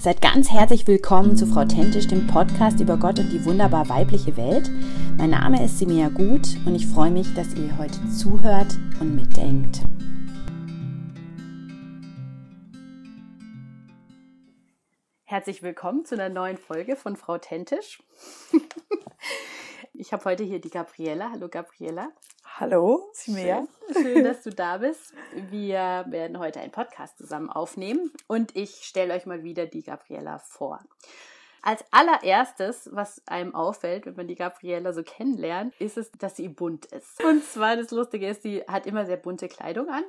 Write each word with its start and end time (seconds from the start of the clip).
Seid 0.00 0.22
ganz 0.22 0.50
herzlich 0.50 0.86
willkommen 0.86 1.36
zu 1.36 1.46
Frau 1.46 1.66
Tentisch, 1.66 2.08
dem 2.08 2.26
Podcast 2.26 2.80
über 2.80 2.96
Gott 2.96 3.18
und 3.18 3.28
die 3.28 3.44
wunderbar 3.44 3.90
weibliche 3.90 4.34
Welt. 4.38 4.70
Mein 5.18 5.28
Name 5.28 5.62
ist 5.62 5.78
Simea 5.78 6.08
Gut 6.08 6.56
und 6.64 6.74
ich 6.74 6.86
freue 6.86 7.10
mich, 7.10 7.34
dass 7.34 7.54
ihr 7.54 7.76
heute 7.76 8.08
zuhört 8.08 8.78
und 8.98 9.14
mitdenkt. 9.14 9.80
Herzlich 15.24 15.62
willkommen 15.62 16.06
zu 16.06 16.14
einer 16.14 16.30
neuen 16.30 16.56
Folge 16.56 16.96
von 16.96 17.16
Frau 17.16 17.36
Tentisch. 17.36 18.02
Ich 20.00 20.14
habe 20.14 20.24
heute 20.24 20.44
hier 20.44 20.62
die 20.62 20.70
Gabriella. 20.70 21.30
Hallo 21.30 21.48
Gabriella. 21.50 22.10
Hallo, 22.58 23.10
Simea. 23.12 23.66
Schön, 23.92 24.02
schön, 24.02 24.24
dass 24.24 24.42
du 24.42 24.48
da 24.48 24.78
bist. 24.78 25.12
Wir 25.50 26.06
werden 26.08 26.38
heute 26.38 26.58
einen 26.60 26.72
Podcast 26.72 27.18
zusammen 27.18 27.50
aufnehmen 27.50 28.10
und 28.26 28.56
ich 28.56 28.76
stelle 28.84 29.12
euch 29.12 29.26
mal 29.26 29.42
wieder 29.42 29.66
die 29.66 29.82
Gabriella 29.82 30.38
vor. 30.38 30.80
Als 31.62 31.84
allererstes, 31.90 32.88
was 32.92 33.22
einem 33.26 33.54
auffällt, 33.54 34.06
wenn 34.06 34.16
man 34.16 34.28
die 34.28 34.34
Gabriella 34.34 34.92
so 34.92 35.02
kennenlernt, 35.02 35.74
ist 35.78 35.98
es, 35.98 36.10
dass 36.12 36.36
sie 36.36 36.48
bunt 36.48 36.86
ist. 36.86 37.22
Und 37.22 37.44
zwar 37.44 37.76
das 37.76 37.90
Lustige 37.90 38.28
ist, 38.28 38.42
sie 38.42 38.62
hat 38.66 38.86
immer 38.86 39.04
sehr 39.06 39.18
bunte 39.18 39.48
Kleidung 39.48 39.88
an, 39.88 40.04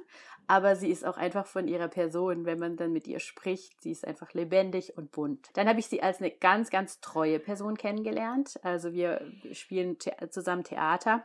aber 0.47 0.75
sie 0.75 0.89
ist 0.89 1.05
auch 1.05 1.17
einfach 1.17 1.45
von 1.45 1.67
ihrer 1.67 1.87
Person, 1.87 2.45
wenn 2.45 2.59
man 2.59 2.77
dann 2.77 2.93
mit 2.93 3.07
ihr 3.07 3.19
spricht, 3.19 3.81
sie 3.81 3.91
ist 3.91 4.07
einfach 4.07 4.33
lebendig 4.33 4.97
und 4.97 5.11
bunt. 5.11 5.49
Dann 5.53 5.67
habe 5.67 5.79
ich 5.79 5.87
sie 5.87 6.01
als 6.01 6.19
eine 6.19 6.31
ganz, 6.31 6.69
ganz 6.69 7.01
treue 7.01 7.39
Person 7.39 7.77
kennengelernt. 7.77 8.59
Also 8.63 8.93
wir 8.93 9.25
spielen 9.51 9.97
zusammen 10.29 10.63
Theater. 10.63 11.23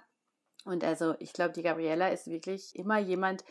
Und 0.64 0.82
also 0.82 1.14
ich 1.20 1.32
glaube, 1.32 1.52
die 1.52 1.62
Gabriella 1.62 2.08
ist 2.08 2.26
wirklich 2.26 2.74
immer 2.74 2.98
jemand, 2.98 3.44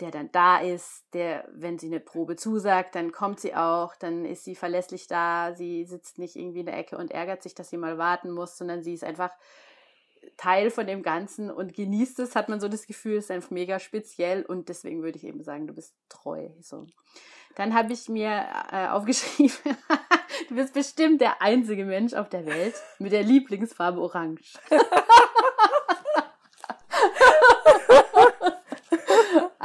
der 0.00 0.10
dann 0.10 0.30
da 0.32 0.58
ist, 0.58 1.04
der, 1.12 1.48
wenn 1.52 1.78
sie 1.78 1.86
eine 1.86 2.00
Probe 2.00 2.36
zusagt, 2.36 2.94
dann 2.94 3.12
kommt 3.12 3.40
sie 3.40 3.54
auch, 3.54 3.96
dann 3.96 4.24
ist 4.24 4.44
sie 4.44 4.54
verlässlich 4.54 5.06
da, 5.06 5.54
sie 5.54 5.84
sitzt 5.84 6.18
nicht 6.18 6.36
irgendwie 6.36 6.60
in 6.60 6.66
der 6.66 6.78
Ecke 6.78 6.96
und 6.96 7.10
ärgert 7.10 7.42
sich, 7.42 7.54
dass 7.54 7.70
sie 7.70 7.76
mal 7.76 7.98
warten 7.98 8.30
muss, 8.30 8.56
sondern 8.56 8.82
sie 8.82 8.94
ist 8.94 9.04
einfach 9.04 9.30
Teil 10.36 10.70
von 10.70 10.86
dem 10.86 11.02
Ganzen 11.02 11.50
und 11.50 11.74
genießt 11.74 12.18
es, 12.20 12.36
hat 12.36 12.48
man 12.48 12.60
so 12.60 12.68
das 12.68 12.86
Gefühl, 12.86 13.16
ist 13.16 13.30
einfach 13.30 13.50
mega 13.50 13.78
speziell 13.78 14.44
und 14.44 14.68
deswegen 14.68 15.02
würde 15.02 15.18
ich 15.18 15.24
eben 15.24 15.42
sagen, 15.42 15.66
du 15.66 15.74
bist 15.74 15.94
treu. 16.08 16.48
So. 16.60 16.86
Dann 17.56 17.74
habe 17.74 17.92
ich 17.92 18.08
mir 18.08 18.44
äh, 18.70 18.86
aufgeschrieben, 18.90 19.76
du 20.48 20.54
bist 20.54 20.74
bestimmt 20.74 21.20
der 21.20 21.42
einzige 21.42 21.84
Mensch 21.84 22.14
auf 22.14 22.28
der 22.28 22.46
Welt 22.46 22.74
mit 22.98 23.12
der 23.12 23.22
Lieblingsfarbe 23.22 24.00
Orange. 24.00 24.58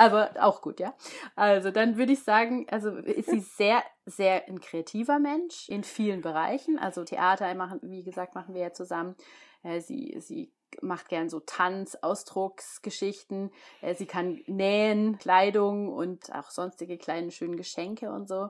aber 0.06 0.32
auch 0.40 0.62
gut, 0.62 0.80
ja. 0.80 0.94
Also 1.36 1.72
dann 1.72 1.98
würde 1.98 2.14
ich 2.14 2.24
sagen, 2.24 2.68
also 2.70 2.90
ist 2.90 3.30
sie 3.30 3.40
sehr, 3.40 3.84
sehr 4.06 4.48
ein 4.48 4.60
kreativer 4.60 5.20
Mensch 5.20 5.70
in 5.70 5.84
vielen 5.84 6.22
Bereichen. 6.22 6.80
Also 6.80 7.04
Theater 7.04 7.54
machen, 7.56 7.80
wie 7.84 8.04
gesagt, 8.04 8.36
machen 8.36 8.54
wir 8.54 8.62
ja 8.62 8.74
zusammen. 8.74 9.16
Äh, 9.64 9.82
sie, 9.82 10.16
sie 10.20 10.52
macht 10.82 11.10
gern 11.10 11.30
so 11.30 11.40
Tanz, 11.40 11.96
Ausdrucksgeschichten. 12.02 13.52
Äh, 13.82 13.96
sie 13.96 14.06
kann 14.06 14.42
nähen, 14.48 15.18
Kleidung 15.18 15.90
und 15.90 16.34
auch 16.34 16.50
sonstige 16.50 16.98
kleine 16.98 17.32
schöne 17.32 17.56
Geschenke 17.56 18.12
und 18.12 18.28
so. 18.28 18.50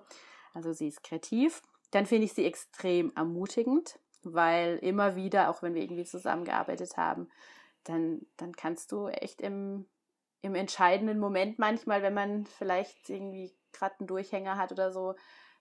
Also 0.54 0.74
sie 0.74 0.88
ist 0.88 1.04
kreativ. 1.04 1.62
Dann 1.92 2.06
finde 2.06 2.26
ich 2.26 2.34
sie 2.34 2.46
extrem 2.46 3.12
ermutigend, 3.16 4.00
weil 4.24 4.78
immer 4.78 5.16
wieder, 5.16 5.50
auch 5.50 5.62
wenn 5.62 5.76
wir 5.76 5.82
irgendwie 5.82 6.06
zusammengearbeitet 6.06 6.98
haben, 6.98 7.30
dann, 7.84 8.26
dann 8.38 8.54
kannst 8.54 8.92
du 8.92 9.08
echt 9.08 9.42
im, 9.42 9.86
im 10.44 10.56
entscheidenden 10.56 11.20
Moment 11.20 11.58
manchmal, 11.58 12.04
wenn 12.04 12.14
man 12.14 12.46
vielleicht 12.46 13.10
irgendwie 13.10 13.52
gerade 13.72 13.96
einen 14.00 14.08
Durchhänger 14.08 14.58
hat 14.58 14.72
oder 14.72 14.92
so, 14.92 15.16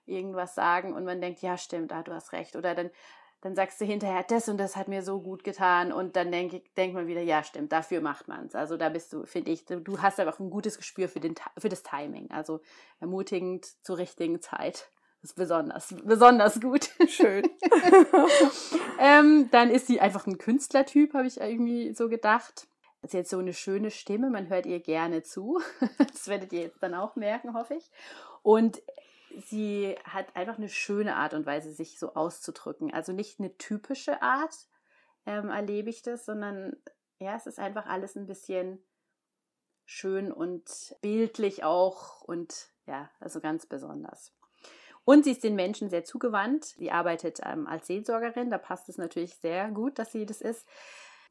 irgendwas 0.05 0.53
sagen 0.55 0.93
und 0.93 1.05
man 1.05 1.21
denkt, 1.21 1.41
ja, 1.41 1.57
stimmt, 1.57 1.93
ah, 1.93 2.03
du 2.03 2.11
hast 2.11 2.33
recht. 2.33 2.57
Oder 2.57 2.75
dann, 2.75 2.91
dann 3.39 3.55
sagst 3.55 3.79
du 3.79 3.85
hinterher, 3.85 4.23
das 4.27 4.49
und 4.49 4.57
das 4.57 4.75
hat 4.75 4.89
mir 4.89 5.01
so 5.01 5.21
gut 5.21 5.45
getan 5.45 5.93
und 5.93 6.17
dann 6.17 6.33
denke 6.33 6.61
denkt 6.75 6.95
man 6.95 7.07
wieder, 7.07 7.21
ja, 7.21 7.43
stimmt, 7.43 7.71
dafür 7.71 8.01
macht 8.01 8.27
man 8.27 8.47
es. 8.47 8.55
Also 8.55 8.75
da 8.75 8.89
bist 8.89 9.13
du, 9.13 9.25
finde 9.25 9.51
ich, 9.51 9.65
du 9.65 10.01
hast 10.01 10.19
einfach 10.19 10.39
ein 10.39 10.49
gutes 10.49 10.77
Gespür 10.77 11.07
für, 11.07 11.21
den, 11.21 11.35
für 11.57 11.69
das 11.69 11.83
Timing. 11.83 12.29
Also 12.31 12.59
ermutigend 12.99 13.65
zur 13.85 13.97
richtigen 13.97 14.41
Zeit. 14.41 14.89
Das 15.21 15.31
ist 15.31 15.35
besonders, 15.37 15.95
besonders 16.03 16.59
gut. 16.59 16.89
Schön. 17.07 17.49
ähm, 18.99 19.49
dann 19.51 19.69
ist 19.69 19.87
sie 19.87 20.01
einfach 20.01 20.27
ein 20.27 20.37
Künstlertyp, 20.37 21.13
habe 21.13 21.27
ich 21.27 21.39
irgendwie 21.39 21.93
so 21.93 22.09
gedacht. 22.09 22.67
Ist 23.03 23.13
jetzt 23.13 23.29
so 23.29 23.37
eine 23.37 23.53
schöne 23.53 23.91
Stimme, 23.91 24.29
man 24.29 24.47
hört 24.47 24.65
ihr 24.65 24.79
gerne 24.79 25.23
zu. 25.23 25.61
Das 25.97 26.27
werdet 26.27 26.53
ihr 26.53 26.61
jetzt 26.61 26.81
dann 26.81 26.95
auch 26.95 27.15
merken, 27.15 27.53
hoffe 27.53 27.75
ich. 27.75 27.91
Und 28.41 28.81
sie 29.49 29.95
hat 30.05 30.35
einfach 30.35 30.57
eine 30.57 30.69
schöne 30.69 31.15
Art 31.17 31.33
und 31.33 31.45
Weise, 31.45 31.71
sich 31.73 31.99
so 31.99 32.13
auszudrücken. 32.13 32.93
Also 32.93 33.11
nicht 33.11 33.39
eine 33.39 33.57
typische 33.57 34.21
Art 34.21 34.55
ähm, 35.25 35.49
erlebe 35.49 35.89
ich 35.89 36.01
das, 36.01 36.25
sondern 36.25 36.77
ja, 37.19 37.35
es 37.35 37.45
ist 37.45 37.59
einfach 37.59 37.85
alles 37.87 38.15
ein 38.15 38.25
bisschen 38.25 38.81
schön 39.85 40.31
und 40.31 40.95
bildlich 41.01 41.63
auch 41.63 42.21
und 42.21 42.69
ja, 42.85 43.09
also 43.19 43.39
ganz 43.39 43.65
besonders. 43.65 44.33
Und 45.05 45.25
sie 45.25 45.31
ist 45.31 45.43
den 45.43 45.55
Menschen 45.55 45.89
sehr 45.89 46.05
zugewandt. 46.05 46.63
Sie 46.63 46.91
arbeitet 46.91 47.41
ähm, 47.43 47.67
als 47.67 47.87
Seelsorgerin, 47.87 48.49
da 48.49 48.57
passt 48.57 48.87
es 48.87 48.97
natürlich 48.97 49.35
sehr 49.35 49.69
gut, 49.71 49.99
dass 49.99 50.11
sie 50.13 50.25
das 50.25 50.39
ist. 50.39 50.65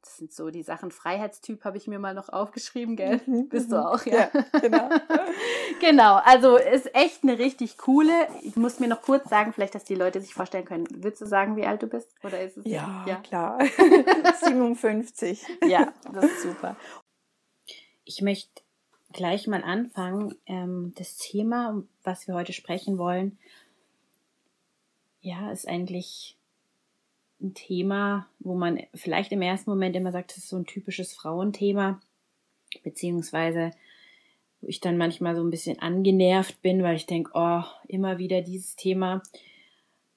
Das 0.03 0.17
sind 0.17 0.33
so 0.33 0.51
die 0.51 0.65
Sachen. 0.65 0.91
Freiheitstyp 0.91 1.65
habe 1.65 1.77
ich 1.77 1.87
mir 1.87 2.01
mal 2.01 2.13
noch 2.13 2.29
aufgeschrieben, 2.29 2.97
gell? 2.97 3.21
Mhm, 3.25 3.49
Bist 3.49 3.71
du 3.71 3.77
mhm. 3.77 3.83
auch, 3.83 4.05
ja? 4.05 4.31
ja 4.33 4.61
genau. 4.61 4.89
genau, 5.81 6.17
also 6.17 6.57
ist 6.57 6.93
echt 6.95 7.23
eine 7.23 7.39
richtig 7.39 7.79
coole. 7.79 8.13
Ich 8.43 8.57
muss 8.57 8.81
mir 8.81 8.89
noch 8.89 9.03
kurz 9.03 9.29
sagen, 9.29 9.53
vielleicht, 9.53 9.77
dass 9.77 9.85
die 9.85 9.95
Leute 9.95 10.21
sich 10.21 10.35
vorstellen 10.35 10.65
können. 10.65 10.89
Willst 10.91 11.21
du 11.21 11.27
sagen, 11.27 11.57
wie 11.57 11.67
alt 11.67 11.85
du 11.85 11.87
bist? 11.87 12.13
Oder 12.25 12.43
ist 12.43 12.57
es? 12.57 12.67
Ja, 12.67 13.05
ja? 13.07 13.17
klar. 13.17 13.61
57. 14.43 15.41
Ja, 15.69 15.93
das 16.13 16.25
ist 16.25 16.43
super. 16.43 16.77
Ich 18.05 18.23
möchte 18.23 18.63
gleich 19.13 19.47
mal 19.47 19.63
anfangen. 19.63 20.35
Ähm, 20.47 20.93
das 20.97 21.17
Thema, 21.17 21.81
was 22.03 22.27
wir 22.27 22.35
heute 22.35 22.53
sprechen 22.53 22.99
wollen, 22.99 23.39
ja, 25.21 25.53
ist 25.53 25.69
eigentlich 25.69 26.37
ein 27.43 27.55
Thema, 27.55 28.29
wo 28.39 28.55
man 28.55 28.81
vielleicht 28.95 29.33
im 29.33 29.43
ersten 29.43 29.71
Moment 29.71 29.97
immer 29.97 30.13
sagt, 30.13 30.31
das 30.31 30.39
ist 30.39 30.49
so 30.49 30.57
ein 30.57 30.67
typisches 30.67 31.13
Frauenthema, 31.13 32.01
beziehungsweise 32.83 33.73
wo 34.61 34.69
ich 34.69 34.81
dann 34.81 34.97
manchmal 34.97 35.35
so 35.35 35.43
ein 35.43 35.51
bisschen 35.51 35.81
angenervt 35.81 36.63
bin, 36.63 36.83
weil 36.83 36.97
ich 36.97 37.07
denke, 37.07 37.33
oh, 37.35 37.63
immer 37.89 38.19
wieder 38.19 38.43
dieses 38.43 38.77
Thema. 38.77 39.23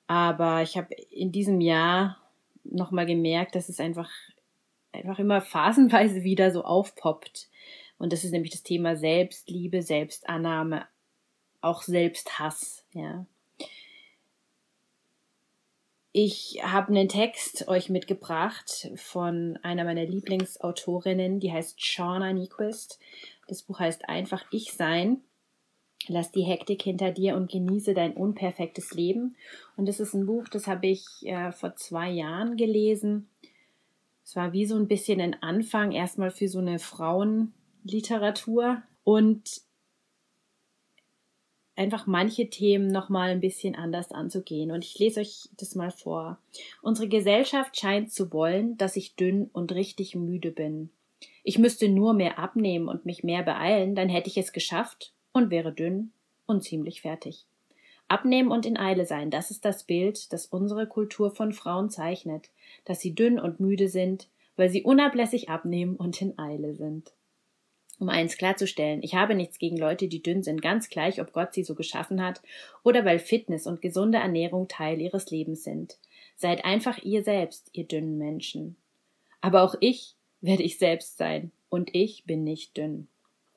Aber 0.07 0.61
ich 0.61 0.77
habe 0.77 0.93
in 0.93 1.31
diesem 1.31 1.61
Jahr 1.61 2.17
nochmal 2.63 3.07
gemerkt, 3.07 3.55
dass 3.55 3.69
es 3.69 3.79
einfach, 3.79 4.09
einfach 4.91 5.17
immer 5.19 5.41
phasenweise 5.41 6.23
wieder 6.23 6.51
so 6.51 6.63
aufpoppt. 6.63 7.49
Und 7.97 8.13
das 8.13 8.23
ist 8.23 8.31
nämlich 8.31 8.51
das 8.51 8.63
Thema 8.63 8.95
Selbstliebe, 8.95 9.81
Selbstannahme, 9.81 10.85
auch 11.61 11.81
Selbsthass, 11.81 12.85
ja. 12.93 13.25
Ich 16.17 16.61
habe 16.63 16.93
einen 16.93 17.09
Text 17.09 17.67
euch 17.67 17.89
mitgebracht 17.89 18.89
von 18.95 19.59
einer 19.63 19.83
meiner 19.83 20.05
Lieblingsautorinnen, 20.05 21.41
die 21.41 21.51
heißt 21.51 21.85
Shauna 21.85 22.31
Nyquist. 22.31 23.01
Das 23.49 23.63
Buch 23.63 23.79
heißt 23.79 24.07
einfach 24.07 24.45
Ich 24.49 24.71
sein. 24.71 25.19
Lass 26.07 26.31
die 26.31 26.43
Hektik 26.43 26.83
hinter 26.83 27.11
dir 27.11 27.35
und 27.35 27.51
genieße 27.51 27.93
dein 27.93 28.13
unperfektes 28.13 28.93
Leben. 28.93 29.35
Und 29.75 29.89
das 29.89 29.99
ist 29.99 30.13
ein 30.13 30.25
Buch, 30.25 30.47
das 30.47 30.67
habe 30.67 30.87
ich 30.87 31.05
äh, 31.23 31.51
vor 31.51 31.75
zwei 31.75 32.11
Jahren 32.11 32.55
gelesen. 32.55 33.27
Es 34.23 34.37
war 34.37 34.53
wie 34.53 34.65
so 34.65 34.77
ein 34.77 34.87
bisschen 34.87 35.19
ein 35.19 35.43
Anfang 35.43 35.91
erstmal 35.91 36.31
für 36.31 36.47
so 36.47 36.59
eine 36.59 36.79
Frauenliteratur. 36.79 38.83
Und 39.03 39.65
einfach 41.75 42.07
manche 42.07 42.49
Themen 42.49 42.87
nochmal 42.87 43.29
ein 43.29 43.41
bisschen 43.41 43.75
anders 43.75 44.11
anzugehen. 44.11 44.71
Und 44.71 44.83
ich 44.83 44.97
lese 44.97 45.19
euch 45.19 45.49
das 45.57 45.75
mal 45.75 45.91
vor. 45.91 46.39
Unsere 46.81 47.07
Gesellschaft 47.07 47.77
scheint 47.77 48.11
zu 48.11 48.31
wollen, 48.31 48.77
dass 48.77 48.95
ich 48.95 49.15
dünn 49.15 49.49
und 49.51 49.73
richtig 49.73 50.15
müde 50.15 50.51
bin. 50.51 50.89
Ich 51.43 51.59
müsste 51.59 51.89
nur 51.89 52.13
mehr 52.13 52.39
abnehmen 52.39 52.87
und 52.87 53.05
mich 53.05 53.23
mehr 53.23 53.43
beeilen, 53.43 53.95
dann 53.95 54.09
hätte 54.09 54.29
ich 54.29 54.37
es 54.37 54.51
geschafft 54.51 55.13
und 55.31 55.51
wäre 55.51 55.71
dünn 55.71 56.11
und 56.45 56.63
ziemlich 56.63 57.01
fertig. 57.01 57.45
Abnehmen 58.07 58.51
und 58.51 58.65
in 58.65 58.77
Eile 58.77 59.05
sein, 59.05 59.31
das 59.31 59.49
ist 59.51 59.65
das 59.65 59.83
Bild, 59.83 60.31
das 60.31 60.45
unsere 60.45 60.87
Kultur 60.87 61.31
von 61.31 61.53
Frauen 61.53 61.89
zeichnet, 61.89 62.49
dass 62.83 62.99
sie 62.99 63.15
dünn 63.15 63.39
und 63.39 63.59
müde 63.59 63.89
sind, 63.89 64.27
weil 64.55 64.69
sie 64.69 64.83
unablässig 64.83 65.49
abnehmen 65.49 65.95
und 65.95 66.21
in 66.21 66.37
Eile 66.37 66.75
sind. 66.75 67.13
Um 67.99 68.09
eins 68.09 68.37
klarzustellen, 68.37 69.01
ich 69.03 69.15
habe 69.15 69.35
nichts 69.35 69.57
gegen 69.57 69.77
Leute, 69.77 70.07
die 70.07 70.21
dünn 70.21 70.43
sind, 70.43 70.61
ganz 70.61 70.89
gleich, 70.89 71.21
ob 71.21 71.31
Gott 71.31 71.53
sie 71.53 71.63
so 71.63 71.75
geschaffen 71.75 72.21
hat 72.21 72.41
oder 72.83 73.05
weil 73.05 73.19
Fitness 73.19 73.67
und 73.67 73.81
gesunde 73.81 74.17
Ernährung 74.17 74.67
Teil 74.67 74.99
ihres 74.99 75.31
Lebens 75.31 75.63
sind. 75.63 75.97
Seid 76.35 76.65
einfach 76.65 77.03
ihr 77.03 77.23
selbst, 77.23 77.69
ihr 77.71 77.85
dünnen 77.85 78.17
Menschen. 78.17 78.75
Aber 79.39 79.63
auch 79.63 79.75
ich 79.79 80.15
werde 80.41 80.63
ich 80.63 80.77
selbst 80.77 81.17
sein, 81.17 81.51
und 81.69 81.93
ich 81.93 82.25
bin 82.25 82.43
nicht 82.43 82.77
dünn. 82.77 83.07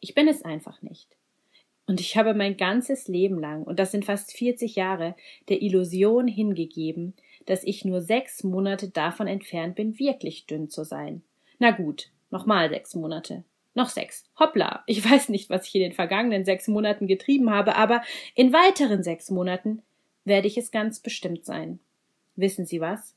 Ich 0.00 0.14
bin 0.14 0.28
es 0.28 0.42
einfach 0.42 0.82
nicht. 0.82 1.08
Und 1.86 2.00
ich 2.00 2.16
habe 2.16 2.34
mein 2.34 2.56
ganzes 2.56 3.08
Leben 3.08 3.38
lang, 3.38 3.62
und 3.62 3.78
das 3.78 3.90
sind 3.90 4.04
fast 4.04 4.32
40 4.32 4.76
Jahre, 4.76 5.14
der 5.48 5.62
Illusion 5.62 6.28
hingegeben, 6.28 7.14
dass 7.46 7.64
ich 7.64 7.84
nur 7.84 8.02
sechs 8.02 8.44
Monate 8.44 8.88
davon 8.90 9.26
entfernt 9.26 9.74
bin, 9.74 9.98
wirklich 9.98 10.46
dünn 10.46 10.68
zu 10.68 10.84
sein. 10.84 11.22
Na 11.58 11.70
gut, 11.70 12.10
nochmal 12.30 12.68
sechs 12.68 12.94
Monate. 12.94 13.44
Noch 13.78 13.90
sechs. 13.90 14.24
Hoppla. 14.36 14.82
Ich 14.86 15.04
weiß 15.08 15.28
nicht, 15.28 15.50
was 15.50 15.68
ich 15.68 15.74
in 15.76 15.82
den 15.82 15.92
vergangenen 15.92 16.44
sechs 16.44 16.66
Monaten 16.66 17.06
getrieben 17.06 17.50
habe, 17.50 17.76
aber 17.76 18.02
in 18.34 18.52
weiteren 18.52 19.04
sechs 19.04 19.30
Monaten 19.30 19.82
werde 20.24 20.48
ich 20.48 20.58
es 20.58 20.72
ganz 20.72 20.98
bestimmt 20.98 21.44
sein. 21.44 21.78
Wissen 22.34 22.66
Sie 22.66 22.80
was? 22.80 23.14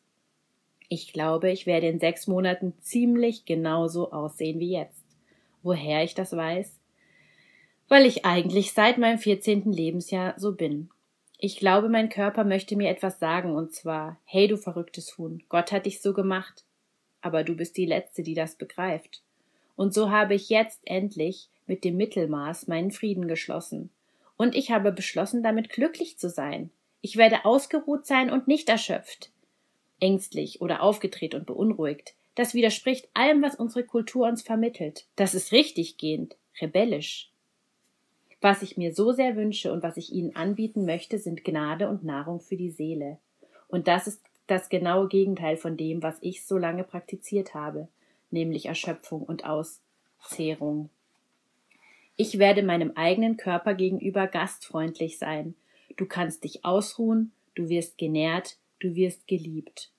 Ich 0.87 1.13
glaube, 1.13 1.49
ich 1.49 1.65
werde 1.65 1.87
in 1.87 1.99
sechs 1.99 2.27
Monaten 2.27 2.75
ziemlich 2.79 3.45
genauso 3.45 4.11
aussehen 4.11 4.59
wie 4.59 4.73
jetzt. 4.73 5.03
Woher 5.63 6.03
ich 6.03 6.13
das 6.13 6.31
weiß? 6.37 6.79
Weil 7.87 8.05
ich 8.05 8.23
eigentlich 8.25 8.73
seit 8.73 8.99
meinem 8.99 9.17
vierzehnten 9.17 9.73
Lebensjahr 9.73 10.35
so 10.37 10.53
bin. 10.53 10.91
Ich 11.39 11.57
glaube, 11.57 11.89
mein 11.89 12.09
Körper 12.09 12.43
möchte 12.43 12.75
mir 12.75 12.91
etwas 12.91 13.17
sagen, 13.17 13.55
und 13.55 13.73
zwar, 13.73 14.19
hey 14.25 14.47
du 14.47 14.57
verrücktes 14.57 15.17
Huhn, 15.17 15.41
Gott 15.49 15.71
hat 15.71 15.87
dich 15.87 16.03
so 16.03 16.13
gemacht. 16.13 16.65
Aber 17.19 17.43
du 17.43 17.55
bist 17.55 17.77
die 17.77 17.87
Letzte, 17.87 18.21
die 18.21 18.35
das 18.35 18.57
begreift. 18.57 19.23
Und 19.75 19.94
so 19.94 20.09
habe 20.09 20.35
ich 20.35 20.50
jetzt 20.50 20.81
endlich 20.85 21.50
mit 21.65 21.83
dem 21.83 21.97
Mittelmaß 21.97 22.68
meinen 22.68 22.91
Frieden 22.91 23.27
geschlossen. 23.27 23.89
Und 24.38 24.56
ich 24.56 24.71
habe 24.71 24.91
beschlossen, 24.91 25.44
damit 25.44 25.69
glücklich 25.69 26.18
zu 26.18 26.29
sein. 26.29 26.71
Ich 27.01 27.18
werde 27.18 27.45
ausgeruht 27.45 28.06
sein 28.06 28.29
und 28.29 28.47
nicht 28.47 28.69
erschöpft. 28.69 29.31
Ängstlich 30.00 30.62
oder 30.62 30.81
aufgedreht 30.81 31.35
und 31.35 31.45
beunruhigt. 31.45 32.15
Das 32.35 32.53
widerspricht 32.53 33.09
allem, 33.13 33.41
was 33.41 33.56
unsere 33.56 33.83
Kultur 33.83 34.27
uns 34.27 34.41
vermittelt. 34.41 35.06
Das 35.15 35.33
ist 35.33 35.51
richtiggehend, 35.51 36.35
rebellisch. 36.59 37.31
Was 38.39 38.63
ich 38.63 38.77
mir 38.77 38.94
so 38.94 39.12
sehr 39.12 39.35
wünsche 39.35 39.71
und 39.71 39.83
was 39.83 39.97
ich 39.97 40.12
Ihnen 40.12 40.35
anbieten 40.35 40.85
möchte, 40.85 41.19
sind 41.19 41.44
Gnade 41.44 41.88
und 41.88 42.03
Nahrung 42.03 42.39
für 42.39 42.57
die 42.57 42.71
Seele. 42.71 43.19
Und 43.68 43.88
das 43.88 44.07
ist 44.07 44.21
das 44.47 44.69
genaue 44.69 45.07
Gegenteil 45.07 45.57
von 45.57 45.77
dem, 45.77 46.01
was 46.01 46.18
ich 46.21 46.45
so 46.45 46.57
lange 46.57 46.83
praktiziert 46.83 47.53
habe, 47.53 47.88
nämlich 48.31 48.66
Erschöpfung 48.66 49.24
und 49.24 49.45
Auszehrung. 49.45 50.89
Ich 52.16 52.39
werde 52.39 52.63
meinem 52.63 52.92
eigenen 52.95 53.38
Körper 53.38 53.74
gegenüber 53.74 54.28
gastfreundlich 54.28 55.18
sein. 55.18 55.56
Du 55.98 56.06
kannst 56.06 56.44
dich 56.44 56.63
ausruhen, 56.66 57.31
du 57.56 57.69
wirst 57.69 57.98
genährt, 57.98 58.57
du 58.80 58.95
wirst 58.95 59.28
geliebt. 59.28 59.92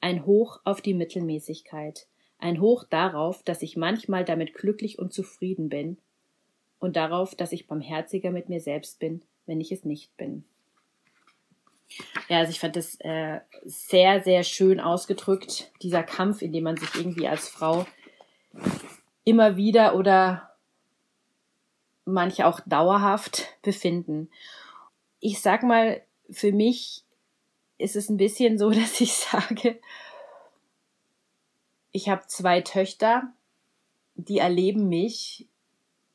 Ein 0.00 0.26
Hoch 0.26 0.60
auf 0.64 0.80
die 0.80 0.94
Mittelmäßigkeit, 0.94 2.06
ein 2.38 2.60
Hoch 2.60 2.84
darauf, 2.84 3.42
dass 3.42 3.62
ich 3.62 3.76
manchmal 3.76 4.24
damit 4.24 4.54
glücklich 4.54 4.98
und 4.98 5.12
zufrieden 5.12 5.68
bin, 5.68 5.98
und 6.82 6.96
darauf, 6.96 7.36
dass 7.36 7.52
ich 7.52 7.68
barmherziger 7.68 8.32
mit 8.32 8.48
mir 8.48 8.60
selbst 8.60 8.98
bin, 8.98 9.22
wenn 9.46 9.60
ich 9.60 9.70
es 9.70 9.84
nicht 9.84 10.16
bin. 10.16 10.44
Ja, 12.28 12.38
also 12.38 12.50
ich 12.50 12.60
fand 12.60 12.76
das 12.76 12.96
äh, 13.00 13.40
sehr, 13.64 14.22
sehr 14.22 14.42
schön 14.44 14.80
ausgedrückt, 14.80 15.70
dieser 15.82 16.02
Kampf, 16.02 16.42
in 16.42 16.52
dem 16.52 16.64
man 16.64 16.76
sich 16.76 16.94
irgendwie 16.94 17.28
als 17.28 17.48
Frau 17.48 17.86
immer 19.24 19.56
wieder 19.56 19.94
oder 19.96 20.50
manche 22.04 22.46
auch 22.46 22.60
dauerhaft 22.60 23.48
befinden. 23.62 24.30
Ich 25.20 25.40
sag 25.40 25.62
mal, 25.62 26.02
für 26.30 26.52
mich 26.52 27.04
ist 27.78 27.96
es 27.96 28.08
ein 28.08 28.16
bisschen 28.16 28.58
so, 28.58 28.70
dass 28.70 29.00
ich 29.00 29.12
sage, 29.12 29.80
ich 31.92 32.08
habe 32.08 32.26
zwei 32.26 32.62
Töchter, 32.62 33.32
die 34.14 34.38
erleben 34.38 34.88
mich 34.88 35.46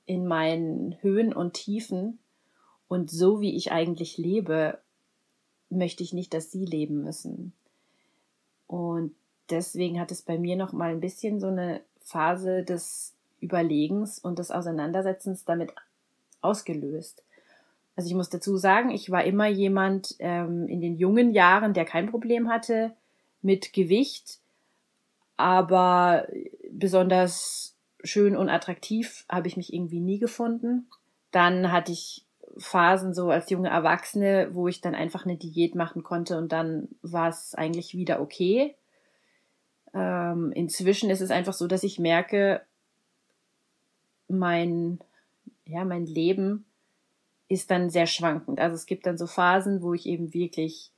in 0.05 0.25
meinen 0.25 0.97
Höhen 1.01 1.33
und 1.33 1.53
Tiefen 1.53 2.19
und 2.87 3.11
so 3.11 3.41
wie 3.41 3.55
ich 3.55 3.71
eigentlich 3.71 4.17
lebe, 4.17 4.79
möchte 5.69 6.03
ich 6.03 6.13
nicht, 6.13 6.33
dass 6.33 6.51
sie 6.51 6.65
leben 6.65 7.03
müssen. 7.03 7.53
Und 8.67 9.13
deswegen 9.49 9.99
hat 9.99 10.11
es 10.11 10.21
bei 10.21 10.37
mir 10.37 10.55
noch 10.55 10.73
mal 10.73 10.91
ein 10.91 10.99
bisschen 10.99 11.39
so 11.39 11.47
eine 11.47 11.81
Phase 12.01 12.63
des 12.63 13.13
Überlegens 13.39 14.19
und 14.19 14.39
des 14.39 14.51
Auseinandersetzens 14.51 15.45
damit 15.45 15.73
ausgelöst. 16.41 17.23
Also 17.95 18.09
ich 18.09 18.15
muss 18.15 18.29
dazu 18.29 18.57
sagen, 18.57 18.91
ich 18.91 19.09
war 19.09 19.23
immer 19.23 19.47
jemand 19.47 20.15
ähm, 20.19 20.67
in 20.67 20.81
den 20.81 20.97
jungen 20.97 21.31
Jahren, 21.31 21.73
der 21.73 21.85
kein 21.85 22.09
Problem 22.09 22.47
hatte 22.49 22.93
mit 23.41 23.73
Gewicht, 23.73 24.39
aber 25.35 26.27
besonders 26.71 27.75
schön 28.03 28.35
und 28.35 28.49
attraktiv 28.49 29.25
habe 29.29 29.47
ich 29.47 29.57
mich 29.57 29.73
irgendwie 29.73 29.99
nie 29.99 30.19
gefunden. 30.19 30.87
Dann 31.31 31.71
hatte 31.71 31.91
ich 31.91 32.23
Phasen 32.57 33.13
so 33.13 33.29
als 33.29 33.49
junge 33.49 33.69
Erwachsene, 33.69 34.49
wo 34.53 34.67
ich 34.67 34.81
dann 34.81 34.95
einfach 34.95 35.25
eine 35.25 35.37
Diät 35.37 35.75
machen 35.75 36.03
konnte 36.03 36.37
und 36.37 36.51
dann 36.51 36.89
war 37.01 37.29
es 37.29 37.53
eigentlich 37.55 37.93
wieder 37.93 38.21
okay. 38.21 38.75
Ähm, 39.93 40.51
inzwischen 40.51 41.09
ist 41.09 41.21
es 41.21 41.31
einfach 41.31 41.53
so, 41.53 41.67
dass 41.67 41.83
ich 41.83 41.99
merke, 41.99 42.61
mein, 44.27 44.99
ja, 45.65 45.85
mein 45.85 46.05
Leben 46.05 46.65
ist 47.47 47.71
dann 47.71 47.89
sehr 47.89 48.07
schwankend. 48.07 48.59
Also 48.59 48.75
es 48.75 48.85
gibt 48.85 49.05
dann 49.05 49.17
so 49.17 49.27
Phasen, 49.27 49.81
wo 49.81 49.93
ich 49.93 50.05
eben 50.05 50.33
wirklich 50.33 50.91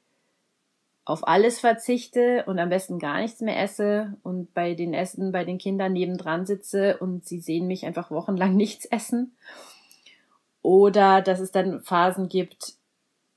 auf 1.06 1.28
alles 1.28 1.60
verzichte 1.60 2.44
und 2.46 2.60
am 2.60 2.70
besten 2.70 3.00
gar 3.00 3.20
nichts 3.22 3.42
mehr 3.42 3.60
esse 3.60 4.16
und 4.22 4.54
bei 4.54 4.76
den 4.76 4.94
Essen 4.94 5.32
bei 5.32 5.44
den 5.44 5.58
Kindern 5.58 5.94
nebendran 5.94 6.46
sitze 6.46 6.98
und 6.98 7.26
sie 7.26 7.40
sehen 7.40 7.68
mich 7.68 7.86
einfach 7.86 8.12
wochenlang 8.12 8.56
nichts 8.58 8.86
essen. 8.86 9.36
Oder 10.62 11.22
dass 11.22 11.40
es 11.40 11.52
dann 11.52 11.82
Phasen 11.82 12.30
gibt, 12.30 12.74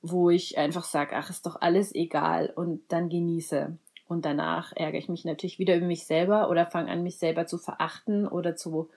wo 0.02 0.30
ich 0.30 0.58
einfach 0.58 0.84
sage, 0.84 1.16
ach, 1.16 1.30
ist 1.30 1.46
doch 1.46 1.60
alles 1.60 1.94
egal 1.94 2.52
und 2.54 2.80
dann 2.88 3.08
genieße. 3.08 3.76
Und 4.08 4.24
danach 4.24 4.72
ärgere 4.74 4.98
ich 4.98 5.08
mich 5.08 5.24
natürlich 5.24 5.58
wieder 5.58 5.76
über 5.76 5.86
mich 5.86 6.06
selber 6.06 6.50
oder 6.50 6.66
fange 6.66 6.90
an, 6.90 7.02
mich 7.02 7.19
selber 7.19 7.46
zu 7.46 7.58
verachten 7.58 8.26
oder 8.26 8.56
zu 8.56 8.90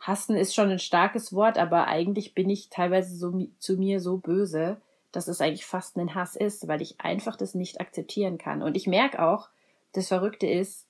hassen 0.00 0.36
ist 0.36 0.54
schon 0.54 0.70
ein 0.70 0.78
starkes 0.78 1.32
Wort, 1.32 1.58
aber 1.58 1.86
eigentlich 1.86 2.34
bin 2.34 2.48
ich 2.48 2.70
teilweise 2.70 3.14
so 3.14 3.46
zu 3.58 3.76
mir 3.76 4.00
so 4.00 4.16
böse, 4.16 4.80
dass 5.12 5.28
es 5.28 5.40
eigentlich 5.40 5.66
fast 5.66 5.96
ein 5.96 6.14
Hass 6.14 6.36
ist, 6.36 6.66
weil 6.68 6.80
ich 6.80 7.00
einfach 7.00 7.36
das 7.36 7.54
nicht 7.54 7.80
akzeptieren 7.80 8.38
kann. 8.38 8.62
Und 8.62 8.76
ich 8.76 8.86
merke 8.86 9.22
auch, 9.22 9.48
das 9.92 10.08
Verrückte 10.08 10.46
ist, 10.46 10.86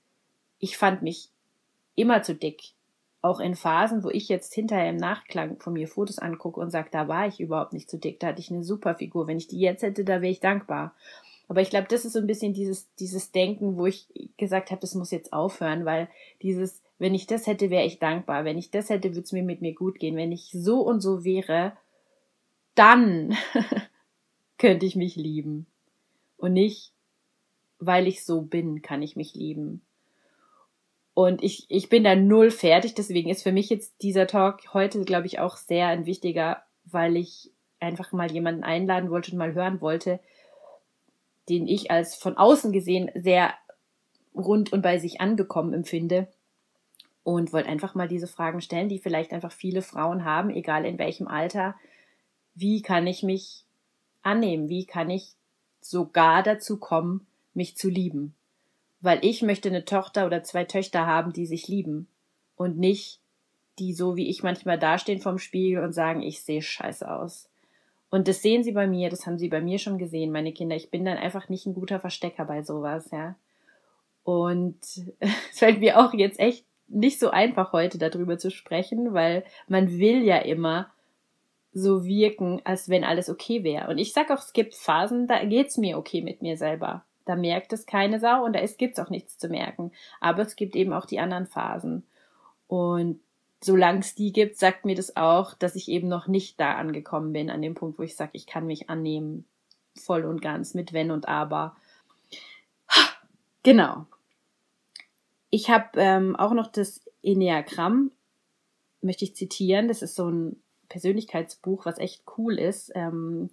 ich 0.59 0.79
fand 0.79 1.03
mich 1.03 1.31
immer 1.97 2.23
zu 2.23 2.35
dick. 2.35 2.75
Auch 3.23 3.41
in 3.41 3.55
Phasen, 3.55 4.03
wo 4.03 4.09
ich 4.09 4.29
jetzt 4.29 4.55
hinterher 4.55 4.89
im 4.89 4.97
Nachklang 4.97 5.61
von 5.61 5.75
mir 5.75 5.89
Fotos 5.89 6.19
angucke 6.19 6.61
und 6.61 6.71
sage, 6.71 6.89
da 6.91 7.07
war 7.07 7.27
ich 7.27 7.39
überhaupt 7.39 7.75
nicht 7.75 7.91
zu 7.91 7.99
dick, 7.99 8.19
da 8.19 8.29
hatte 8.29 8.41
ich 8.41 8.51
eine 8.51 8.65
super 8.65 8.95
Figur. 8.95 9.27
Wenn 9.27 9.37
ich 9.37 9.49
die 9.49 9.61
jetzt 9.61 9.83
hätte, 9.83 10.05
da 10.05 10.23
wäre 10.23 10.33
ich 10.33 10.41
dankbar. 10.41 10.95
Aber 11.49 11.61
ich 11.61 11.69
glaube, 11.69 11.89
das 11.91 12.05
ist 12.05 12.13
so 12.13 12.21
ein 12.21 12.29
bisschen 12.29 12.55
dieses, 12.55 12.95
dieses 12.95 13.33
Denken, 13.33 13.77
wo 13.77 13.87
ich 13.87 14.07
gesagt 14.37 14.71
habe, 14.71 14.81
das 14.81 14.95
muss 14.95 15.11
jetzt 15.11 15.33
aufhören, 15.33 15.85
weil 15.85 16.09
dieses, 16.43 16.81
wenn 16.99 17.15
ich 17.15 17.27
das 17.27 17.47
hätte, 17.47 17.71
wäre 17.71 17.85
ich 17.85 17.99
dankbar. 17.99 18.45
Wenn 18.45 18.57
ich 18.57 18.71
das 18.71 18.89
hätte, 18.89 19.11
würde 19.11 19.23
es 19.23 19.33
mir 19.33 19.43
mit 19.43 19.61
mir 19.61 19.75
gut 19.75 19.99
gehen. 19.99 20.17
Wenn 20.17 20.33
ich 20.33 20.51
so 20.53 20.81
und 20.81 21.01
so 21.01 21.25
wäre, 21.25 21.73
dann 22.75 23.37
könnte 24.59 24.87
ich 24.87 24.95
mich 24.97 25.17
lieben. 25.17 25.67
Und 26.37 26.53
nicht, 26.53 26.93
weil 27.81 28.07
ich 28.07 28.25
so 28.25 28.43
bin, 28.43 28.81
kann 28.81 29.03
ich 29.03 29.17
mich 29.17 29.35
lieben. 29.35 29.83
Und 31.21 31.43
ich, 31.43 31.67
ich 31.69 31.91
bin 31.91 32.03
da 32.03 32.17
null 32.17 32.51
fertig, 32.51 32.95
deswegen 32.95 33.29
ist 33.29 33.43
für 33.43 33.53
mich 33.53 33.69
jetzt 33.69 34.01
dieser 34.01 34.27
Talk 34.27 34.73
heute, 34.73 35.05
glaube 35.05 35.27
ich, 35.27 35.39
auch 35.39 35.59
sehr 35.59 35.89
ein 35.89 36.07
wichtiger, 36.07 36.63
weil 36.87 37.15
ich 37.15 37.51
einfach 37.79 38.13
mal 38.13 38.33
jemanden 38.33 38.65
einladen 38.65 39.11
wollte 39.11 39.33
und 39.33 39.37
mal 39.37 39.53
hören 39.53 39.83
wollte, 39.83 40.19
den 41.51 41.67
ich 41.67 41.91
als 41.91 42.15
von 42.15 42.39
außen 42.39 42.73
gesehen 42.73 43.11
sehr 43.15 43.53
rund 44.35 44.73
und 44.73 44.81
bei 44.81 44.99
sich 44.99 45.21
angekommen 45.21 45.75
empfinde. 45.75 46.27
Und 47.23 47.53
wollte 47.53 47.69
einfach 47.69 47.95
mal 47.95 48.09
diese 48.09 48.27
Fragen 48.27 48.63
stellen, 48.63 48.89
die 48.89 48.99
vielleicht 48.99 49.35
einfach 49.35 49.53
viele 49.53 49.83
Frauen 49.83 50.25
haben, 50.25 50.49
egal 50.49 50.87
in 50.87 50.99
welchem 50.99 51.29
Alter. 51.29 51.75
Wie 52.55 52.81
kann 52.81 53.07
ich 53.07 53.23
mich 53.23 53.67
annehmen? 54.23 54.71
Wie 54.71 54.87
kann 54.87 55.11
ich 55.11 55.35
sogar 55.83 56.43
dazu 56.43 56.79
kommen, 56.79 57.27
mich 57.53 57.77
zu 57.77 57.91
lieben? 57.91 58.35
Weil 59.01 59.25
ich 59.25 59.43
möchte 59.43 59.69
eine 59.69 59.85
Tochter 59.85 60.27
oder 60.27 60.43
zwei 60.43 60.65
Töchter 60.65 61.07
haben, 61.07 61.33
die 61.33 61.47
sich 61.47 61.69
lieben 61.69 62.09
und 62.57 62.79
nicht 62.79 63.21
die 63.81 63.95
so 63.95 64.17
wie 64.17 64.29
ich 64.29 64.43
manchmal 64.43 64.79
dastehen 64.79 65.21
vorm 65.21 65.39
Spiegel 65.39 65.83
und 65.83 65.93
sagen, 65.93 66.23
ich 66.23 66.43
sehe 66.43 66.63
scheiße 66.63 67.11
aus. 67.11 67.49
Und 68.11 68.29
das 68.29 68.43
sehen 68.43 68.63
sie 68.63 68.73
bei 68.73 68.87
mir, 68.87 69.09
das 69.09 69.27
haben 69.27 69.39
sie 69.39 69.49
bei 69.49 69.61
mir 69.61 69.79
schon 69.79 69.99
gesehen, 69.99 70.33
meine 70.33 70.53
Kinder. 70.53 70.77
Ich 70.77 70.91
bin 70.91 71.05
dann 71.05 71.17
einfach 71.17 71.49
nicht 71.49 71.67
ein 71.67 71.75
guter 71.75 71.99
Verstecker 71.99 72.45
bei 72.45 72.63
sowas, 72.63 73.11
ja. 73.11 73.37
Und 74.23 74.79
es 75.21 75.59
fällt 75.59 75.81
mir 75.81 75.99
auch 75.99 76.13
jetzt 76.13 76.39
echt 76.39 76.67
nicht 76.89 77.19
so 77.19 77.31
einfach 77.31 77.73
heute 77.73 77.99
darüber 77.99 78.37
zu 78.37 78.51
sprechen, 78.51 79.15
weil 79.15 79.45
man 79.69 79.99
will 79.99 80.23
ja 80.23 80.39
immer 80.39 80.93
so 81.73 82.05
wirken, 82.05 82.61
als 82.65 82.89
wenn 82.89 83.05
alles 83.05 83.31
okay 83.31 83.63
wäre. 83.63 83.89
Und 83.89 83.99
ich 83.99 84.13
sag 84.13 84.31
auch, 84.31 84.43
es 84.43 84.53
gibt 84.53 84.75
Phasen, 84.75 85.29
da 85.29 85.45
geht's 85.45 85.79
mir 85.79 85.97
okay 85.97 86.21
mit 86.21 86.43
mir 86.43 86.57
selber. 86.57 87.05
Da 87.25 87.37
merkt 87.37 87.73
es 87.73 87.87
keine 87.87 88.19
Sau 88.19 88.45
und 88.45 88.55
da 88.55 88.65
gibt's 88.65 88.99
auch 88.99 89.11
nichts 89.11 89.39
zu 89.39 89.49
merken. 89.49 89.93
Aber 90.21 90.43
es 90.43 90.57
gibt 90.57 90.75
eben 90.77 90.93
auch 90.93 91.07
die 91.07 91.21
anderen 91.21 91.47
Phasen. 91.47 92.05
Und 92.67 93.21
solange 93.63 94.01
es 94.01 94.15
die 94.15 94.33
gibt, 94.33 94.57
sagt 94.59 94.85
mir 94.85 94.95
das 94.95 95.17
auch, 95.17 95.55
dass 95.55 95.77
ich 95.77 95.89
eben 95.89 96.09
noch 96.09 96.27
nicht 96.27 96.59
da 96.59 96.75
angekommen 96.77 97.33
bin, 97.33 97.51
an 97.51 97.63
dem 97.63 97.75
Punkt, 97.75 97.99
wo 97.99 98.03
ich 98.03 98.17
sage, 98.17 98.31
ich 98.35 98.47
kann 98.47 98.67
mich 98.67 98.89
annehmen, 98.89 99.45
voll 99.97 100.25
und 100.25 100.41
ganz, 100.41 100.75
mit 100.75 100.93
Wenn 100.93 101.11
und 101.11 101.29
Aber. 101.29 101.77
Genau. 103.63 104.07
Ich 105.51 105.69
habe 105.69 105.89
ähm, 105.97 106.37
auch 106.37 106.53
noch 106.53 106.69
das 106.69 107.03
Enneagramm, 107.23 108.11
möchte 109.03 109.25
ich 109.25 109.37
zitieren. 109.37 109.89
Das 109.89 110.01
ist 110.01 110.15
so 110.15 110.31
ein 110.31 110.63
Persönlichkeitsbuch, 110.89 111.85
was 111.85 111.99
echt 111.99 112.23
cool 112.39 112.59
ist. 112.59 112.93
Ähm, 112.95 113.51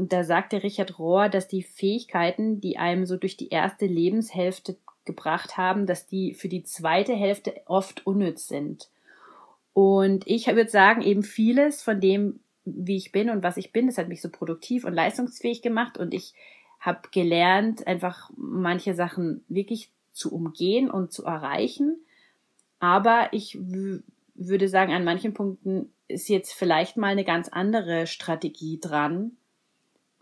und 0.00 0.14
da 0.14 0.24
sagt 0.24 0.52
der 0.52 0.62
Richard 0.62 0.98
Rohr, 0.98 1.28
dass 1.28 1.46
die 1.46 1.62
Fähigkeiten, 1.62 2.58
die 2.58 2.78
einem 2.78 3.04
so 3.04 3.18
durch 3.18 3.36
die 3.36 3.50
erste 3.50 3.84
Lebenshälfte 3.84 4.78
gebracht 5.04 5.58
haben, 5.58 5.84
dass 5.84 6.06
die 6.06 6.32
für 6.32 6.48
die 6.48 6.62
zweite 6.62 7.12
Hälfte 7.12 7.52
oft 7.66 8.06
unnütz 8.06 8.48
sind. 8.48 8.88
Und 9.74 10.26
ich 10.26 10.46
würde 10.46 10.70
sagen, 10.70 11.02
eben 11.02 11.22
vieles 11.22 11.82
von 11.82 12.00
dem, 12.00 12.40
wie 12.64 12.96
ich 12.96 13.12
bin 13.12 13.28
und 13.28 13.42
was 13.42 13.58
ich 13.58 13.72
bin, 13.72 13.88
das 13.88 13.98
hat 13.98 14.08
mich 14.08 14.22
so 14.22 14.30
produktiv 14.30 14.86
und 14.86 14.94
leistungsfähig 14.94 15.60
gemacht 15.60 15.98
und 15.98 16.14
ich 16.14 16.32
habe 16.80 17.00
gelernt, 17.12 17.86
einfach 17.86 18.30
manche 18.38 18.94
Sachen 18.94 19.44
wirklich 19.48 19.90
zu 20.12 20.32
umgehen 20.32 20.90
und 20.90 21.12
zu 21.12 21.26
erreichen. 21.26 21.98
Aber 22.78 23.28
ich 23.32 23.58
würde 24.34 24.68
sagen, 24.70 24.94
an 24.94 25.04
manchen 25.04 25.34
Punkten 25.34 25.92
ist 26.08 26.30
jetzt 26.30 26.54
vielleicht 26.54 26.96
mal 26.96 27.08
eine 27.08 27.24
ganz 27.24 27.50
andere 27.50 28.06
Strategie 28.06 28.80
dran, 28.80 29.36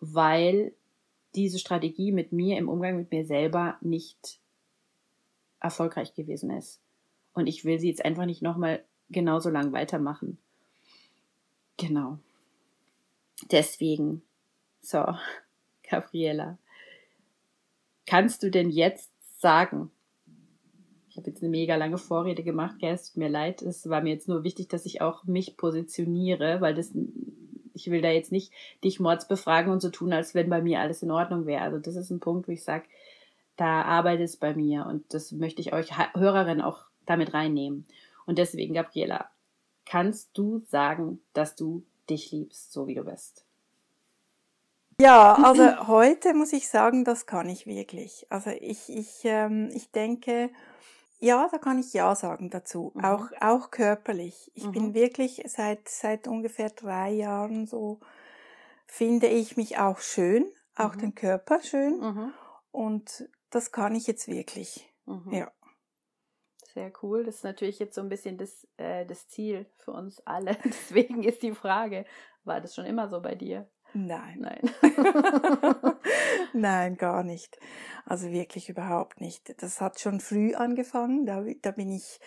weil 0.00 0.72
diese 1.34 1.58
Strategie 1.58 2.12
mit 2.12 2.32
mir 2.32 2.58
im 2.58 2.68
Umgang 2.68 2.96
mit 2.96 3.10
mir 3.10 3.24
selber 3.24 3.76
nicht 3.80 4.40
erfolgreich 5.60 6.14
gewesen 6.14 6.50
ist. 6.50 6.80
Und 7.34 7.46
ich 7.46 7.64
will 7.64 7.78
sie 7.78 7.88
jetzt 7.88 8.04
einfach 8.04 8.26
nicht 8.26 8.42
nochmal 8.42 8.84
genauso 9.10 9.50
lang 9.50 9.72
weitermachen. 9.72 10.38
Genau. 11.76 12.18
Deswegen. 13.50 14.22
So, 14.80 15.04
Gabriela. 15.88 16.58
Kannst 18.06 18.42
du 18.42 18.50
denn 18.50 18.70
jetzt 18.70 19.10
sagen, 19.40 19.90
ich 21.10 21.16
habe 21.16 21.28
jetzt 21.28 21.42
eine 21.42 21.50
mega 21.50 21.76
lange 21.76 21.98
Vorrede 21.98 22.42
gemacht, 22.42 22.76
gell, 22.78 22.94
es 22.94 23.08
tut 23.08 23.18
mir 23.18 23.28
leid, 23.28 23.62
es 23.62 23.88
war 23.88 24.00
mir 24.00 24.10
jetzt 24.12 24.28
nur 24.28 24.44
wichtig, 24.44 24.68
dass 24.68 24.86
ich 24.86 25.00
auch 25.00 25.24
mich 25.24 25.56
positioniere, 25.56 26.60
weil 26.60 26.74
das, 26.74 26.92
ich 27.78 27.90
will 27.90 28.02
da 28.02 28.10
jetzt 28.10 28.32
nicht 28.32 28.52
dich 28.84 29.00
mords 29.00 29.28
befragen 29.28 29.72
und 29.72 29.80
so 29.80 29.90
tun, 29.90 30.12
als 30.12 30.34
wenn 30.34 30.50
bei 30.50 30.60
mir 30.60 30.80
alles 30.80 31.02
in 31.02 31.10
Ordnung 31.10 31.46
wäre. 31.46 31.62
Also 31.62 31.78
das 31.78 31.96
ist 31.96 32.10
ein 32.10 32.20
Punkt, 32.20 32.48
wo 32.48 32.52
ich 32.52 32.64
sage, 32.64 32.84
da 33.56 33.82
arbeitet 33.82 34.26
es 34.26 34.36
bei 34.36 34.54
mir 34.54 34.86
und 34.86 35.12
das 35.14 35.32
möchte 35.32 35.60
ich 35.60 35.72
euch 35.72 35.90
Hörerinnen 36.14 36.62
auch 36.62 36.84
damit 37.06 37.34
reinnehmen. 37.34 37.86
Und 38.26 38.38
deswegen, 38.38 38.74
Gabriela, 38.74 39.30
kannst 39.86 40.30
du 40.34 40.60
sagen, 40.68 41.20
dass 41.32 41.56
du 41.56 41.82
dich 42.10 42.30
liebst, 42.30 42.72
so 42.72 42.86
wie 42.86 42.94
du 42.94 43.04
bist? 43.04 43.44
Ja, 45.00 45.34
also 45.34 45.86
heute 45.88 46.34
muss 46.34 46.52
ich 46.52 46.68
sagen, 46.68 47.04
das 47.04 47.26
kann 47.26 47.48
ich 47.48 47.66
wirklich. 47.66 48.26
Also 48.30 48.50
ich, 48.50 48.88
ich, 48.88 49.20
ähm, 49.24 49.70
ich 49.72 49.90
denke, 49.90 50.50
ja, 51.20 51.48
da 51.50 51.58
kann 51.58 51.78
ich 51.78 51.92
Ja 51.92 52.14
sagen 52.14 52.50
dazu, 52.50 52.92
mhm. 52.94 53.04
auch, 53.04 53.26
auch 53.40 53.70
körperlich. 53.70 54.50
Ich 54.54 54.64
mhm. 54.64 54.72
bin 54.72 54.94
wirklich 54.94 55.42
seit, 55.46 55.88
seit 55.88 56.28
ungefähr 56.28 56.70
drei 56.70 57.10
Jahren 57.10 57.66
so, 57.66 58.00
finde 58.86 59.26
ich 59.26 59.56
mich 59.56 59.78
auch 59.78 59.98
schön, 59.98 60.46
auch 60.76 60.94
mhm. 60.94 61.00
den 61.00 61.14
Körper 61.14 61.60
schön. 61.60 61.98
Mhm. 62.00 62.32
Und 62.70 63.28
das 63.50 63.72
kann 63.72 63.94
ich 63.94 64.06
jetzt 64.06 64.28
wirklich. 64.28 64.88
Mhm. 65.06 65.32
Ja. 65.32 65.52
Sehr 66.74 66.92
cool. 67.02 67.24
Das 67.24 67.36
ist 67.36 67.44
natürlich 67.44 67.78
jetzt 67.78 67.94
so 67.94 68.00
ein 68.00 68.08
bisschen 68.08 68.38
das, 68.38 68.68
äh, 68.76 69.04
das 69.04 69.26
Ziel 69.28 69.66
für 69.76 69.92
uns 69.92 70.20
alle. 70.26 70.56
Deswegen 70.64 71.24
ist 71.24 71.42
die 71.42 71.54
Frage, 71.54 72.04
war 72.44 72.60
das 72.60 72.74
schon 72.74 72.84
immer 72.84 73.08
so 73.08 73.20
bei 73.20 73.34
dir? 73.34 73.68
Nein. 73.94 74.38
Nein. 74.40 74.70
Nein, 76.52 76.96
gar 76.96 77.22
nicht. 77.22 77.58
Also 78.04 78.30
wirklich 78.30 78.68
überhaupt 78.68 79.20
nicht. 79.20 79.62
Das 79.62 79.80
hat 79.80 80.00
schon 80.00 80.20
früh 80.20 80.54
angefangen. 80.54 81.26
Da, 81.26 81.44
da 81.62 81.70
bin 81.70 81.90
ich 81.90 82.20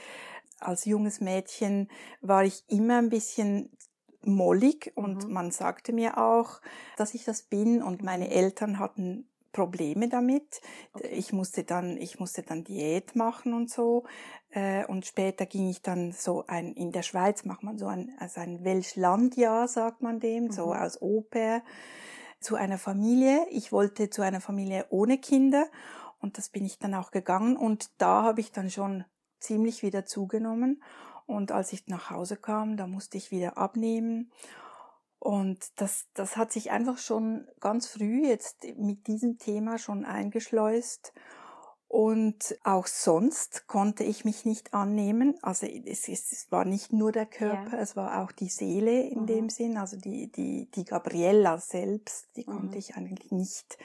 als 0.59 0.85
junges 0.85 1.21
Mädchen 1.21 1.89
war 2.21 2.43
ich 2.43 2.63
immer 2.67 2.99
ein 2.99 3.09
bisschen 3.09 3.69
mollig 4.23 4.91
und 4.95 5.25
mhm. 5.27 5.33
man 5.33 5.51
sagte 5.51 5.93
mir 5.93 6.17
auch, 6.17 6.61
dass 6.97 7.15
ich 7.15 7.25
das 7.25 7.41
bin 7.41 7.81
und 7.81 8.03
meine 8.03 8.29
Eltern 8.29 8.77
hatten 8.77 9.27
Probleme 9.51 10.09
damit. 10.09 10.61
Okay. 10.93 11.07
Ich 11.09 11.33
musste 11.33 11.63
dann, 11.63 11.97
ich 11.97 12.19
musste 12.19 12.43
dann 12.43 12.63
Diät 12.63 13.15
machen 13.15 13.53
und 13.53 13.69
so. 13.69 14.05
Äh, 14.51 14.85
und 14.85 15.05
später 15.05 15.45
ging 15.45 15.69
ich 15.69 15.81
dann 15.81 16.11
so 16.11 16.45
ein, 16.47 16.73
in 16.73 16.91
der 16.91 17.03
Schweiz 17.03 17.45
macht 17.45 17.63
man 17.63 17.77
so 17.77 17.87
ein, 17.87 18.13
also 18.19 18.41
ein 18.41 18.63
Welschlandjahr, 18.63 19.67
sagt 19.67 20.01
man 20.01 20.19
dem, 20.19 20.45
mhm. 20.45 20.51
so 20.51 20.71
als 20.71 21.01
Au-pair, 21.01 21.63
zu 22.39 22.55
einer 22.55 22.77
Familie. 22.77 23.45
Ich 23.51 23.71
wollte 23.71 24.09
zu 24.09 24.23
einer 24.23 24.41
Familie 24.41 24.87
ohne 24.89 25.17
Kinder. 25.19 25.67
Und 26.19 26.37
das 26.37 26.49
bin 26.49 26.65
ich 26.65 26.79
dann 26.79 26.93
auch 26.95 27.11
gegangen. 27.11 27.55
Und 27.55 27.91
da 27.99 28.23
habe 28.23 28.41
ich 28.41 28.51
dann 28.51 28.69
schon 28.69 29.05
ziemlich 29.39 29.83
wieder 29.83 30.05
zugenommen. 30.05 30.83
Und 31.25 31.51
als 31.51 31.71
ich 31.71 31.87
nach 31.87 32.09
Hause 32.09 32.35
kam, 32.35 32.77
da 32.77 32.87
musste 32.87 33.17
ich 33.17 33.31
wieder 33.31 33.57
abnehmen. 33.57 34.31
Und 35.21 35.79
das, 35.79 36.07
das 36.15 36.35
hat 36.35 36.51
sich 36.51 36.71
einfach 36.71 36.97
schon 36.97 37.47
ganz 37.59 37.85
früh 37.85 38.25
jetzt 38.25 38.65
mit 38.77 39.05
diesem 39.05 39.37
Thema 39.37 39.77
schon 39.77 40.03
eingeschleust. 40.03 41.13
Und 41.87 42.57
auch 42.63 42.87
sonst 42.87 43.67
konnte 43.67 44.03
ich 44.03 44.25
mich 44.25 44.45
nicht 44.45 44.73
annehmen. 44.73 45.35
Also 45.43 45.67
es, 45.67 46.09
es 46.09 46.47
war 46.49 46.65
nicht 46.65 46.91
nur 46.91 47.11
der 47.11 47.27
Körper, 47.27 47.77
ja. 47.77 47.83
es 47.83 47.95
war 47.95 48.23
auch 48.23 48.31
die 48.31 48.49
Seele 48.49 49.03
in 49.03 49.21
mhm. 49.21 49.25
dem 49.27 49.49
Sinn. 49.49 49.77
Also 49.77 49.95
die, 49.95 50.31
die, 50.31 50.71
die 50.71 50.85
Gabriella 50.85 51.59
selbst, 51.59 52.29
die 52.35 52.47
mhm. 52.47 52.53
konnte 52.55 52.79
ich 52.79 52.95
eigentlich 52.95 53.31
nicht, 53.31 53.77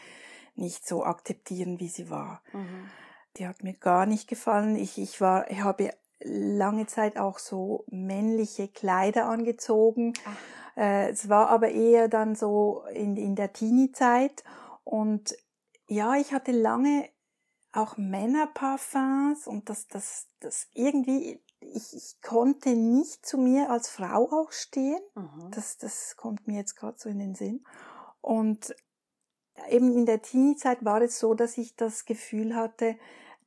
nicht 0.55 0.89
so 0.89 1.05
akzeptieren, 1.05 1.79
wie 1.81 1.89
sie 1.89 2.09
war. 2.09 2.41
Mhm. 2.55 2.89
Die 3.37 3.47
hat 3.47 3.63
mir 3.63 3.75
gar 3.75 4.07
nicht 4.07 4.27
gefallen. 4.27 4.75
Ich, 4.77 4.97
ich 4.97 5.21
war, 5.21 5.51
ich 5.51 5.61
habe 5.61 5.93
lange 6.21 6.87
Zeit 6.87 7.19
auch 7.19 7.39
so 7.39 7.85
männliche 7.89 8.69
Kleider 8.69 9.27
angezogen. 9.27 10.15
Ach 10.25 10.57
äh, 10.77 11.11
es 11.11 11.29
war 11.29 11.49
aber 11.49 11.71
eher 11.71 12.09
dann 12.09 12.35
so 12.35 12.85
in, 12.93 13.17
in 13.17 13.35
der 13.35 13.53
Teenie-Zeit. 13.53 14.45
Und 14.85 15.37
ja, 15.89 16.15
ich 16.17 16.33
hatte 16.33 16.53
lange 16.53 17.09
auch 17.73 17.97
Männerparfums 17.97 19.47
und 19.47 19.69
das, 19.69 19.87
das, 19.89 20.29
das 20.41 20.69
irgendwie, 20.73 21.43
ich, 21.61 21.95
ich 21.95 22.21
konnte 22.23 22.71
nicht 22.71 23.27
zu 23.27 23.39
mir 23.39 23.71
als 23.71 23.89
Frau 23.89 24.31
auch 24.31 24.53
stehen. 24.53 25.01
Mhm. 25.15 25.51
Das, 25.51 25.77
das 25.79 26.17
kommt 26.17 26.47
mir 26.47 26.59
jetzt 26.59 26.77
gerade 26.77 26.99
so 26.99 27.09
in 27.09 27.19
den 27.19 27.35
Sinn. 27.35 27.65
Und 28.21 28.75
eben 29.69 29.93
in 29.93 30.07
der 30.07 30.23
Teenie-Zeit 30.23 30.85
war 30.85 31.01
es 31.03 31.19
so, 31.19 31.35
dass 31.35 31.59
ich 31.59 31.77
das 31.77 32.05
Gefühl 32.05 32.55
hatte, 32.55 32.97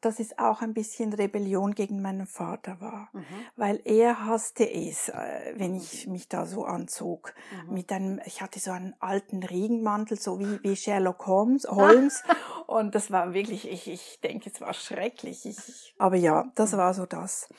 dass 0.01 0.19
es 0.19 0.37
auch 0.37 0.61
ein 0.61 0.73
bisschen 0.73 1.13
Rebellion 1.13 1.75
gegen 1.75 2.01
meinen 2.01 2.25
Vater 2.25 2.79
war, 2.79 3.09
mhm. 3.11 3.25
weil 3.55 3.81
er 3.83 4.25
hasste 4.25 4.69
es, 4.69 5.09
äh, 5.09 5.53
wenn 5.57 5.75
ich 5.75 6.07
mich 6.07 6.29
da 6.29 6.45
so 6.45 6.65
anzog. 6.65 7.33
Mhm. 7.67 7.73
Mit 7.73 7.91
einem, 7.91 8.21
ich 8.25 8.41
hatte 8.41 8.59
so 8.59 8.71
einen 8.71 8.95
alten 8.99 9.43
Regenmantel, 9.43 10.19
so 10.19 10.39
wie, 10.39 10.61
wie 10.63 10.75
Sherlock 10.75 11.27
Holmes, 11.27 11.65
Holmes. 11.69 12.23
und 12.67 12.95
das 12.95 13.11
war 13.11 13.33
wirklich, 13.33 13.69
ich, 13.69 13.87
ich 13.87 14.19
denke, 14.21 14.49
es 14.53 14.61
war 14.61 14.73
schrecklich. 14.73 15.45
Ich, 15.45 15.93
aber 15.97 16.15
ja, 16.15 16.51
das 16.55 16.75
war 16.77 16.93
so 16.93 17.05
das. 17.05 17.49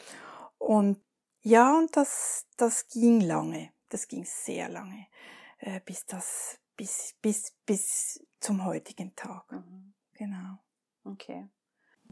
Und 0.58 1.00
ja, 1.42 1.76
und 1.76 1.96
das, 1.96 2.46
das 2.56 2.88
ging 2.88 3.20
lange. 3.20 3.70
Das 3.88 4.08
ging 4.08 4.24
sehr 4.24 4.68
lange, 4.68 5.06
äh, 5.58 5.80
bis 5.80 6.06
das, 6.06 6.58
bis, 6.76 7.14
bis, 7.20 7.56
bis 7.66 8.24
zum 8.38 8.64
heutigen 8.64 9.14
Tag. 9.16 9.50
Mhm. 9.50 9.94
Genau. 10.14 10.58
Okay 11.04 11.48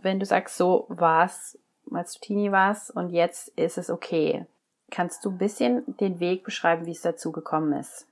wenn 0.02 0.20
du 0.20 0.26
sagst, 0.26 0.56
so 0.56 0.86
war's, 0.88 1.58
als 1.92 2.14
du 2.14 2.20
Teenie 2.20 2.52
warst 2.52 2.90
und 2.90 3.10
jetzt 3.10 3.48
ist 3.48 3.78
es 3.78 3.90
okay. 3.90 4.46
Kannst 4.90 5.24
du 5.24 5.30
ein 5.30 5.38
bisschen 5.38 5.96
den 5.98 6.20
Weg 6.20 6.44
beschreiben, 6.44 6.86
wie 6.86 6.92
es 6.92 7.02
dazu 7.02 7.32
gekommen 7.32 7.72
ist? 7.72 8.06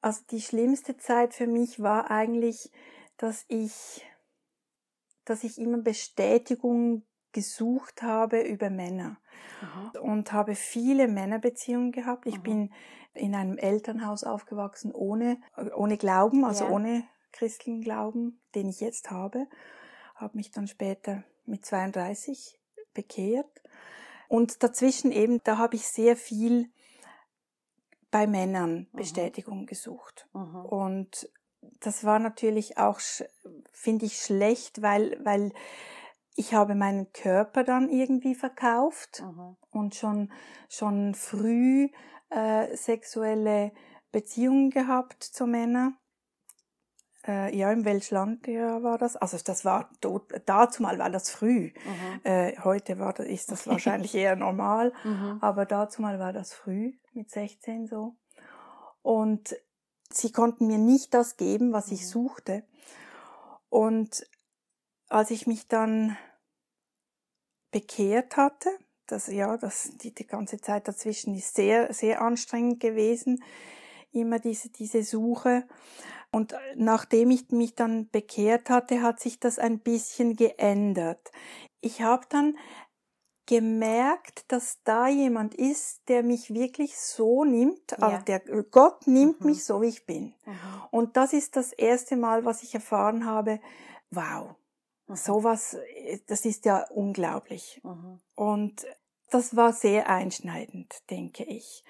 Also 0.00 0.22
die 0.30 0.40
schlimmste 0.40 0.96
Zeit 0.96 1.34
für 1.34 1.46
mich 1.46 1.82
war 1.82 2.10
eigentlich, 2.10 2.70
dass 3.16 3.44
ich, 3.48 4.04
dass 5.24 5.44
ich 5.44 5.58
immer 5.58 5.78
Bestätigung 5.78 7.02
gesucht 7.32 8.02
habe 8.02 8.40
über 8.42 8.70
Männer 8.70 9.16
mhm. 9.60 10.00
und 10.00 10.32
habe 10.32 10.54
viele 10.54 11.08
Männerbeziehungen 11.08 11.92
gehabt. 11.92 12.26
Ich 12.26 12.38
mhm. 12.38 12.42
bin 12.42 12.72
in 13.14 13.34
einem 13.34 13.58
Elternhaus 13.58 14.24
aufgewachsen 14.24 14.92
ohne, 14.92 15.38
ohne 15.76 15.96
Glauben, 15.96 16.44
also 16.44 16.64
ja. 16.64 16.70
ohne 16.70 17.04
christlichen 17.32 17.80
Glauben, 17.80 18.40
den 18.54 18.68
ich 18.68 18.80
jetzt 18.80 19.10
habe 19.10 19.46
habe 20.14 20.36
mich 20.36 20.50
dann 20.50 20.66
später 20.66 21.24
mit 21.44 21.64
32 21.64 22.58
bekehrt. 22.92 23.62
Und 24.28 24.62
dazwischen 24.62 25.12
eben, 25.12 25.40
da 25.44 25.58
habe 25.58 25.76
ich 25.76 25.86
sehr 25.86 26.16
viel 26.16 26.70
bei 28.10 28.26
Männern 28.26 28.88
mhm. 28.92 28.96
Bestätigung 28.96 29.60
mhm. 29.62 29.66
gesucht. 29.66 30.28
Mhm. 30.32 30.64
Und 30.66 31.28
das 31.80 32.04
war 32.04 32.18
natürlich 32.18 32.78
auch, 32.78 33.00
finde 33.72 34.06
ich, 34.06 34.18
schlecht, 34.18 34.82
weil, 34.82 35.18
weil 35.24 35.52
ich 36.36 36.54
habe 36.54 36.74
meinen 36.74 37.12
Körper 37.12 37.64
dann 37.64 37.88
irgendwie 37.88 38.34
verkauft 38.34 39.22
Mhm. 39.22 39.56
und 39.70 39.94
schon, 39.94 40.32
schon 40.68 41.14
früh 41.14 41.88
äh, 42.30 42.76
sexuelle 42.76 43.72
Beziehungen 44.12 44.70
gehabt 44.70 45.22
zu 45.22 45.46
Männern. 45.46 45.96
Äh, 47.26 47.56
ja, 47.56 47.72
im 47.72 47.84
Welschland 47.84 48.46
ja, 48.46 48.82
war 48.82 48.98
das. 48.98 49.16
Also 49.16 49.38
das 49.42 49.64
war 49.64 49.88
dort, 50.00 50.30
dazu 50.46 50.82
mal 50.82 50.98
war 50.98 51.10
das 51.10 51.30
früh. 51.30 51.72
Mhm. 51.84 52.20
Äh, 52.24 52.58
heute 52.62 52.98
war, 52.98 53.12
das- 53.14 53.26
ist 53.26 53.50
das 53.50 53.66
wahrscheinlich 53.66 54.14
eher 54.14 54.36
normal, 54.36 54.92
Mhm. 55.04 55.38
aber 55.40 55.64
dazu 55.66 56.02
mal 56.02 56.18
war 56.18 56.32
das 56.32 56.52
früh, 56.52 56.92
mit 57.12 57.30
16 57.30 57.86
so. 57.86 58.16
Und 59.02 59.56
sie 60.10 60.32
konnten 60.32 60.66
mir 60.66 60.78
nicht 60.78 61.14
das 61.14 61.36
geben, 61.36 61.72
was 61.72 61.90
ich 61.90 62.02
Mhm. 62.02 62.06
suchte. 62.06 62.64
Und 63.70 64.26
als 65.08 65.30
ich 65.30 65.46
mich 65.46 65.66
dann 65.66 66.16
bekehrt 67.70 68.36
hatte, 68.36 68.68
das, 69.06 69.26
ja, 69.26 69.56
das, 69.56 69.90
die, 69.98 70.14
die 70.14 70.26
ganze 70.26 70.60
Zeit 70.60 70.88
dazwischen 70.88 71.34
ist 71.34 71.54
sehr, 71.54 71.92
sehr 71.92 72.22
anstrengend 72.22 72.80
gewesen, 72.80 73.42
immer 74.12 74.38
diese, 74.38 74.70
diese 74.70 75.02
Suche. 75.02 75.64
Und 76.34 76.54
nachdem 76.74 77.30
ich 77.30 77.50
mich 77.50 77.74
dann 77.74 78.08
bekehrt 78.10 78.68
hatte, 78.68 79.02
hat 79.02 79.20
sich 79.20 79.38
das 79.38 79.58
ein 79.58 79.78
bisschen 79.78 80.36
geändert. 80.36 81.30
Ich 81.80 82.02
habe 82.02 82.26
dann 82.28 82.56
gemerkt, 83.46 84.50
dass 84.50 84.82
da 84.84 85.06
jemand 85.06 85.54
ist, 85.54 86.08
der 86.08 86.22
mich 86.22 86.52
wirklich 86.52 86.96
so 86.98 87.44
nimmt, 87.44 87.92
also 88.00 88.16
Ja. 88.16 88.22
der 88.22 88.40
Gott 88.64 89.06
nimmt 89.06 89.40
Mhm. 89.40 89.46
mich 89.46 89.64
so, 89.64 89.82
wie 89.82 89.88
ich 89.88 90.06
bin. 90.06 90.34
Mhm. 90.46 90.54
Und 90.90 91.16
das 91.16 91.32
ist 91.34 91.56
das 91.56 91.72
erste 91.72 92.16
Mal, 92.16 92.44
was 92.44 92.62
ich 92.62 92.74
erfahren 92.74 93.26
habe, 93.26 93.60
wow, 94.10 94.54
Mhm. 95.06 95.16
sowas, 95.16 95.74
äh, 95.74 96.20
das 96.26 96.44
ist 96.46 96.64
ja 96.64 96.86
unglaublich. 96.90 97.80
Mhm. 97.84 98.20
Und 98.34 98.86
das 99.30 99.56
war 99.56 99.72
sehr 99.72 100.08
einschneidend, 100.08 101.02
denke 101.10 101.44
ich. 101.44 101.84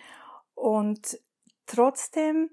Und 0.54 1.20
trotzdem 1.66 2.50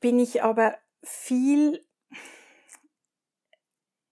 bin 0.00 0.18
ich 0.18 0.42
aber 0.42 0.76
viel 1.02 1.84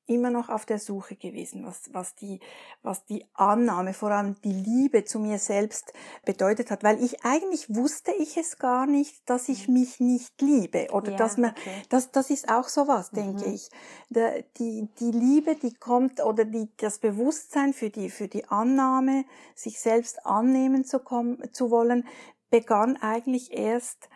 immer 0.08 0.30
noch 0.30 0.48
auf 0.50 0.64
der 0.66 0.78
Suche 0.78 1.16
gewesen, 1.16 1.66
was, 1.66 1.92
was, 1.92 2.14
die, 2.14 2.38
was 2.82 3.04
die 3.06 3.26
Annahme, 3.34 3.92
vor 3.92 4.12
allem 4.12 4.40
die 4.42 4.52
Liebe 4.52 5.04
zu 5.04 5.18
mir 5.18 5.38
selbst 5.38 5.92
bedeutet 6.24 6.70
hat, 6.70 6.84
weil 6.84 7.02
ich 7.02 7.24
eigentlich 7.24 7.74
wusste 7.74 8.12
ich 8.12 8.36
es 8.36 8.58
gar 8.58 8.86
nicht, 8.86 9.28
dass 9.28 9.48
ich 9.48 9.66
mich 9.66 9.98
nicht 9.98 10.40
liebe 10.40 10.88
oder 10.92 11.10
Ja, 11.10 11.16
dass 11.16 11.38
man, 11.38 11.50
okay. 11.50 11.82
das, 11.88 12.12
das 12.12 12.30
ist 12.30 12.48
auch 12.48 12.68
sowas, 12.68 13.10
denke 13.10 13.48
Mhm. 13.48 13.54
ich. 13.54 13.68
Der, 14.08 14.42
die, 14.58 14.88
die 15.00 15.10
Liebe, 15.10 15.56
die 15.56 15.74
kommt 15.74 16.20
oder 16.24 16.44
die, 16.44 16.68
das 16.76 17.00
Bewusstsein 17.00 17.72
für 17.72 17.90
die, 17.90 18.08
für 18.08 18.28
die 18.28 18.44
Annahme, 18.44 19.24
sich 19.56 19.80
selbst 19.80 20.24
annehmen 20.24 20.84
zu, 20.84 21.00
kommen, 21.00 21.52
zu 21.52 21.70
wollen, 21.72 22.06
begann 22.50 22.96
eigentlich 22.96 23.52
erst, 23.52 24.08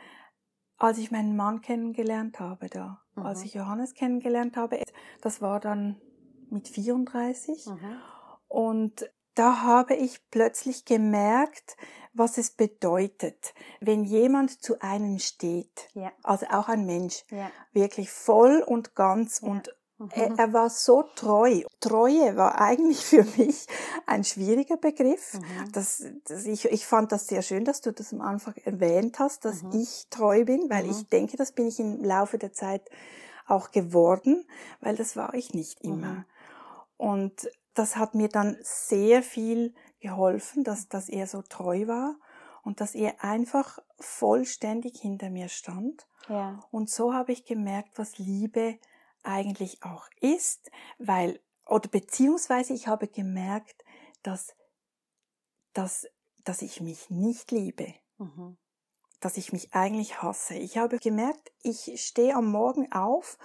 als 0.81 0.99
ich 0.99 1.11
meinen 1.11 1.37
Mann 1.37 1.61
kennengelernt 1.61 2.41
habe 2.41 2.69
da. 2.69 3.03
Mhm. 3.15 3.27
Als 3.27 3.45
ich 3.45 3.55
Johannes 3.55 3.95
kennengelernt 3.95 4.57
habe, 4.57 4.83
das 5.21 5.41
war 5.41 5.61
dann 5.61 6.01
mit 6.49 6.67
34. 6.69 7.67
Mhm. 7.67 8.01
Und 8.49 9.11
da 9.35 9.63
habe 9.63 9.95
ich 9.95 10.29
plötzlich 10.31 10.85
gemerkt, 10.85 11.77
was 12.13 12.39
es 12.39 12.51
bedeutet, 12.51 13.55
wenn 13.81 14.05
jemand 14.05 14.63
zu 14.63 14.81
einem 14.81 15.19
steht. 15.19 15.89
Ja. 15.93 16.11
Also 16.25 16.47
auch 16.47 16.69
ein 16.69 16.85
Mensch, 16.87 17.25
Ja. 17.31 17.51
wirklich 17.73 18.11
voll 18.11 18.65
und 18.67 18.95
ganz 18.97 19.41
Ja. 19.43 19.49
und. 19.49 19.77
Er, 20.12 20.38
er 20.38 20.52
war 20.52 20.71
so 20.71 21.02
treu. 21.14 21.62
Treue 21.80 22.37
war 22.37 22.61
eigentlich 22.61 23.04
für 23.04 23.25
mich 23.37 23.66
ein 24.07 24.25
schwieriger 24.25 24.76
Begriff. 24.76 25.35
Mhm. 25.35 25.73
Das, 25.73 26.02
das, 26.26 26.45
ich, 26.47 26.64
ich 26.66 26.87
fand 26.87 27.12
das 27.12 27.26
sehr 27.26 27.42
schön, 27.42 27.64
dass 27.64 27.80
du 27.80 27.92
das 27.92 28.12
am 28.12 28.21
Anfang 28.21 28.54
erwähnt 28.64 29.19
hast, 29.19 29.45
dass 29.45 29.62
Mhm. 29.62 29.73
ich 29.75 30.07
treu 30.11 30.45
bin, 30.45 30.71
weil 30.71 30.85
Mhm. 30.85 30.90
ich 30.90 31.09
denke, 31.09 31.37
das 31.37 31.52
bin 31.52 31.66
ich 31.66 31.78
im 31.80 32.02
Laufe 32.02 32.38
der 32.38 32.52
Zeit 32.52 32.83
auch 33.47 33.71
geworden, 33.73 34.47
weil 34.80 34.97
das 34.97 35.16
war 35.16 35.35
ich 35.35 35.52
nicht 35.54 35.80
immer. 35.83 36.12
Mhm. 36.12 36.25
Und 36.96 37.51
das 37.75 37.96
hat 37.96 38.14
mir 38.14 38.29
dann 38.29 38.57
sehr 38.62 39.22
viel 39.22 39.75
geholfen, 40.01 40.64
dass, 40.64 40.88
dass 40.88 41.09
er 41.09 41.27
so 41.27 41.42
treu 41.42 41.87
war 41.87 42.14
und 42.62 42.81
dass 42.81 42.94
er 42.94 43.22
einfach 43.25 43.79
vollständig 43.98 45.01
hinter 45.01 45.31
mir 45.31 45.48
stand. 45.48 46.07
Ja. 46.29 46.61
Und 46.70 46.90
so 46.90 47.14
habe 47.14 47.33
ich 47.33 47.44
gemerkt, 47.44 47.98
was 47.98 48.18
Liebe 48.18 48.79
eigentlich 49.22 49.83
auch 49.83 50.06
ist, 50.20 50.70
weil, 50.98 51.40
oder 51.66 51.88
beziehungsweise 51.88 52.72
ich 52.72 52.88
habe 52.88 53.09
gemerkt, 53.09 53.85
dass, 54.22 54.54
dass, 55.72 56.06
dass 56.44 56.62
ich 56.62 56.80
mich 56.80 57.11
nicht 57.11 57.50
liebe, 57.50 57.94
Mhm. 58.18 58.59
dass 59.20 59.37
ich 59.37 59.52
mich 59.52 59.74
eigentlich 59.74 60.22
hasse. 60.22 60.54
Ich 60.54 60.78
habe 60.78 60.98
gemerkt, 60.98 61.52
ich 61.62 62.02
stehe 62.02 62.35
am 62.35 62.50
Morgen 62.50 62.90
auf 62.92 63.38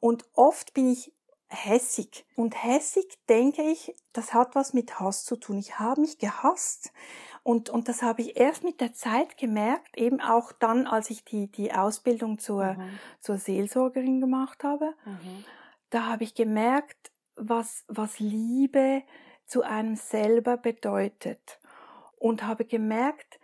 und 0.00 0.24
oft 0.34 0.74
bin 0.74 0.90
ich 0.90 1.14
hässig. 1.48 2.24
Und 2.36 2.62
hässig 2.62 3.18
denke 3.28 3.62
ich, 3.62 3.94
das 4.12 4.32
hat 4.32 4.54
was 4.54 4.72
mit 4.72 5.00
Hass 5.00 5.24
zu 5.24 5.36
tun. 5.36 5.58
Ich 5.58 5.78
habe 5.78 6.00
mich 6.00 6.18
gehasst. 6.18 6.92
Und, 7.42 7.70
und 7.70 7.88
das 7.88 8.02
habe 8.02 8.22
ich 8.22 8.36
erst 8.38 8.64
mit 8.64 8.80
der 8.80 8.92
Zeit 8.92 9.36
gemerkt, 9.38 9.96
eben 9.96 10.20
auch 10.20 10.52
dann, 10.52 10.86
als 10.86 11.10
ich 11.10 11.24
die, 11.24 11.50
die 11.50 11.72
Ausbildung 11.72 12.38
zur, 12.38 12.74
Mhm. 12.74 12.98
zur 13.20 13.38
Seelsorgerin 13.38 14.20
gemacht 14.20 14.62
habe. 14.64 14.94
Mhm. 15.04 15.44
Da 15.90 16.06
habe 16.06 16.24
ich 16.24 16.34
gemerkt, 16.34 17.10
was, 17.36 17.84
was 17.88 18.18
Liebe 18.20 19.02
zu 19.46 19.62
einem 19.62 19.96
selber 19.96 20.56
bedeutet. 20.56 21.58
Und 22.16 22.44
habe 22.46 22.64
gemerkt, 22.66 23.40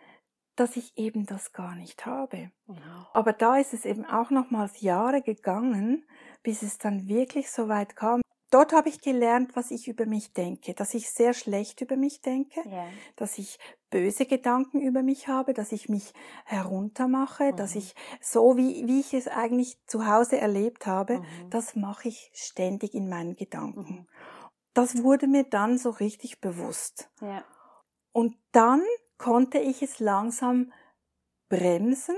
dass 0.54 0.76
ich 0.76 0.96
eben 0.98 1.26
das 1.26 1.52
gar 1.52 1.74
nicht 1.74 2.04
habe. 2.06 2.50
Mhm. 2.66 2.76
Aber 3.14 3.32
da 3.32 3.56
ist 3.56 3.72
es 3.74 3.84
eben 3.84 4.04
auch 4.04 4.30
nochmals 4.30 4.80
Jahre 4.82 5.22
gegangen, 5.22 6.04
bis 6.42 6.62
es 6.62 6.78
dann 6.78 7.08
wirklich 7.08 7.50
so 7.50 7.68
weit 7.68 7.96
kam. 7.96 8.20
Dort 8.50 8.72
habe 8.72 8.88
ich 8.88 9.00
gelernt, 9.00 9.56
was 9.56 9.70
ich 9.70 9.88
über 9.88 10.06
mich 10.06 10.32
denke, 10.32 10.72
dass 10.72 10.94
ich 10.94 11.10
sehr 11.10 11.34
schlecht 11.34 11.80
über 11.80 11.96
mich 11.96 12.20
denke, 12.20 12.60
Ja. 12.68 12.86
dass 13.16 13.38
ich 13.38 13.58
böse 13.90 14.26
Gedanken 14.26 14.80
über 14.80 15.02
mich 15.02 15.28
habe, 15.28 15.54
dass 15.54 15.72
ich 15.72 15.88
mich 15.88 16.12
heruntermache, 16.44 17.52
dass 17.54 17.74
Mhm. 17.74 17.78
ich 17.80 17.94
so 18.20 18.56
wie, 18.56 18.86
wie 18.86 19.00
ich 19.00 19.14
es 19.14 19.28
eigentlich 19.28 19.78
zu 19.86 20.06
Hause 20.06 20.38
erlebt 20.38 20.86
habe, 20.86 21.20
Mhm. 21.20 21.50
das 21.50 21.76
mache 21.76 22.08
ich 22.08 22.30
ständig 22.34 22.94
in 22.94 23.08
meinen 23.08 23.36
Gedanken. 23.36 24.00
Mhm. 24.00 24.06
Das 24.74 25.02
wurde 25.02 25.26
mir 25.26 25.44
dann 25.44 25.78
so 25.78 25.90
richtig 25.90 26.40
bewusst. 26.40 27.10
Ja. 27.20 27.44
Und 28.12 28.36
dann 28.52 28.82
konnte 29.18 29.58
ich 29.58 29.82
es 29.82 30.00
langsam 30.00 30.72
bremsen 31.48 32.16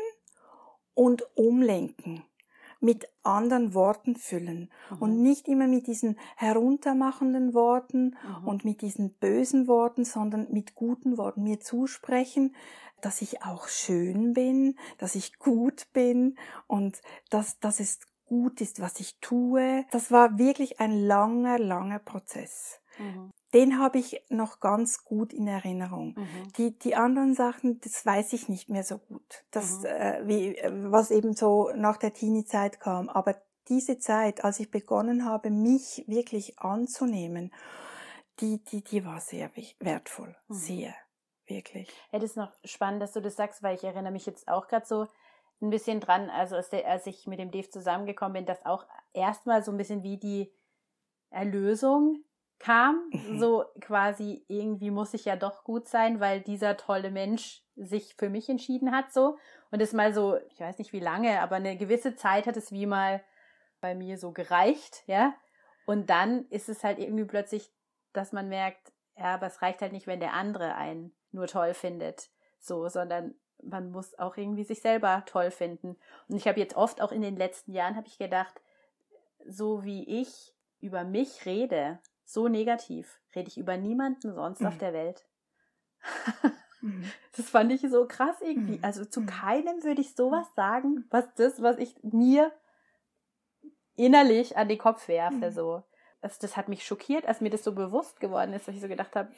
und 0.94 1.24
umlenken, 1.36 2.24
mit 2.80 3.08
anderen 3.22 3.74
Worten 3.74 4.14
füllen 4.16 4.70
und 5.00 5.16
Mhm. 5.16 5.22
nicht 5.22 5.48
immer 5.48 5.66
mit 5.66 5.86
diesen 5.86 6.18
heruntermachenden 6.36 7.54
Worten 7.54 8.16
Mhm. 8.22 8.48
und 8.48 8.64
mit 8.64 8.82
diesen 8.82 9.14
bösen 9.14 9.66
Worten, 9.66 10.04
sondern 10.04 10.46
mit 10.52 10.74
guten 10.74 11.18
Worten 11.18 11.42
mir 11.42 11.60
zusprechen, 11.60 12.54
dass 13.00 13.22
ich 13.22 13.42
auch 13.42 13.68
schön 13.68 14.32
bin, 14.32 14.76
dass 14.98 15.14
ich 15.14 15.38
gut 15.38 15.86
bin 15.92 16.36
und 16.66 17.00
dass, 17.30 17.58
dass 17.60 17.80
es 17.80 18.00
gut 18.26 18.60
ist, 18.60 18.80
was 18.80 19.00
ich 19.00 19.18
tue. 19.20 19.84
Das 19.90 20.10
war 20.10 20.38
wirklich 20.38 20.80
ein 20.80 20.92
langer, 20.92 21.58
langer 21.58 21.98
Prozess. 21.98 22.80
Mhm. 22.98 23.30
Den 23.54 23.78
habe 23.78 23.98
ich 23.98 24.22
noch 24.28 24.60
ganz 24.60 25.04
gut 25.04 25.32
in 25.32 25.46
Erinnerung. 25.46 26.14
Mhm. 26.16 26.52
Die, 26.58 26.78
die 26.78 26.94
anderen 26.96 27.34
Sachen, 27.34 27.80
das 27.80 28.04
weiß 28.04 28.32
ich 28.34 28.48
nicht 28.48 28.68
mehr 28.68 28.84
so 28.84 28.98
gut. 28.98 29.44
Das, 29.50 29.78
Mhm. 29.80 29.84
äh, 29.86 30.28
wie, 30.28 30.56
was 30.90 31.10
eben 31.10 31.34
so 31.34 31.70
nach 31.74 31.96
der 31.96 32.12
Teenie-Zeit 32.12 32.78
kam. 32.80 33.08
Aber 33.08 33.36
diese 33.68 33.98
Zeit, 33.98 34.44
als 34.44 34.60
ich 34.60 34.70
begonnen 34.70 35.24
habe, 35.24 35.50
mich 35.50 36.04
wirklich 36.06 36.58
anzunehmen, 36.58 37.52
die, 38.40 38.62
die, 38.64 38.84
die 38.84 39.04
war 39.04 39.20
sehr 39.20 39.50
wertvoll. 39.80 40.36
Mhm. 40.48 40.54
Sehr. 40.54 40.94
Wirklich. 41.46 41.88
Ja, 42.12 42.18
das 42.18 42.30
ist 42.30 42.36
noch 42.36 42.52
spannend, 42.64 43.00
dass 43.00 43.12
du 43.12 43.22
das 43.22 43.36
sagst, 43.36 43.62
weil 43.62 43.74
ich 43.74 43.82
erinnere 43.82 44.12
mich 44.12 44.26
jetzt 44.26 44.48
auch 44.48 44.68
gerade 44.68 44.84
so 44.84 45.06
ein 45.62 45.70
bisschen 45.70 45.98
dran, 45.98 46.28
also 46.28 46.56
als 46.56 47.06
ich 47.06 47.26
mit 47.26 47.38
dem 47.38 47.50
Dave 47.50 47.70
zusammengekommen 47.70 48.34
bin, 48.34 48.46
dass 48.46 48.64
auch 48.66 48.86
erstmal 49.14 49.62
so 49.64 49.70
ein 49.72 49.78
bisschen 49.78 50.02
wie 50.02 50.18
die 50.18 50.52
Erlösung 51.30 52.22
kam. 52.58 53.10
Mhm. 53.12 53.38
So 53.38 53.64
quasi, 53.80 54.44
irgendwie 54.48 54.90
muss 54.90 55.14
ich 55.14 55.24
ja 55.24 55.36
doch 55.36 55.64
gut 55.64 55.88
sein, 55.88 56.20
weil 56.20 56.40
dieser 56.40 56.76
tolle 56.76 57.10
Mensch 57.10 57.62
sich 57.76 58.14
für 58.16 58.28
mich 58.28 58.48
entschieden 58.48 58.92
hat, 58.92 59.12
so. 59.12 59.38
Und 59.70 59.80
es 59.80 59.92
mal 59.92 60.12
so, 60.12 60.38
ich 60.50 60.60
weiß 60.60 60.78
nicht 60.78 60.92
wie 60.92 61.00
lange, 61.00 61.40
aber 61.40 61.56
eine 61.56 61.76
gewisse 61.76 62.16
Zeit 62.16 62.46
hat 62.46 62.56
es 62.56 62.72
wie 62.72 62.86
mal 62.86 63.22
bei 63.80 63.94
mir 63.94 64.18
so 64.18 64.32
gereicht, 64.32 65.02
ja. 65.06 65.34
Und 65.86 66.10
dann 66.10 66.46
ist 66.50 66.68
es 66.68 66.84
halt 66.84 66.98
irgendwie 66.98 67.24
plötzlich, 67.24 67.70
dass 68.12 68.32
man 68.32 68.48
merkt, 68.48 68.92
ja, 69.16 69.34
aber 69.34 69.46
es 69.46 69.62
reicht 69.62 69.80
halt 69.80 69.92
nicht, 69.92 70.06
wenn 70.06 70.20
der 70.20 70.34
andere 70.34 70.74
einen 70.74 71.14
nur 71.32 71.46
toll 71.46 71.74
findet, 71.74 72.30
so, 72.58 72.88
sondern 72.88 73.34
man 73.62 73.90
muss 73.90 74.18
auch 74.18 74.36
irgendwie 74.36 74.64
sich 74.64 74.80
selber 74.80 75.24
toll 75.26 75.50
finden. 75.50 75.96
Und 76.28 76.36
ich 76.36 76.46
habe 76.46 76.60
jetzt 76.60 76.76
oft 76.76 77.00
auch 77.00 77.12
in 77.12 77.22
den 77.22 77.36
letzten 77.36 77.72
Jahren 77.72 77.96
habe 77.96 78.06
ich 78.06 78.18
gedacht, 78.18 78.60
so 79.46 79.84
wie 79.84 80.20
ich 80.20 80.54
über 80.80 81.04
mich 81.04 81.44
rede, 81.46 81.98
so 82.28 82.46
negativ 82.48 83.20
rede 83.34 83.48
ich 83.48 83.56
über 83.58 83.76
niemanden 83.76 84.34
sonst 84.34 84.60
Mhm. 84.60 84.66
auf 84.66 84.78
der 84.78 84.92
Welt. 84.92 85.26
Mhm. 86.80 87.02
Das 87.36 87.48
fand 87.50 87.72
ich 87.72 87.80
so 87.88 88.06
krass 88.06 88.36
irgendwie. 88.40 88.78
Mhm. 88.78 88.84
Also 88.84 89.04
zu 89.04 89.20
Mhm. 89.22 89.26
keinem 89.26 89.82
würde 89.84 90.00
ich 90.00 90.14
sowas 90.14 90.46
sagen, 90.54 91.04
was 91.10 91.32
das, 91.34 91.62
was 91.62 91.78
ich 91.78 91.94
mir 92.02 92.52
innerlich 93.96 94.56
an 94.56 94.68
den 94.68 94.78
Kopf 94.78 95.08
werfe. 95.08 95.50
So. 95.52 95.82
Also 96.20 96.36
das 96.40 96.56
hat 96.56 96.68
mich 96.68 96.84
schockiert, 96.84 97.26
als 97.26 97.40
mir 97.40 97.50
das 97.50 97.64
so 97.64 97.72
bewusst 97.74 98.20
geworden 98.20 98.52
ist, 98.52 98.66
dass 98.68 98.74
ich 98.74 98.80
so 98.80 98.88
gedacht 98.88 99.14
habe, 99.16 99.30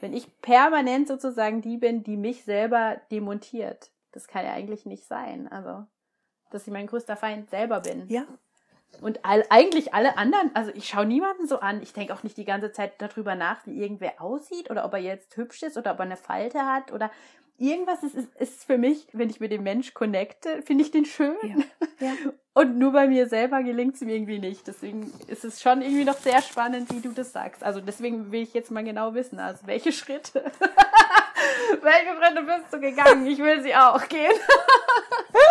wenn 0.00 0.12
ich 0.14 0.40
permanent 0.40 1.08
sozusagen 1.08 1.60
die 1.62 1.76
bin, 1.76 2.04
die 2.04 2.16
mich 2.16 2.44
selber 2.44 3.00
demontiert, 3.10 3.90
das 4.12 4.28
kann 4.28 4.44
ja 4.44 4.52
eigentlich 4.52 4.86
nicht 4.86 5.04
sein. 5.06 5.48
Also, 5.48 5.86
dass 6.50 6.66
ich 6.66 6.72
mein 6.72 6.86
größter 6.86 7.16
Feind 7.16 7.50
selber 7.50 7.80
bin. 7.80 8.06
Ja, 8.08 8.26
Und 9.00 9.24
all, 9.24 9.44
eigentlich 9.48 9.94
alle 9.94 10.16
anderen, 10.16 10.50
also 10.54 10.72
ich 10.74 10.88
schaue 10.88 11.06
niemanden 11.06 11.46
so 11.46 11.60
an. 11.60 11.82
Ich 11.82 11.92
denke 11.92 12.12
auch 12.12 12.22
nicht 12.22 12.36
die 12.36 12.44
ganze 12.44 12.72
Zeit 12.72 12.94
darüber 12.98 13.34
nach, 13.34 13.64
wie 13.64 13.80
irgendwer 13.80 14.20
aussieht 14.20 14.70
oder 14.70 14.84
ob 14.84 14.92
er 14.92 14.98
jetzt 14.98 15.36
hübsch 15.36 15.62
ist 15.62 15.76
oder 15.76 15.92
ob 15.92 16.00
er 16.00 16.06
eine 16.06 16.16
Falte 16.16 16.66
hat 16.66 16.92
oder 16.92 17.10
irgendwas 17.58 18.02
ist, 18.02 18.14
ist, 18.14 18.34
ist 18.36 18.64
für 18.64 18.78
mich, 18.78 19.06
wenn 19.12 19.30
ich 19.30 19.40
mit 19.40 19.50
dem 19.52 19.64
Mensch 19.64 19.92
connecte, 19.92 20.62
finde 20.62 20.84
ich 20.84 20.90
den 20.90 21.04
schön. 21.04 21.36
Ja. 21.42 21.56
Ja. 22.00 22.12
Und 22.54 22.76
nur 22.76 22.90
bei 22.90 23.06
mir 23.06 23.28
selber 23.28 23.62
gelingt 23.62 23.94
es 23.94 24.00
mir 24.00 24.16
irgendwie 24.16 24.40
nicht. 24.40 24.66
Deswegen 24.66 25.12
ist 25.28 25.44
es 25.44 25.62
schon 25.62 25.80
irgendwie 25.80 26.04
noch 26.04 26.16
sehr 26.16 26.42
spannend, 26.42 26.92
wie 26.92 27.00
du 27.00 27.12
das 27.12 27.32
sagst. 27.32 27.62
Also 27.62 27.80
deswegen 27.80 28.32
will 28.32 28.42
ich 28.42 28.52
jetzt 28.52 28.72
mal 28.72 28.82
genau 28.82 29.14
wissen, 29.14 29.38
also 29.38 29.64
welche 29.66 29.92
Schritte, 29.92 30.42
welche 31.82 32.16
Schritte 32.16 32.42
bist 32.42 32.72
du 32.72 32.80
gegangen? 32.80 33.26
Ich 33.28 33.38
will 33.38 33.62
sie 33.62 33.76
auch 33.76 34.08
gehen. 34.08 34.32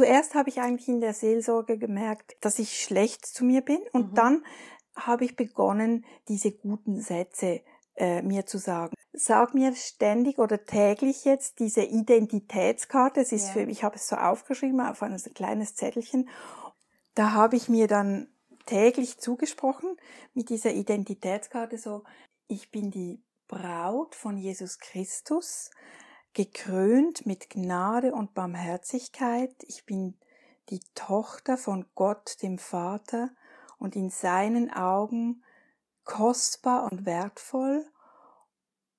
Zuerst 0.00 0.34
habe 0.34 0.48
ich 0.48 0.62
eigentlich 0.62 0.88
in 0.88 1.02
der 1.02 1.12
Seelsorge 1.12 1.76
gemerkt, 1.76 2.34
dass 2.40 2.58
ich 2.58 2.82
schlecht 2.82 3.26
zu 3.26 3.44
mir 3.44 3.60
bin 3.60 3.80
und 3.92 4.12
Mhm. 4.12 4.14
dann 4.14 4.44
habe 4.96 5.26
ich 5.26 5.36
begonnen, 5.36 6.06
diese 6.26 6.52
guten 6.52 7.02
Sätze 7.02 7.60
äh, 7.96 8.22
mir 8.22 8.46
zu 8.46 8.56
sagen. 8.56 8.94
Sag 9.12 9.52
mir 9.52 9.74
ständig 9.74 10.38
oder 10.38 10.64
täglich 10.64 11.26
jetzt 11.26 11.58
diese 11.58 11.82
Identitätskarte. 11.82 13.20
Es 13.20 13.30
ist 13.30 13.48
Ja. 13.48 13.52
für 13.52 13.60
ich 13.64 13.84
habe 13.84 13.96
es 13.96 14.08
so 14.08 14.16
aufgeschrieben 14.16 14.80
auf 14.80 15.02
ein 15.02 15.14
kleines 15.34 15.74
Zettelchen. 15.74 16.30
Da 17.14 17.32
habe 17.32 17.56
ich 17.56 17.68
mir 17.68 17.86
dann 17.86 18.28
täglich 18.64 19.18
zugesprochen 19.18 19.98
mit 20.32 20.48
dieser 20.48 20.72
Identitätskarte 20.72 21.76
so, 21.76 22.04
ich 22.48 22.70
bin 22.70 22.90
die 22.90 23.22
Braut 23.48 24.14
von 24.14 24.38
Jesus 24.38 24.78
Christus 24.78 25.70
gekrönt 26.34 27.26
mit 27.26 27.50
Gnade 27.50 28.12
und 28.12 28.34
Barmherzigkeit. 28.34 29.54
Ich 29.62 29.84
bin 29.84 30.18
die 30.68 30.80
Tochter 30.94 31.56
von 31.56 31.86
Gott, 31.94 32.42
dem 32.42 32.58
Vater, 32.58 33.30
und 33.78 33.96
in 33.96 34.10
seinen 34.10 34.70
Augen 34.70 35.42
kostbar 36.04 36.90
und 36.90 37.06
wertvoll. 37.06 37.84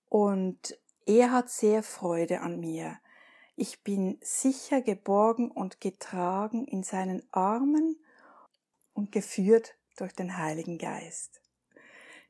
Und 0.10 0.78
er 1.06 1.32
hat 1.32 1.50
sehr 1.50 1.84
Freude 1.84 2.42
an 2.42 2.60
mir. 2.60 3.00
Ich 3.56 3.84
bin 3.84 4.18
sicher 4.22 4.82
geborgen 4.82 5.52
und 5.52 5.80
getragen 5.82 6.66
in 6.66 6.84
seinen 6.84 7.22
Armen 7.32 7.98
und 8.94 9.12
geführt 9.12 9.76
durch 9.98 10.14
den 10.14 10.38
Heiligen 10.38 10.78
Geist. 10.78 11.42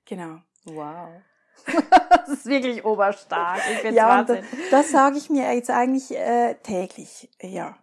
Genau. 0.05 0.41
Wow. 0.65 1.21
das 2.25 2.29
ist 2.29 2.45
wirklich 2.45 2.83
oberstark. 2.85 3.61
Ich 3.73 3.79
finde 3.79 3.97
Ja, 3.97 4.23
das, 4.23 4.39
das 4.69 4.91
sage 4.91 5.17
ich 5.17 5.29
mir 5.29 5.53
jetzt 5.53 5.69
eigentlich 5.69 6.15
äh, 6.17 6.55
täglich, 6.63 7.29
ja. 7.41 7.75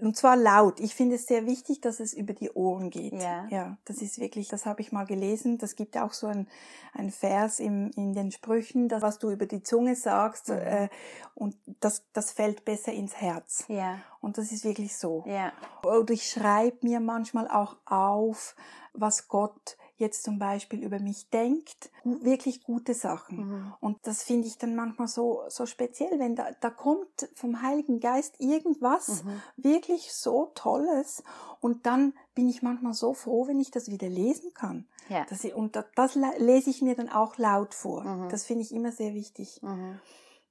Und 0.00 0.16
zwar 0.16 0.36
laut. 0.36 0.78
Ich 0.80 0.94
finde 0.94 1.16
es 1.16 1.26
sehr 1.26 1.46
wichtig, 1.46 1.80
dass 1.80 1.98
es 1.98 2.14
über 2.14 2.32
die 2.32 2.50
Ohren 2.52 2.90
geht. 2.90 3.12
Ja. 3.20 3.46
ja 3.50 3.76
das 3.84 3.98
ist 3.98 4.18
wirklich, 4.20 4.48
das 4.48 4.66
habe 4.66 4.80
ich 4.80 4.92
mal 4.92 5.04
gelesen. 5.04 5.58
Das 5.58 5.74
gibt 5.74 5.98
auch 5.98 6.12
so 6.12 6.28
ein, 6.28 6.46
ein 6.94 7.10
Vers 7.10 7.58
im, 7.58 7.90
in 7.96 8.14
den 8.14 8.30
Sprüchen, 8.30 8.88
das, 8.88 9.02
was 9.02 9.18
du 9.18 9.30
über 9.30 9.46
die 9.46 9.62
Zunge 9.62 9.96
sagst, 9.96 10.48
Mhm. 10.48 10.54
äh, 10.58 10.88
und 11.34 11.56
das, 11.80 12.04
das 12.12 12.30
fällt 12.30 12.64
besser 12.64 12.92
ins 12.92 13.16
Herz. 13.16 13.64
Ja, 13.68 13.98
Und 14.20 14.38
das 14.38 14.52
ist 14.52 14.64
wirklich 14.64 14.96
so. 14.96 15.24
ja. 15.26 15.52
Oder 15.84 16.14
ich 16.14 16.30
schreibe 16.30 16.78
mir 16.86 17.00
manchmal 17.00 17.48
auch 17.48 17.76
auf, 17.84 18.54
was 18.92 19.26
Gott 19.28 19.76
jetzt 19.96 20.24
zum 20.24 20.38
Beispiel 20.38 20.82
über 20.82 20.98
mich 20.98 21.30
denkt. 21.30 21.90
Wirklich 22.04 22.64
gute 22.64 22.94
Sachen. 22.94 23.48
Mhm. 23.48 23.74
Und 23.80 23.98
das 24.06 24.22
finde 24.24 24.48
ich 24.48 24.58
dann 24.58 24.74
manchmal 24.74 25.06
so, 25.08 25.42
so 25.48 25.66
speziell, 25.66 26.18
wenn 26.18 26.34
da, 26.34 26.48
da 26.60 26.70
kommt 26.70 27.28
vom 27.34 27.62
Heiligen 27.62 28.00
Geist 28.00 28.40
irgendwas 28.40 29.24
Mhm. 29.24 29.40
wirklich 29.56 30.12
so 30.12 30.50
Tolles 30.54 31.22
und 31.60 31.86
dann 31.86 32.12
bin 32.34 32.48
ich 32.48 32.62
manchmal 32.62 32.92
so 32.94 33.14
froh, 33.14 33.46
wenn 33.46 33.60
ich 33.60 33.70
das 33.70 33.88
wieder 33.88 34.08
lesen 34.08 34.52
kann. 34.54 34.86
Ja. 35.08 35.24
Das, 35.28 35.44
und 35.44 35.76
da- 35.76 35.84
das 35.94 36.14
le- 36.16 36.38
lese 36.38 36.70
ich 36.70 36.82
mir 36.82 36.96
dann 36.96 37.08
auch 37.08 37.36
laut 37.38 37.74
vor. 37.74 38.02
Mhm. 38.02 38.28
Das 38.30 38.44
finde 38.44 38.62
ich 38.62 38.72
immer 38.72 38.90
sehr 38.92 39.14
wichtig. 39.14 39.62
Mhm. 39.62 40.00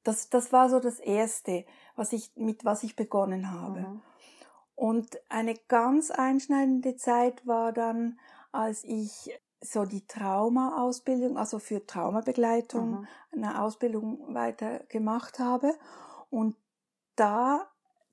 Das, 0.04 0.30
das 0.30 0.52
war 0.54 0.70
so 0.70 0.80
das 0.80 1.00
Erste, 1.00 1.66
was 1.96 2.14
ich, 2.14 2.32
mit 2.36 2.64
was 2.66 2.84
ich 2.84 2.96
begonnen 2.96 3.52
habe. 3.52 3.80
Mhm. 3.82 4.02
Und 4.76 5.20
eine 5.30 5.54
ganz 5.68 6.10
einschneidende 6.12 6.96
Zeit 6.96 7.46
war 7.46 7.72
dann, 7.74 8.20
als 8.54 8.84
ich 8.84 9.32
so 9.62 9.86
die 9.86 10.06
Trauma-Ausbildung, 10.06 11.38
also 11.38 11.60
für 11.60 11.86
Traumabegleitung, 11.86 12.92
Mhm. 12.92 13.08
eine 13.32 13.62
Ausbildung 13.62 14.34
weiter 14.34 14.80
gemacht 14.90 15.40
habe. 15.40 15.74
Und 16.30 16.56
da 17.16 17.68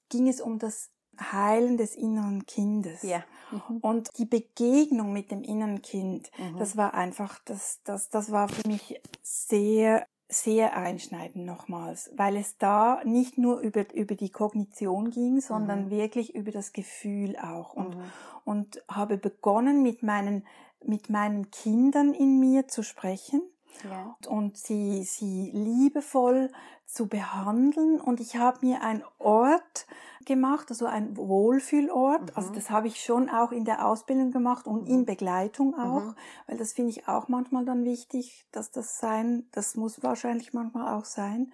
ging 0.09 0.29
es 0.29 0.41
um 0.41 0.59
das 0.59 0.91
Heilen 1.21 1.77
des 1.77 1.97
inneren 1.97 2.47
Kindes. 2.47 3.03
Ja. 3.03 3.25
Mhm. 3.51 3.79
Und 3.79 4.19
die 4.19 4.27
Begegnung 4.27 5.13
mit 5.13 5.31
dem 5.31 5.43
inneren 5.43 5.83
Kind, 5.83 6.31
Mhm. 6.39 6.57
das 6.59 6.77
war 6.77 6.95
einfach, 6.95 7.41
das, 7.45 7.81
das, 7.85 8.09
das 8.11 8.31
war 8.31 8.49
für 8.49 8.67
mich 8.69 9.01
sehr, 9.23 10.07
sehr 10.31 10.77
einschneidend 10.77 11.45
nochmals, 11.45 12.11
weil 12.17 12.37
es 12.37 12.57
da 12.57 13.03
nicht 13.05 13.37
nur 13.37 13.61
über, 13.61 13.93
über 13.95 14.15
die 14.15 14.31
Kognition 14.31 15.11
ging, 15.11 15.41
sondern 15.41 15.87
Mhm. 15.87 15.91
wirklich 15.91 16.35
über 16.35 16.53
das 16.53 16.73
Gefühl 16.73 17.37
auch. 17.37 17.75
Und, 17.75 17.97
Mhm. 17.97 18.03
und 18.45 18.83
habe 18.89 19.19
begonnen, 19.19 19.83
mit 19.83 20.03
meinen, 20.03 20.47
mit 20.85 21.11
meinen 21.11 21.51
Kindern 21.51 22.15
in 22.15 22.39
mir 22.39 22.69
zu 22.69 22.83
sprechen 22.83 23.43
Ja. 23.89 24.15
und 24.29 24.57
sie, 24.57 25.03
sie 25.05 25.51
liebevoll 25.53 26.51
zu 26.87 27.07
behandeln. 27.07 28.01
Und 28.01 28.21
ich 28.21 28.37
habe 28.37 28.67
mir 28.67 28.83
einen 28.83 29.03
Ort 29.19 29.87
gemacht, 30.27 30.67
also 30.71 30.87
ein 30.87 31.17
Wohlfühlort. 31.17 32.23
Mhm. 32.23 32.33
Also 32.35 32.53
das 32.53 32.71
habe 32.71 32.89
ich 32.89 33.03
schon 33.03 33.31
auch 33.31 33.53
in 33.53 33.65
der 33.65 33.87
Ausbildung 33.87 34.33
gemacht 34.33 34.67
und 34.67 34.87
in 34.89 35.01
Mhm. 35.01 35.07
Begleitung 35.07 35.75
auch, 35.79 36.05
Mhm. 36.05 36.15
weil 36.47 36.57
das 36.59 36.73
finde 36.73 36.91
ich 36.91 37.09
auch 37.09 37.29
manchmal 37.29 37.65
dann 37.65 37.85
wichtig, 37.85 38.45
dass 38.53 38.71
das 38.71 38.99
sein, 38.99 39.47
das 39.53 39.77
muss 39.77 40.03
wahrscheinlich 40.03 40.53
manchmal 40.53 40.95
auch 40.95 41.05
sein. 41.05 41.53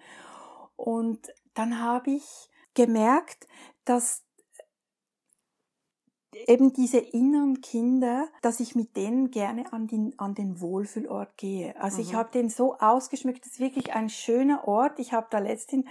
Und 0.75 1.27
dann 1.53 1.81
habe 1.81 2.11
ich 2.11 2.49
gemerkt, 2.73 3.47
dass 3.85 4.23
eben 6.45 6.73
diese 6.73 6.97
inneren 6.99 7.61
Kinder, 7.61 8.27
dass 8.41 8.59
ich 8.59 8.75
mit 8.75 8.95
denen 8.95 9.31
gerne 9.31 9.71
an 9.73 9.87
den, 9.87 10.13
an 10.17 10.35
den 10.35 10.61
Wohlfühlort 10.61 11.35
gehe. 11.37 11.73
Also 11.81 12.01
ich 12.01 12.13
Mhm. 12.13 12.17
habe 12.17 12.29
den 12.31 12.49
so 12.49 12.75
ausgeschmückt, 12.77 13.43
das 13.45 13.53
ist 13.53 13.59
wirklich 13.59 13.93
ein 13.93 14.09
schöner 14.09 14.67
Ort. 14.67 14.99
Ich 14.99 15.13
habe 15.13 15.27
da 15.29 15.39
letztens 15.39 15.85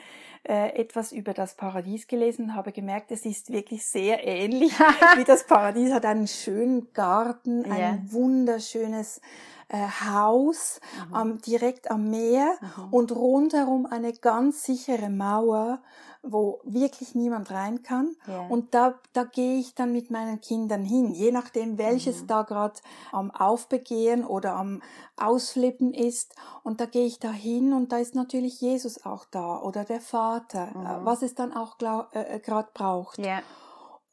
äh, 0.49 0.75
etwas 0.81 1.11
über 1.13 1.35
das 1.35 1.55
Paradies 1.57 2.07
gelesen 2.07 2.45
und 2.47 2.55
habe 2.55 2.71
gemerkt, 2.73 3.11
es 3.11 3.25
ist 3.27 3.51
wirklich 3.53 3.85
sehr 3.85 4.25
ähnlich 4.27 4.73
wie 5.17 5.25
das 5.25 5.45
Paradies. 5.47 5.93
Hat 5.93 6.05
einen 6.07 6.29
schönen 6.29 6.93
Garten, 6.93 7.65
ein 7.65 7.81
Ja. 7.81 7.99
wunderschönes 8.13 9.21
äh, 9.69 9.87
Haus 10.05 10.81
Mhm. 11.09 11.15
am, 11.15 11.39
direkt 11.43 11.91
am 11.91 12.09
Meer 12.11 12.55
Mhm. 12.61 12.93
und 12.93 13.13
rundherum 13.13 13.87
eine 13.87 14.13
ganz 14.13 14.63
sichere 14.65 15.09
Mauer, 15.11 15.81
wo 16.23 16.61
wirklich 16.65 17.15
niemand 17.15 17.51
rein 17.53 17.83
kann. 17.83 18.17
Ja. 18.27 18.47
Und 18.49 18.75
da, 18.75 18.95
da 19.13 19.25
gehe 19.25 19.59
ich 19.59 19.75
dann 19.75 19.93
mit 19.93 20.11
meinen 20.11 20.41
Kindern 20.41 20.85
hin, 20.85 21.13
je 21.13 21.31
nachdem, 21.31 21.79
welches 21.79 22.23
Mhm. 22.23 22.27
da 22.27 22.43
gerade 22.43 22.75
am 23.13 23.31
Aufbegehren 23.31 24.25
oder 24.25 24.55
am 24.55 24.83
Ausflippen 25.17 25.95
ist. 25.95 26.35
Und 26.63 26.81
da 26.81 26.87
gehe 26.87 27.07
ich 27.07 27.19
da 27.19 27.31
hin 27.31 27.73
und 27.73 27.93
da 27.93 27.99
ist 27.99 28.15
natürlich 28.15 28.61
Jesus 28.61 29.05
auch 29.05 29.25
da 29.31 29.59
oder 29.61 29.85
der 29.85 30.01
Vater, 30.01 30.69
äh, 30.75 30.79
Mhm. 30.79 31.05
was 31.05 31.23
es 31.23 31.35
dann 31.35 31.53
auch 31.53 31.77
äh, 32.13 32.39
gerade 32.41 32.69
braucht. 32.73 33.19
ja. 33.19 33.41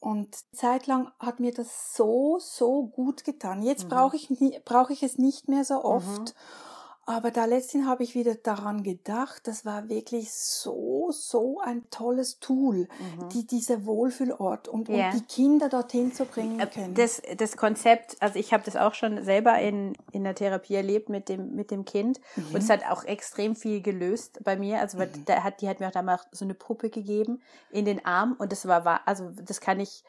Und 0.04 0.36
zeitlang 0.54 1.12
hat 1.18 1.40
mir 1.40 1.54
das 1.54 1.96
so, 1.96 2.38
so 2.38 2.88
gut 2.88 3.24
getan. 3.24 3.62
Jetzt 3.64 3.86
Mhm. 3.86 3.90
brauche 3.90 4.18
ich, 4.18 4.28
brauche 4.66 4.92
ich 4.92 5.02
es 5.02 5.18
nicht 5.18 5.48
mehr 5.48 5.64
so 5.64 5.82
oft. 5.86 6.36
Mhm. 6.36 6.73
Aber 7.06 7.32
da 7.32 7.44
letztens 7.44 7.86
habe 7.86 8.02
ich 8.04 8.16
wieder 8.16 8.36
daran 8.36 8.82
gedacht, 8.82 9.42
das 9.48 9.66
war 9.66 9.90
wirklich 9.90 10.32
so, 10.32 11.10
so 11.12 11.60
ein 11.60 11.84
tolles 11.90 12.40
Tool, 12.40 12.88
Mhm. 13.00 13.30
die, 13.30 13.46
dieser 13.46 13.86
Wohlfühlort 13.86 14.70
und, 14.70 14.88
Ja. 14.88 15.10
und 15.10 15.16
die 15.20 15.26
Kinder 15.26 15.68
dorthin 15.68 16.14
zu 16.14 16.24
bringen 16.24 16.62
Äh, 16.62 16.68
können. 16.68 16.94
Das, 16.94 17.22
das 17.38 17.58
Konzept, 17.58 18.16
also 18.22 18.40
ich 18.40 18.54
habe 18.54 18.64
das 18.64 18.78
auch 18.78 18.94
schon 18.94 19.22
selber 19.26 19.60
in, 19.60 19.98
in 20.14 20.24
der 20.24 20.34
Therapie 20.34 20.76
erlebt 20.76 21.10
mit 21.10 21.28
dem, 21.28 21.54
mit 21.56 21.72
dem 21.72 21.84
Kind. 21.84 22.22
Und 22.38 22.56
es 22.58 22.70
hat 22.70 22.86
auch 22.90 23.04
extrem 23.04 23.58
viel 23.58 23.82
gelöst 23.82 24.40
bei 24.44 24.56
mir. 24.56 24.80
Also 24.80 24.98
Mhm. 25.00 25.26
da 25.26 25.44
hat, 25.44 25.60
die 25.62 25.68
hat 25.68 25.82
mir 25.82 25.88
auch 25.88 25.92
damals 25.92 26.22
so 26.32 26.46
eine 26.46 26.54
Puppe 26.54 26.90
gegeben 26.90 27.42
in 27.70 27.84
den 27.84 28.06
Arm 28.06 28.36
und 28.40 28.54
das 28.54 28.66
war, 28.66 28.86
war 28.86 29.02
also 29.06 29.30
das 29.44 29.60
kann 29.60 29.82
ich 29.82 30.06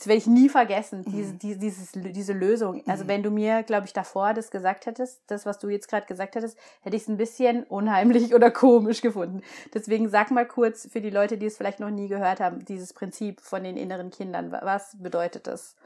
das 0.00 0.06
werde 0.06 0.18
ich 0.18 0.26
nie 0.26 0.48
vergessen, 0.48 1.04
diese, 1.06 1.34
diese, 1.34 1.58
dieses, 1.58 1.92
diese 1.92 2.32
Lösung. 2.32 2.82
Also 2.86 3.06
wenn 3.06 3.22
du 3.22 3.30
mir, 3.30 3.62
glaube 3.62 3.84
ich, 3.84 3.92
davor 3.92 4.32
das 4.32 4.50
gesagt 4.50 4.86
hättest, 4.86 5.20
das, 5.26 5.44
was 5.44 5.58
du 5.58 5.68
jetzt 5.68 5.88
gerade 5.88 6.06
gesagt 6.06 6.36
hättest, 6.36 6.56
hätte 6.80 6.96
ich 6.96 7.02
es 7.02 7.08
ein 7.08 7.18
bisschen 7.18 7.64
unheimlich 7.64 8.34
oder 8.34 8.50
komisch 8.50 9.02
gefunden. 9.02 9.42
Deswegen 9.74 10.08
sag 10.08 10.30
mal 10.30 10.48
kurz 10.48 10.88
für 10.90 11.02
die 11.02 11.10
Leute, 11.10 11.36
die 11.36 11.44
es 11.44 11.58
vielleicht 11.58 11.80
noch 11.80 11.90
nie 11.90 12.08
gehört 12.08 12.40
haben, 12.40 12.64
dieses 12.64 12.94
Prinzip 12.94 13.42
von 13.42 13.62
den 13.62 13.76
inneren 13.76 14.08
Kindern. 14.08 14.50
Was 14.50 14.96
bedeutet 14.98 15.46
das? 15.46 15.76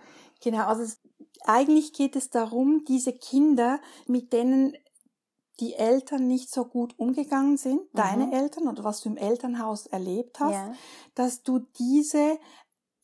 Genau, 0.41 0.65
also 0.67 0.83
es, 0.83 1.01
eigentlich 1.43 1.93
geht 1.93 2.15
es 2.15 2.31
darum, 2.31 2.85
diese 2.87 3.13
Kinder, 3.13 3.81
mit 4.07 4.33
denen 4.33 4.77
die 5.59 5.75
Eltern 5.75 6.27
nicht 6.27 6.53
so 6.53 6.65
gut 6.65 6.99
umgegangen 6.99 7.57
sind, 7.57 7.81
mhm. 7.81 7.97
deine 7.97 8.33
Eltern 8.33 8.69
oder 8.69 8.85
was 8.85 9.01
du 9.01 9.09
im 9.09 9.17
Elternhaus 9.17 9.87
erlebt 9.87 10.39
hast, 10.39 10.53
ja. 10.53 10.73
dass 11.17 11.43
du 11.43 11.61
diese 11.79 12.39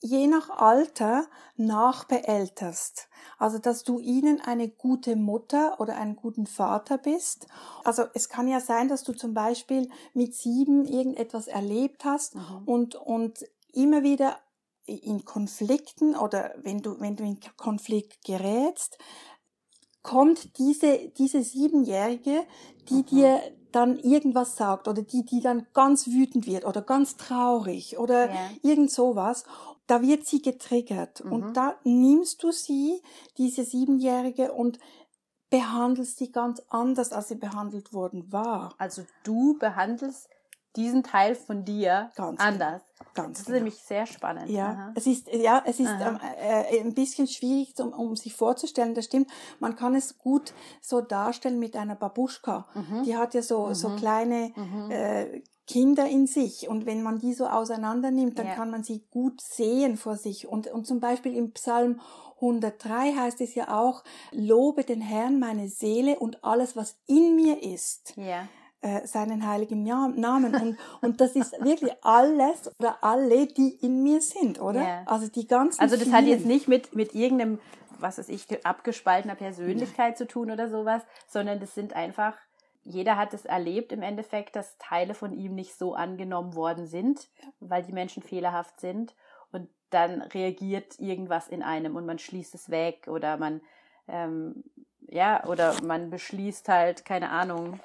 je 0.00 0.26
nach 0.26 0.50
Alter 0.50 1.26
nachbeälterst. 1.56 3.08
Also, 3.38 3.58
dass 3.58 3.84
du 3.84 3.98
ihnen 3.98 4.40
eine 4.40 4.68
gute 4.68 5.16
Mutter 5.16 5.80
oder 5.80 5.96
einen 5.96 6.16
guten 6.16 6.46
Vater 6.46 6.98
bist. 6.98 7.46
Also, 7.84 8.04
es 8.14 8.28
kann 8.28 8.48
ja 8.48 8.60
sein, 8.60 8.88
dass 8.88 9.02
du 9.02 9.12
zum 9.12 9.34
Beispiel 9.34 9.88
mit 10.14 10.34
sieben 10.34 10.86
irgendetwas 10.86 11.48
erlebt 11.48 12.04
hast 12.04 12.34
mhm. 12.34 12.62
und, 12.66 12.94
und 12.94 13.44
immer 13.72 14.02
wieder 14.02 14.36
in 14.86 15.24
Konflikten 15.24 16.16
oder 16.16 16.54
wenn 16.62 16.82
du, 16.82 17.00
wenn 17.00 17.16
du 17.16 17.24
in 17.24 17.38
Konflikt 17.56 18.24
gerätst, 18.24 18.98
kommt 20.02 20.58
diese, 20.58 21.10
diese 21.18 21.42
Siebenjährige, 21.42 22.44
die 22.88 22.94
mhm. 22.94 23.06
dir 23.06 23.40
dann 23.72 23.98
irgendwas 23.98 24.56
sagt 24.56 24.88
oder 24.88 25.02
die, 25.02 25.24
die 25.24 25.40
dann 25.40 25.66
ganz 25.72 26.08
wütend 26.08 26.46
wird 26.46 26.64
oder 26.64 26.82
ganz 26.82 27.16
traurig 27.16 27.98
oder 27.98 28.28
ja. 28.28 28.50
irgend 28.62 28.90
sowas 28.90 29.44
da 29.90 30.02
wird 30.02 30.24
sie 30.26 30.40
getriggert 30.40 31.24
mhm. 31.24 31.32
und 31.32 31.56
da 31.56 31.76
nimmst 31.84 32.42
du 32.42 32.52
sie, 32.52 33.02
diese 33.38 33.64
Siebenjährige, 33.64 34.52
und 34.52 34.78
behandelst 35.50 36.18
sie 36.18 36.30
ganz 36.30 36.62
anders, 36.68 37.12
als 37.12 37.28
sie 37.28 37.34
behandelt 37.34 37.92
worden 37.92 38.32
war. 38.32 38.72
Also 38.78 39.02
du 39.24 39.58
behandelst 39.58 40.28
diesen 40.76 41.02
Teil 41.02 41.34
von 41.34 41.64
dir 41.64 42.10
ganz 42.14 42.38
genau. 42.38 42.48
anders. 42.48 42.82
Genau. 42.98 43.10
Ganz 43.14 43.30
das 43.30 43.40
ist 43.40 43.46
genau. 43.46 43.56
nämlich 43.56 43.82
sehr 43.82 44.06
spannend. 44.06 44.48
Ja, 44.48 44.70
Aha. 44.70 44.92
es 44.94 45.06
ist 45.08 45.26
ja, 45.32 45.62
es 45.66 45.80
ist 45.80 45.90
ähm, 46.00 46.20
äh, 46.38 46.80
ein 46.80 46.94
bisschen 46.94 47.26
schwierig, 47.26 47.74
um, 47.80 47.92
um 47.92 48.14
sich 48.14 48.34
vorzustellen. 48.34 48.94
Das 48.94 49.06
stimmt. 49.06 49.28
Man 49.58 49.74
kann 49.74 49.96
es 49.96 50.18
gut 50.18 50.54
so 50.80 51.00
darstellen 51.00 51.58
mit 51.58 51.74
einer 51.74 51.96
Babuschka. 51.96 52.68
Mhm. 52.74 53.02
Die 53.02 53.16
hat 53.16 53.34
ja 53.34 53.42
so 53.42 53.66
mhm. 53.66 53.74
so 53.74 53.96
kleine 53.96 54.52
mhm. 54.54 54.90
äh, 54.92 55.42
Kinder 55.70 56.08
in 56.08 56.26
sich. 56.26 56.68
Und 56.68 56.84
wenn 56.84 57.02
man 57.02 57.20
die 57.20 57.32
so 57.32 57.46
auseinander 57.46 58.10
nimmt, 58.10 58.38
dann 58.38 58.48
ja. 58.48 58.54
kann 58.54 58.70
man 58.70 58.82
sie 58.82 59.04
gut 59.10 59.40
sehen 59.40 59.96
vor 59.96 60.16
sich. 60.16 60.48
Und, 60.48 60.66
und 60.66 60.84
zum 60.84 60.98
Beispiel 60.98 61.36
im 61.36 61.52
Psalm 61.52 62.00
103 62.36 63.12
heißt 63.14 63.40
es 63.40 63.54
ja 63.54 63.78
auch, 63.78 64.02
lobe 64.32 64.82
den 64.82 65.00
Herrn 65.00 65.38
meine 65.38 65.68
Seele 65.68 66.18
und 66.18 66.42
alles, 66.42 66.74
was 66.74 66.96
in 67.06 67.36
mir 67.36 67.62
ist. 67.62 68.14
Ja. 68.16 68.48
Äh, 68.80 69.06
seinen 69.06 69.46
heiligen 69.46 69.84
Namen. 69.84 70.54
Und, 70.56 70.78
und 71.02 71.20
das 71.20 71.36
ist 71.36 71.52
wirklich 71.62 71.92
alles 72.02 72.70
oder 72.80 73.04
alle, 73.04 73.46
die 73.46 73.68
in 73.68 74.02
mir 74.02 74.20
sind, 74.22 74.60
oder? 74.60 74.82
Ja. 74.82 75.02
Also 75.06 75.28
die 75.28 75.46
ganzen. 75.46 75.80
Also 75.80 75.94
das 75.94 76.04
vielen. 76.04 76.16
hat 76.16 76.24
jetzt 76.24 76.46
nicht 76.46 76.66
mit, 76.66 76.96
mit 76.96 77.14
irgendeinem, 77.14 77.60
was 78.00 78.18
weiß 78.18 78.28
ich, 78.30 78.46
abgespaltener 78.66 79.36
Persönlichkeit 79.36 80.14
ja. 80.14 80.16
zu 80.16 80.26
tun 80.26 80.50
oder 80.50 80.68
sowas, 80.68 81.02
sondern 81.28 81.60
das 81.60 81.74
sind 81.74 81.94
einfach 81.94 82.34
jeder 82.84 83.16
hat 83.16 83.34
es 83.34 83.44
erlebt 83.44 83.92
im 83.92 84.02
Endeffekt, 84.02 84.56
dass 84.56 84.78
Teile 84.78 85.14
von 85.14 85.32
ihm 85.32 85.54
nicht 85.54 85.76
so 85.76 85.94
angenommen 85.94 86.54
worden 86.54 86.86
sind, 86.86 87.28
weil 87.60 87.82
die 87.82 87.92
Menschen 87.92 88.22
fehlerhaft 88.22 88.80
sind. 88.80 89.14
Und 89.52 89.68
dann 89.90 90.22
reagiert 90.22 90.98
irgendwas 90.98 91.48
in 91.48 91.62
einem 91.62 91.96
und 91.96 92.06
man 92.06 92.18
schließt 92.18 92.54
es 92.54 92.70
weg 92.70 93.08
oder 93.08 93.36
man, 93.36 93.60
ähm, 94.08 94.64
ja, 95.08 95.44
oder 95.46 95.74
man 95.82 96.10
beschließt 96.10 96.68
halt, 96.68 97.04
keine 97.04 97.30
Ahnung, 97.30 97.80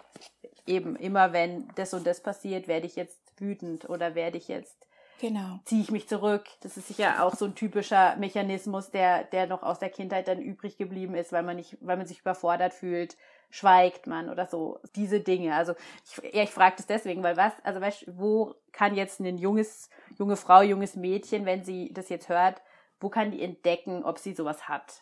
eben 0.65 0.95
immer 0.95 1.33
wenn 1.33 1.67
das 1.75 1.93
und 1.93 2.05
das 2.05 2.21
passiert, 2.21 2.67
werde 2.67 2.87
ich 2.87 2.95
jetzt 2.95 3.19
wütend 3.37 3.89
oder 3.89 4.15
werde 4.15 4.37
ich 4.37 4.47
jetzt 4.47 4.84
Genau. 5.21 5.59
Ziehe 5.63 5.81
ich 5.81 5.91
mich 5.91 6.09
zurück. 6.09 6.45
Das 6.61 6.75
ist 6.77 6.87
sicher 6.89 7.23
auch 7.23 7.35
so 7.35 7.45
ein 7.45 7.55
typischer 7.55 8.15
Mechanismus, 8.17 8.91
der, 8.91 9.23
der 9.23 9.47
noch 9.47 9.63
aus 9.63 9.79
der 9.79 9.89
Kindheit 9.89 10.27
dann 10.27 10.41
übrig 10.41 10.77
geblieben 10.77 11.15
ist, 11.15 11.31
weil 11.31 11.43
man 11.43 11.55
nicht, 11.55 11.77
weil 11.79 11.97
man 11.97 12.05
sich 12.05 12.19
überfordert 12.19 12.73
fühlt, 12.73 13.15
schweigt 13.49 14.07
man 14.07 14.29
oder 14.29 14.45
so. 14.45 14.79
Diese 14.95 15.21
Dinge. 15.21 15.55
Also 15.55 15.73
ich, 16.05 16.33
ja, 16.33 16.43
ich 16.43 16.49
frage 16.49 16.75
das 16.77 16.87
deswegen, 16.87 17.23
weil 17.23 17.37
was, 17.37 17.53
also 17.63 17.79
weißt, 17.79 18.17
wo 18.17 18.55
kann 18.73 18.95
jetzt 18.95 19.21
ein 19.21 19.37
junges, 19.37 19.89
junge 20.17 20.35
Frau, 20.35 20.61
junges 20.61 20.95
Mädchen, 20.95 21.45
wenn 21.45 21.63
sie 21.63 21.93
das 21.93 22.09
jetzt 22.09 22.27
hört, 22.27 22.61
wo 22.99 23.09
kann 23.09 23.31
die 23.31 23.41
entdecken, 23.41 24.03
ob 24.03 24.19
sie 24.19 24.33
sowas 24.33 24.67
hat? 24.67 25.01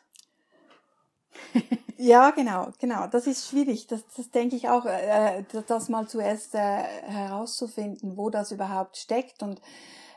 ja, 1.97 2.29
genau, 2.29 2.69
genau. 2.79 3.07
Das 3.07 3.25
ist 3.25 3.49
schwierig. 3.49 3.87
Das, 3.87 4.05
das 4.15 4.29
denke 4.29 4.55
ich 4.55 4.69
auch, 4.69 4.85
äh, 4.85 5.43
das 5.67 5.89
mal 5.89 6.07
zuerst 6.07 6.53
äh, 6.53 6.59
herauszufinden, 6.59 8.17
wo 8.17 8.29
das 8.29 8.51
überhaupt 8.51 8.97
steckt. 8.97 9.41
Und 9.41 9.59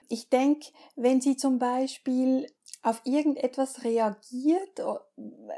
ich 0.09 0.29
denke, 0.29 0.69
wenn 0.95 1.21
sie 1.21 1.37
zum 1.37 1.59
Beispiel 1.59 2.47
auf 2.83 3.01
irgendetwas 3.05 3.85
reagiert, 3.85 4.81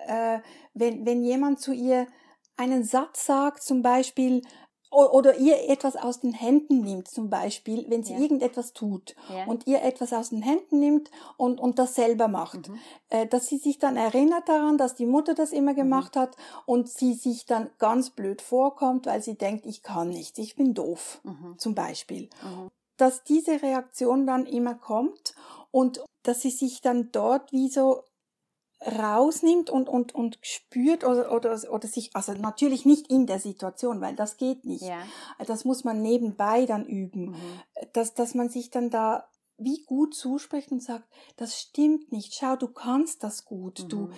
äh, 0.07 0.41
wenn, 0.75 1.05
wenn 1.05 1.23
jemand 1.23 1.61
zu 1.61 1.73
ihr 1.73 2.07
einen 2.57 2.85
Satz 2.85 3.27
sagt, 3.27 3.63
zum 3.63 3.83
Beispiel, 3.83 4.43
oder 4.91 5.37
ihr 5.37 5.69
etwas 5.69 5.97
aus 5.97 6.21
den 6.21 6.33
Händen 6.33 6.81
nimmt, 6.81 7.09
zum 7.09 7.29
Beispiel, 7.29 7.85
wenn 7.89 8.03
sie 8.03 8.15
ja. 8.15 8.21
irgendetwas 8.21 8.73
tut 8.73 9.15
ja. 9.29 9.45
und 9.45 9.67
ihr 9.67 9.83
etwas 9.83 10.13
aus 10.13 10.31
den 10.31 10.43
Händen 10.43 10.81
nimmt 10.81 11.11
und, 11.37 11.61
und 11.61 11.79
das 11.79 11.95
selber 11.95 12.29
macht, 12.29 12.69
mhm. 12.69 12.79
äh, 13.11 13.27
dass 13.27 13.47
sie 13.47 13.59
sich 13.59 13.79
dann 13.79 13.97
erinnert 13.97 14.49
daran, 14.49 14.79
dass 14.79 14.95
die 14.95 15.07
Mutter 15.07 15.35
das 15.35 15.53
immer 15.53 15.73
mhm. 15.73 15.77
gemacht 15.77 16.17
mhm. 16.17 16.21
hat 16.21 16.37
und 16.65 16.89
sie 16.89 17.13
sich 17.13 17.45
dann 17.45 17.69
ganz 17.79 18.11
blöd 18.11 18.41
vorkommt, 18.41 19.07
weil 19.07 19.23
sie 19.23 19.37
denkt, 19.37 19.67
ich 19.67 19.83
kann 19.83 20.09
nicht, 20.09 20.39
ich 20.39 20.57
bin 20.57 20.73
doof, 20.73 21.21
mhm. 21.23 21.59
zum 21.59 21.75
Beispiel. 21.75 22.31
Dass 22.99 23.25
diese 23.25 23.63
Reaktion 23.63 24.27
dann 24.27 24.45
immer 24.45 24.75
kommt 24.75 25.35
und 25.71 26.05
dass 26.25 26.43
sie 26.43 26.51
sich 26.51 26.83
dann 26.83 27.11
dort 27.11 27.53
wie 27.53 27.71
so 27.71 28.05
rausnimmt 28.87 29.71
und, 29.71 29.89
und, 29.89 30.15
und 30.15 30.39
spürt 30.41 31.05
oder, 31.05 31.33
oder, 31.33 31.59
oder 31.73 31.89
sich, 31.89 32.15
also 32.15 32.33
natürlich 32.33 32.85
nicht 32.85 33.11
in 33.11 33.27
der 33.27 33.41
Situation, 33.41 34.01
weil 34.01 34.15
das 34.15 34.37
geht 34.37 34.65
nicht. 34.65 34.83
Ja. 34.83 35.03
Das 35.47 35.65
muss 35.65 35.83
man 35.85 36.01
nebenbei 36.01 36.65
dann 36.65 36.87
üben, 36.87 37.31
mhm. 37.31 37.61
dass, 37.93 38.15
dass 38.15 38.35
man 38.35 38.49
sich 38.49 38.71
dann 38.71 38.91
da 38.91 39.29
wie 39.59 39.83
gut 39.85 40.15
zuspricht 40.15 40.71
und 40.71 40.83
sagt, 40.83 41.09
das 41.37 41.59
stimmt 41.59 42.13
nicht, 42.13 42.35
schau, 42.35 42.55
du 42.55 42.69
kannst 42.69 43.25
das 43.25 43.45
gut, 43.45 43.83
mhm. 43.83 43.89
du, 43.89 44.11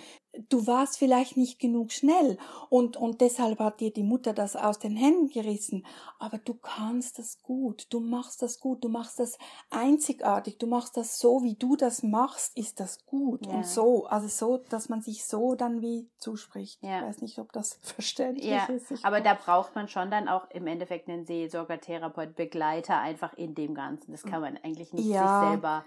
du 0.49 0.65
warst 0.65 0.97
vielleicht 0.97 1.37
nicht 1.37 1.59
genug 1.59 1.91
schnell 1.91 2.37
und, 2.69 2.97
und 2.97 3.21
deshalb 3.21 3.59
hat 3.59 3.79
dir 3.79 3.91
die 3.91 4.03
Mutter 4.03 4.33
das 4.33 4.55
aus 4.55 4.79
den 4.79 4.95
Händen 4.95 5.29
gerissen, 5.29 5.85
aber 6.19 6.37
du 6.37 6.53
kannst 6.53 7.19
das 7.19 7.41
gut, 7.41 7.87
du 7.89 7.99
machst 7.99 8.41
das 8.41 8.59
gut, 8.59 8.83
du 8.83 8.89
machst 8.89 9.19
das 9.19 9.37
einzigartig, 9.69 10.57
du 10.57 10.67
machst 10.67 10.95
das 10.97 11.19
so, 11.19 11.43
wie 11.43 11.55
du 11.55 11.75
das 11.75 12.03
machst, 12.03 12.57
ist 12.57 12.79
das 12.79 13.05
gut 13.05 13.45
ja. 13.45 13.53
und 13.53 13.65
so, 13.65 14.05
also 14.05 14.27
so, 14.27 14.57
dass 14.69 14.89
man 14.89 15.01
sich 15.01 15.25
so 15.25 15.55
dann 15.55 15.81
wie 15.81 16.07
zuspricht. 16.17 16.81
Ja. 16.81 16.99
Ich 16.99 17.05
weiß 17.07 17.21
nicht, 17.21 17.39
ob 17.39 17.51
das 17.51 17.73
verständlich 17.81 18.45
ja. 18.45 18.65
ist. 18.65 18.91
Ich 18.91 19.05
aber 19.05 19.21
da 19.21 19.33
braucht 19.33 19.75
man 19.75 19.87
schon 19.87 20.11
dann 20.11 20.27
auch 20.27 20.49
im 20.51 20.67
Endeffekt 20.67 21.09
einen 21.09 21.25
Seelsorger, 21.25 21.79
Therapeut, 21.79 22.35
Begleiter 22.35 22.99
einfach 22.99 23.33
in 23.33 23.55
dem 23.55 23.73
Ganzen. 23.73 24.11
Das 24.11 24.23
kann 24.23 24.41
man 24.41 24.57
eigentlich 24.57 24.93
nicht 24.93 25.03
sich 25.03 25.13
selber 25.13 25.83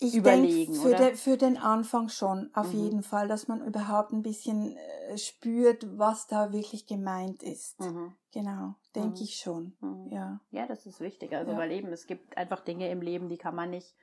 ich 0.00 0.14
überlegen, 0.14 0.74
für, 0.74 0.88
oder? 0.88 0.98
De, 0.98 1.14
für 1.14 1.36
den 1.36 1.56
Anfang 1.56 2.08
schon, 2.08 2.50
auf 2.54 2.72
mhm. 2.72 2.80
jeden 2.80 3.02
Fall, 3.02 3.28
dass 3.28 3.48
man 3.48 3.64
überhaupt 3.64 4.12
ein 4.12 4.22
bisschen 4.22 4.76
äh, 4.76 5.16
spürt, 5.16 5.86
was 5.98 6.26
da 6.26 6.52
wirklich 6.52 6.86
gemeint 6.86 7.42
ist. 7.42 7.80
Mhm. 7.80 8.12
Genau, 8.32 8.74
denke 8.94 9.18
mhm. 9.18 9.24
ich 9.24 9.36
schon. 9.36 9.76
Mhm. 9.80 10.08
Ja. 10.10 10.40
ja, 10.50 10.66
das 10.66 10.86
ist 10.86 11.00
wichtig. 11.00 11.34
Also 11.34 11.52
ja. 11.52 11.58
weil 11.58 11.70
eben, 11.70 11.92
es 11.92 12.06
gibt 12.06 12.36
einfach 12.36 12.60
Dinge 12.60 12.90
im 12.90 13.02
Leben, 13.02 13.28
die 13.28 13.38
kann 13.38 13.54
man 13.54 13.70
nicht 13.70 13.94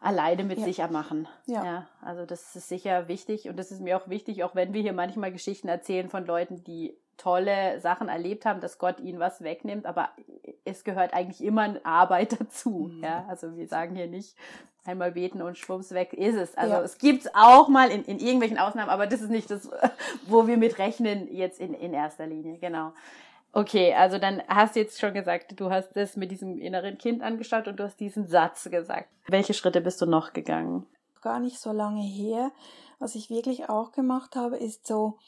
alleine 0.00 0.44
mit 0.44 0.58
ja. 0.58 0.64
sich 0.64 0.78
machen. 0.90 1.28
Ja. 1.46 1.64
ja. 1.64 1.88
Also 2.00 2.26
das 2.26 2.54
ist 2.56 2.68
sicher 2.68 3.08
wichtig 3.08 3.48
und 3.48 3.58
das 3.58 3.70
ist 3.70 3.80
mir 3.80 3.96
auch 3.96 4.08
wichtig, 4.08 4.44
auch 4.44 4.54
wenn 4.54 4.74
wir 4.74 4.82
hier 4.82 4.92
manchmal 4.92 5.32
Geschichten 5.32 5.68
erzählen 5.68 6.08
von 6.08 6.26
Leuten, 6.26 6.62
die 6.62 6.96
tolle 7.16 7.80
Sachen 7.80 8.08
erlebt 8.08 8.44
haben, 8.44 8.60
dass 8.60 8.78
Gott 8.78 9.00
ihnen 9.00 9.18
was 9.18 9.42
wegnimmt, 9.42 9.86
aber 9.86 10.10
es 10.64 10.84
gehört 10.84 11.14
eigentlich 11.14 11.42
immer 11.42 11.62
eine 11.62 11.84
Arbeit 11.84 12.38
dazu. 12.40 12.90
Mhm. 12.92 13.02
Ja, 13.02 13.24
also 13.28 13.56
wir 13.56 13.66
sagen 13.66 13.96
hier 13.96 14.08
nicht, 14.08 14.36
einmal 14.84 15.12
beten 15.12 15.42
und 15.42 15.58
schwupps 15.58 15.92
weg 15.92 16.12
ist 16.12 16.36
es. 16.36 16.56
Also 16.56 16.74
ja. 16.74 16.82
es 16.82 16.98
gibt's 16.98 17.28
auch 17.34 17.68
mal 17.68 17.90
in, 17.90 18.04
in 18.04 18.18
irgendwelchen 18.18 18.58
Ausnahmen, 18.58 18.90
aber 18.90 19.06
das 19.06 19.20
ist 19.20 19.30
nicht 19.30 19.50
das, 19.50 19.70
wo 20.26 20.46
wir 20.46 20.56
mit 20.56 20.78
rechnen 20.78 21.32
jetzt 21.34 21.60
in, 21.60 21.74
in 21.74 21.92
erster 21.94 22.26
Linie, 22.26 22.58
genau. 22.58 22.92
Okay, 23.52 23.94
also 23.94 24.18
dann 24.18 24.42
hast 24.48 24.74
du 24.74 24.80
jetzt 24.80 24.98
schon 24.98 25.14
gesagt, 25.14 25.58
du 25.60 25.70
hast 25.70 25.92
das 25.94 26.16
mit 26.16 26.32
diesem 26.32 26.58
inneren 26.58 26.98
Kind 26.98 27.22
angeschaut 27.22 27.68
und 27.68 27.78
du 27.78 27.84
hast 27.84 28.00
diesen 28.00 28.26
Satz 28.26 28.68
gesagt. 28.68 29.08
Welche 29.28 29.54
Schritte 29.54 29.80
bist 29.80 30.02
du 30.02 30.06
noch 30.06 30.32
gegangen? 30.32 30.86
Gar 31.22 31.38
nicht 31.38 31.60
so 31.60 31.70
lange 31.70 32.02
her. 32.02 32.50
Was 32.98 33.14
ich 33.14 33.30
wirklich 33.30 33.68
auch 33.68 33.92
gemacht 33.92 34.34
habe, 34.34 34.56
ist 34.56 34.86
so, 34.86 35.18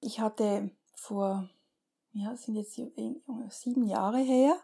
ich 0.00 0.20
hatte 0.20 0.70
vor, 0.94 1.48
ja, 2.12 2.36
sind 2.36 2.54
jetzt 2.54 2.80
sieben 3.50 3.86
Jahre 3.86 4.18
her, 4.18 4.54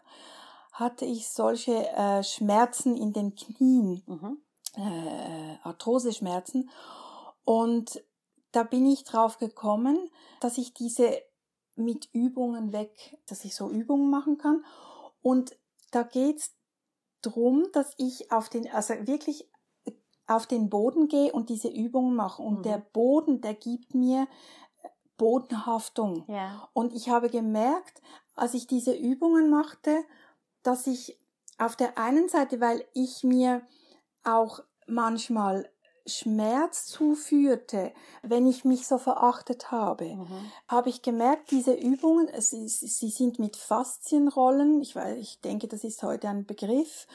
hatte 0.75 1.05
ich 1.05 1.29
solche 1.29 1.87
äh, 1.89 2.21
Schmerzen 2.21 2.97
in 2.97 3.13
den 3.13 3.33
Knien. 3.35 4.03
Mhm. 4.05 4.41
Äh, 4.75 5.57
Arthroseschmerzen. 5.63 6.69
Und 7.45 8.03
da 8.51 8.63
bin 8.63 8.85
ich 8.85 9.05
drauf 9.05 9.37
gekommen, 9.37 9.97
dass 10.41 10.57
ich 10.57 10.73
diese 10.73 11.17
mit 11.75 12.09
Übungen 12.13 12.73
weg, 12.73 13.17
dass 13.25 13.45
ich 13.45 13.55
so 13.55 13.69
Übungen 13.69 14.09
machen 14.09 14.37
kann. 14.37 14.65
Und 15.21 15.57
da 15.91 16.03
geht's 16.03 16.55
drum, 17.21 17.65
dass 17.71 17.93
ich 17.97 18.31
auf 18.31 18.49
den, 18.49 18.69
also 18.69 18.93
wirklich 19.07 19.49
auf 20.27 20.45
den 20.45 20.69
Boden 20.69 21.07
gehe 21.07 21.31
und 21.31 21.49
diese 21.49 21.69
Übungen 21.69 22.15
mache. 22.15 22.41
Und 22.41 22.59
mhm. 22.59 22.63
der 22.63 22.79
Boden, 22.79 23.39
der 23.39 23.53
gibt 23.53 23.93
mir 23.95 24.27
Bodenhaftung. 25.15 26.25
Ja. 26.27 26.67
Und 26.73 26.93
ich 26.93 27.07
habe 27.07 27.29
gemerkt, 27.29 28.01
als 28.35 28.53
ich 28.53 28.67
diese 28.67 28.93
Übungen 28.93 29.49
machte, 29.49 30.03
dass 30.67 30.87
ich 30.87 31.17
auf 31.57 31.75
der 31.75 31.97
einen 31.97 32.29
Seite, 32.29 32.59
weil 32.59 32.83
ich 32.93 33.23
mir 33.23 33.61
auch 34.23 34.59
manchmal 34.87 35.69
Schmerz 36.07 36.85
zuführte, 36.85 37.91
wenn 38.21 38.45
ich 38.45 38.63
mich 38.63 38.87
so 38.87 38.99
verachtet 38.99 39.71
habe, 39.71 40.15
mhm. 40.15 40.27
habe 40.67 40.89
ich 40.89 41.01
gemerkt, 41.01 41.49
diese 41.49 41.73
Übungen, 41.73 42.29
sie, 42.39 42.67
sie 42.67 43.09
sind 43.09 43.39
mit 43.39 43.55
Faszienrollen, 43.55 44.81
ich, 44.81 44.95
weiß, 44.95 45.17
ich 45.17 45.41
denke, 45.41 45.67
das 45.67 45.83
ist 45.83 46.03
heute 46.03 46.29
ein 46.29 46.45
Begriff, 46.45 47.07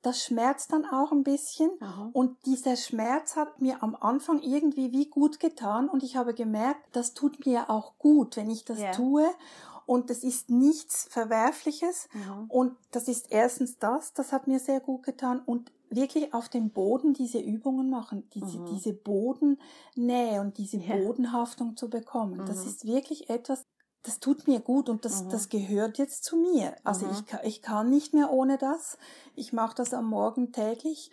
das 0.00 0.24
schmerzt 0.24 0.72
dann 0.72 0.84
auch 0.84 1.12
ein 1.12 1.22
bisschen. 1.22 1.70
Aha. 1.80 2.10
Und 2.12 2.36
dieser 2.46 2.76
Schmerz 2.76 3.36
hat 3.36 3.60
mir 3.60 3.82
am 3.82 3.94
Anfang 3.94 4.42
irgendwie 4.42 4.92
wie 4.92 5.06
gut 5.06 5.38
getan 5.38 5.88
und 5.88 6.02
ich 6.02 6.16
habe 6.16 6.34
gemerkt, 6.34 6.84
das 6.92 7.14
tut 7.14 7.46
mir 7.46 7.70
auch 7.70 7.98
gut, 7.98 8.36
wenn 8.36 8.50
ich 8.50 8.64
das 8.64 8.78
yeah. 8.78 8.92
tue. 8.92 9.30
Und 9.92 10.08
das 10.08 10.24
ist 10.24 10.48
nichts 10.48 11.06
Verwerfliches. 11.10 12.08
Mhm. 12.14 12.44
Und 12.48 12.76
das 12.92 13.08
ist 13.08 13.26
erstens 13.30 13.78
das, 13.78 14.14
das 14.14 14.32
hat 14.32 14.46
mir 14.46 14.58
sehr 14.58 14.80
gut 14.80 15.02
getan. 15.02 15.42
Und 15.44 15.70
wirklich 15.90 16.32
auf 16.32 16.48
dem 16.48 16.70
Boden 16.70 17.12
diese 17.12 17.38
Übungen 17.38 17.90
machen, 17.90 18.26
diese, 18.30 18.58
mhm. 18.58 18.66
diese 18.72 18.94
Bodennähe 18.94 20.40
und 20.40 20.56
diese 20.56 20.78
yeah. 20.78 20.96
Bodenhaftung 20.96 21.76
zu 21.76 21.90
bekommen. 21.90 22.38
Mhm. 22.38 22.46
Das 22.46 22.64
ist 22.64 22.86
wirklich 22.86 23.28
etwas, 23.28 23.66
das 24.02 24.18
tut 24.18 24.48
mir 24.48 24.60
gut 24.60 24.88
und 24.88 25.04
das, 25.04 25.24
mhm. 25.24 25.28
das 25.28 25.50
gehört 25.50 25.98
jetzt 25.98 26.24
zu 26.24 26.38
mir. 26.38 26.74
Also 26.84 27.04
mhm. 27.04 27.12
ich, 27.12 27.34
ich 27.44 27.60
kann 27.60 27.90
nicht 27.90 28.14
mehr 28.14 28.32
ohne 28.32 28.56
das. 28.56 28.96
Ich 29.34 29.52
mache 29.52 29.74
das 29.76 29.92
am 29.92 30.06
Morgen 30.06 30.52
täglich. 30.52 31.10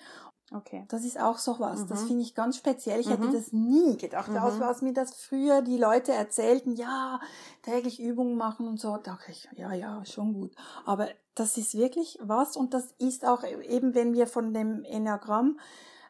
Okay. 0.52 0.86
Das 0.88 1.04
ist 1.04 1.20
auch 1.20 1.38
so 1.38 1.60
was. 1.60 1.82
Mhm. 1.82 1.88
Das 1.88 2.04
finde 2.04 2.24
ich 2.24 2.34
ganz 2.34 2.58
speziell. 2.58 3.00
Ich 3.00 3.10
hätte 3.10 3.28
mhm. 3.28 3.34
das 3.34 3.54
nie 3.54 3.98
gedacht. 3.98 4.30
Mhm. 4.30 4.38
Aus 4.38 4.60
was 4.60 4.82
mir 4.82 4.94
das 4.94 5.14
früher 5.14 5.62
die 5.62 5.78
Leute 5.78 6.12
erzählten, 6.12 6.76
ja, 6.76 7.20
täglich 7.62 8.00
Übungen 8.00 8.36
machen 8.36 8.68
und 8.68 8.80
so, 8.80 8.98
dachte 8.98 9.32
ich, 9.32 9.48
ja, 9.56 9.74
ja, 9.74 10.04
schon 10.06 10.34
gut. 10.34 10.56
Aber 10.86 11.08
das 11.36 11.58
ist 11.58 11.76
wirklich 11.76 12.18
was 12.22 12.58
und 12.58 12.74
das 12.74 12.94
ist 12.98 13.26
auch 13.26 13.44
eben, 13.44 13.94
wenn 13.94 14.14
wir 14.14 14.28
von 14.28 14.54
dem 14.54 14.84
Enneagramm 14.84 15.60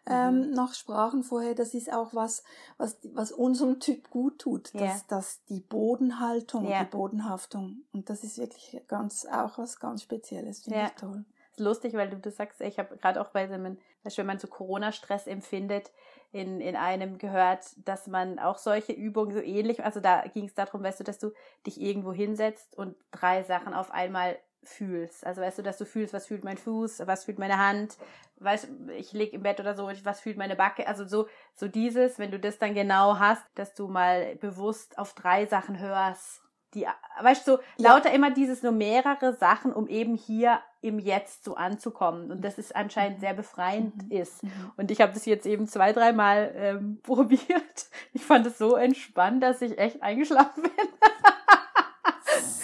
ähm, 0.06 0.50
mhm. 0.50 0.52
nach 0.52 0.74
Sprachen 0.74 1.24
vorher, 1.24 1.54
das 1.54 1.74
ist 1.74 1.92
auch 1.92 2.14
was, 2.14 2.44
was, 2.78 2.98
was 3.14 3.32
unserem 3.32 3.80
Typ 3.80 4.10
gut 4.10 4.40
tut, 4.40 4.74
dass, 4.74 4.82
yeah. 4.82 5.02
dass 5.08 5.44
die 5.46 5.60
Bodenhaltung, 5.60 6.66
yeah. 6.66 6.84
die 6.84 6.90
Bodenhaftung 6.90 7.84
und 7.92 8.10
das 8.10 8.24
ist 8.24 8.38
wirklich 8.38 8.82
ganz, 8.88 9.26
auch 9.26 9.58
was 9.58 9.80
ganz 9.80 10.02
Spezielles, 10.02 10.64
finde 10.64 10.80
yeah. 10.80 10.88
ich 10.88 10.94
toll. 10.94 11.26
Lustig, 11.60 11.94
weil 11.94 12.10
du 12.10 12.18
das 12.18 12.38
sagst, 12.38 12.62
ich 12.62 12.80
habe 12.80 12.98
gerade 12.98 13.22
auch 13.22 13.30
bei 13.30 13.48
so 13.48 13.54
einem, 13.54 13.78
wenn 14.04 14.26
man 14.26 14.40
so 14.40 14.48
Corona-Stress 14.48 15.28
empfindet, 15.28 15.92
in, 16.32 16.62
in 16.62 16.76
einem 16.76 17.18
gehört, 17.18 17.66
dass 17.78 18.08
man 18.08 18.40
auch 18.40 18.58
solche 18.58 18.94
Übungen 18.94 19.34
so 19.34 19.40
ähnlich, 19.40 19.84
also 19.84 20.00
da 20.00 20.22
ging 20.28 20.46
es 20.46 20.54
darum, 20.54 20.84
weißt 20.84 21.00
du, 21.00 21.04
dass 21.04 21.20
du 21.20 21.32
dich 21.66 21.82
irgendwo 21.82 22.14
hinsetzt 22.14 22.78
und 22.78 22.96
drei 23.12 23.44
Sachen 23.44 23.74
auf 23.74 23.92
einmal 23.92 24.38
fühlst. 24.64 25.26
Also 25.26 25.42
weißt 25.42 25.58
du, 25.58 25.64
dass 25.64 25.78
du 25.78 25.86
fühlst, 25.86 26.14
was 26.14 26.28
fühlt 26.28 26.44
mein 26.44 26.58
Fuß, 26.58 27.08
was 27.08 27.26
fühlt 27.26 27.40
meine 27.40 27.58
Hand, 27.58 27.98
weißt 28.40 28.68
ich 28.98 29.12
lieg 29.14 29.34
im 29.34 29.44
Bett 29.44 29.60
oder 29.60 29.76
so, 29.76 29.90
was 30.04 30.22
fühlt 30.22 30.38
meine 30.38 30.56
Backe. 30.56 30.88
Also 30.88 31.06
so, 31.06 31.28
so 31.56 31.68
dieses, 31.68 32.20
wenn 32.20 32.32
du 32.32 32.40
das 32.40 32.58
dann 32.58 32.74
genau 32.74 33.20
hast, 33.20 33.44
dass 33.56 33.74
du 33.74 33.88
mal 33.88 34.36
bewusst 34.36 34.98
auf 34.98 35.14
drei 35.14 35.46
Sachen 35.46 35.80
hörst. 35.80 36.42
Die, 36.76 36.86
weißt 37.22 37.48
du, 37.48 37.58
so 37.58 37.60
lauter 37.78 38.12
immer 38.12 38.32
dieses 38.32 38.62
nur 38.62 38.72
mehrere 38.72 39.34
Sachen, 39.34 39.74
um 39.74 39.88
eben 39.88 40.16
hier 40.16 40.60
im 40.82 41.00
Jetzt 41.00 41.44
so 41.44 41.56
anzukommen. 41.56 42.32
Und 42.32 42.44
das 42.44 42.58
ist 42.58 42.76
anscheinend 42.76 43.18
mhm. 43.18 43.22
sehr 43.22 43.34
befreiend 43.34 44.10
mhm. 44.10 44.18
ist. 44.18 44.44
Mhm. 44.44 44.52
Und 44.78 44.92
ich 44.92 45.02
habe 45.02 45.14
das 45.14 45.26
jetzt 45.26 45.46
eben 45.46 45.68
zwei, 45.68 45.94
dreimal 45.94 46.52
ähm, 46.56 47.00
probiert. 47.04 47.90
Ich 48.14 48.24
fand 48.24 48.46
es 48.46 48.58
so 48.58 48.76
entspannt, 48.76 49.44
dass 49.44 49.62
ich 49.62 49.78
echt 49.78 50.02
eingeschlafen 50.02 50.64
bin. 50.64 50.72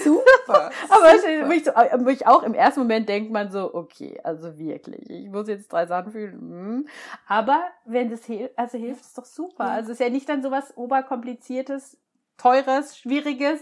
Super. 0.05 0.71
Aber 0.89 1.17
super. 1.17 1.47
Wo, 1.47 1.51
ich 1.51 1.65
so, 1.65 1.71
wo 1.71 2.09
ich 2.09 2.27
auch 2.27 2.43
im 2.43 2.53
ersten 2.53 2.81
Moment 2.81 3.09
denkt 3.09 3.31
man 3.31 3.51
so, 3.51 3.73
okay, 3.73 4.19
also 4.23 4.57
wirklich, 4.57 5.09
ich 5.09 5.29
muss 5.29 5.47
jetzt 5.47 5.71
drei 5.71 5.85
Sachen 5.87 6.11
fühlen. 6.11 6.39
Hm. 6.39 6.87
Aber 7.27 7.63
wenn 7.85 8.09
das 8.09 8.23
hilft, 8.25 8.57
also 8.57 8.77
hilft 8.77 9.03
es 9.03 9.13
doch 9.13 9.25
super. 9.25 9.65
Ja. 9.65 9.71
Also 9.71 9.91
es 9.91 9.99
ist 9.99 10.05
ja 10.05 10.11
nicht 10.11 10.29
dann 10.29 10.43
sowas 10.43 10.75
oberkompliziertes, 10.77 11.97
teures, 12.37 12.97
schwieriges. 12.97 13.59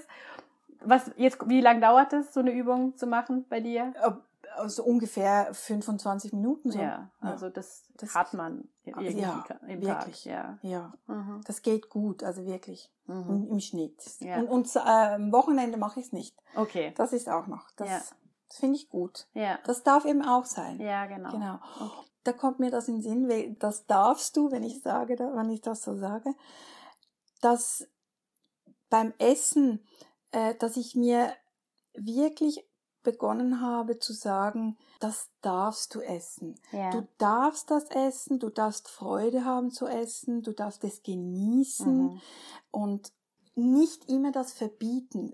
Was 0.85 1.11
jetzt, 1.15 1.37
wie 1.47 1.61
lange 1.61 1.79
dauert 1.79 2.11
es, 2.11 2.33
so 2.33 2.41
eine 2.41 2.51
Übung 2.51 2.97
zu 2.97 3.07
machen 3.07 3.45
bei 3.49 3.61
dir? 3.61 3.93
Also 4.55 4.83
ungefähr 4.83 5.53
25 5.53 6.33
Minuten 6.33 6.71
so. 6.71 6.79
Ja, 6.79 7.11
also 7.19 7.49
das, 7.49 7.85
das 7.95 8.15
hat 8.15 8.33
man 8.33 8.67
irgendwie 8.83 9.19
ja, 9.19 9.45
im 9.67 9.81
wirklich, 9.81 10.23
Tag. 10.23 10.25
Ja, 10.25 10.59
ja. 10.61 10.93
Mhm. 11.07 11.41
das 11.45 11.61
geht 11.61 11.89
gut, 11.89 12.23
also 12.23 12.45
wirklich 12.45 12.91
mhm. 13.05 13.29
im, 13.29 13.47
im, 13.47 13.59
Schnitt. 13.59 14.01
Ja. 14.19 14.39
Und, 14.39 14.47
und 14.49 14.75
äh, 14.75 14.79
am 14.79 15.31
Wochenende 15.31 15.77
mache 15.77 15.99
ich 15.99 16.07
es 16.07 16.11
nicht. 16.11 16.35
Okay. 16.55 16.93
Das 16.97 17.13
ist 17.13 17.29
auch 17.29 17.47
noch. 17.47 17.69
Das, 17.75 17.89
ja. 17.89 18.01
das 18.49 18.57
finde 18.59 18.75
ich 18.77 18.89
gut. 18.89 19.27
Ja. 19.33 19.59
Das 19.65 19.83
darf 19.83 20.05
eben 20.05 20.23
auch 20.23 20.45
sein. 20.45 20.79
Ja, 20.79 21.05
genau. 21.05 21.31
Genau. 21.31 21.59
Okay. 21.79 22.07
Da 22.23 22.31
kommt 22.31 22.59
mir 22.59 22.71
das 22.71 22.87
in 22.87 23.01
den 23.01 23.27
Sinn, 23.27 23.57
das 23.59 23.85
darfst 23.85 24.37
du, 24.37 24.51
wenn 24.51 24.63
ich 24.63 24.81
sage, 24.81 25.17
wenn 25.17 25.49
ich 25.49 25.61
das 25.61 25.83
so 25.83 25.95
sage, 25.95 26.33
dass 27.41 27.85
beim 28.89 29.13
Essen, 29.17 29.85
äh, 30.31 30.55
dass 30.55 30.77
ich 30.77 30.95
mir 30.95 31.33
wirklich 31.95 32.65
begonnen 33.03 33.61
habe 33.61 33.99
zu 33.99 34.13
sagen, 34.13 34.77
das 34.99 35.29
darfst 35.41 35.93
du 35.95 36.01
essen. 36.01 36.55
Ja. 36.71 36.91
Du 36.91 37.07
darfst 37.17 37.69
das 37.69 37.85
essen, 37.91 38.39
du 38.39 38.49
darfst 38.49 38.87
Freude 38.87 39.45
haben 39.45 39.71
zu 39.71 39.85
essen, 39.85 40.41
du 40.41 40.53
darfst 40.53 40.83
es 40.83 41.03
genießen 41.03 42.03
mhm. 42.03 42.21
und 42.71 43.11
nicht 43.55 44.09
immer 44.09 44.31
das 44.31 44.53
verbieten. 44.53 45.33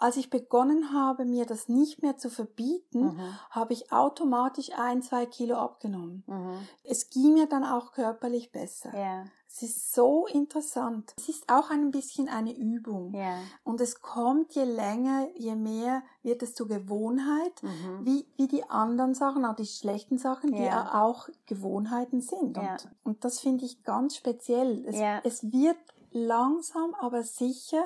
Als 0.00 0.16
ich 0.16 0.30
begonnen 0.30 0.92
habe, 0.92 1.24
mir 1.24 1.46
das 1.46 1.68
nicht 1.68 2.02
mehr 2.02 2.16
zu 2.16 2.30
verbieten, 2.30 3.16
mhm. 3.16 3.38
habe 3.50 3.72
ich 3.72 3.92
automatisch 3.92 4.70
ein, 4.76 5.02
zwei 5.02 5.26
Kilo 5.26 5.56
abgenommen. 5.56 6.24
Mhm. 6.26 6.58
Es 6.84 7.10
ging 7.10 7.34
mir 7.34 7.46
dann 7.46 7.64
auch 7.64 7.92
körperlich 7.92 8.52
besser. 8.52 8.96
Ja. 8.96 9.24
Es 9.56 9.62
ist 9.62 9.94
so 9.94 10.26
interessant. 10.26 11.14
Es 11.16 11.28
ist 11.28 11.48
auch 11.48 11.70
ein 11.70 11.92
bisschen 11.92 12.28
eine 12.28 12.52
Übung. 12.52 13.14
Ja. 13.14 13.38
Und 13.62 13.80
es 13.80 14.00
kommt 14.00 14.52
je 14.56 14.64
länger, 14.64 15.28
je 15.36 15.54
mehr 15.54 16.02
wird 16.24 16.42
es 16.42 16.54
zur 16.54 16.66
Gewohnheit, 16.66 17.62
mhm. 17.62 18.04
wie, 18.04 18.26
wie 18.36 18.48
die 18.48 18.68
anderen 18.68 19.14
Sachen, 19.14 19.44
auch 19.44 19.54
die 19.54 19.66
schlechten 19.66 20.18
Sachen, 20.18 20.52
die 20.52 20.64
ja 20.64 21.00
auch 21.00 21.28
Gewohnheiten 21.46 22.20
sind. 22.20 22.58
Und, 22.58 22.88
und 23.04 23.24
das 23.24 23.38
finde 23.38 23.64
ich 23.64 23.84
ganz 23.84 24.16
speziell. 24.16 24.84
Es, 24.86 24.96
es 25.22 25.52
wird 25.52 25.78
langsam, 26.10 26.94
aber 26.94 27.22
sicher 27.22 27.84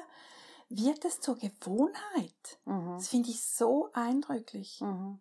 wird 0.69 1.05
es 1.05 1.21
zur 1.21 1.37
Gewohnheit. 1.37 2.59
Mhm. 2.65 2.95
Das 2.95 3.09
finde 3.09 3.31
ich 3.31 3.43
so 3.43 3.91
eindrücklich. 3.93 4.81
Mhm. 4.81 5.19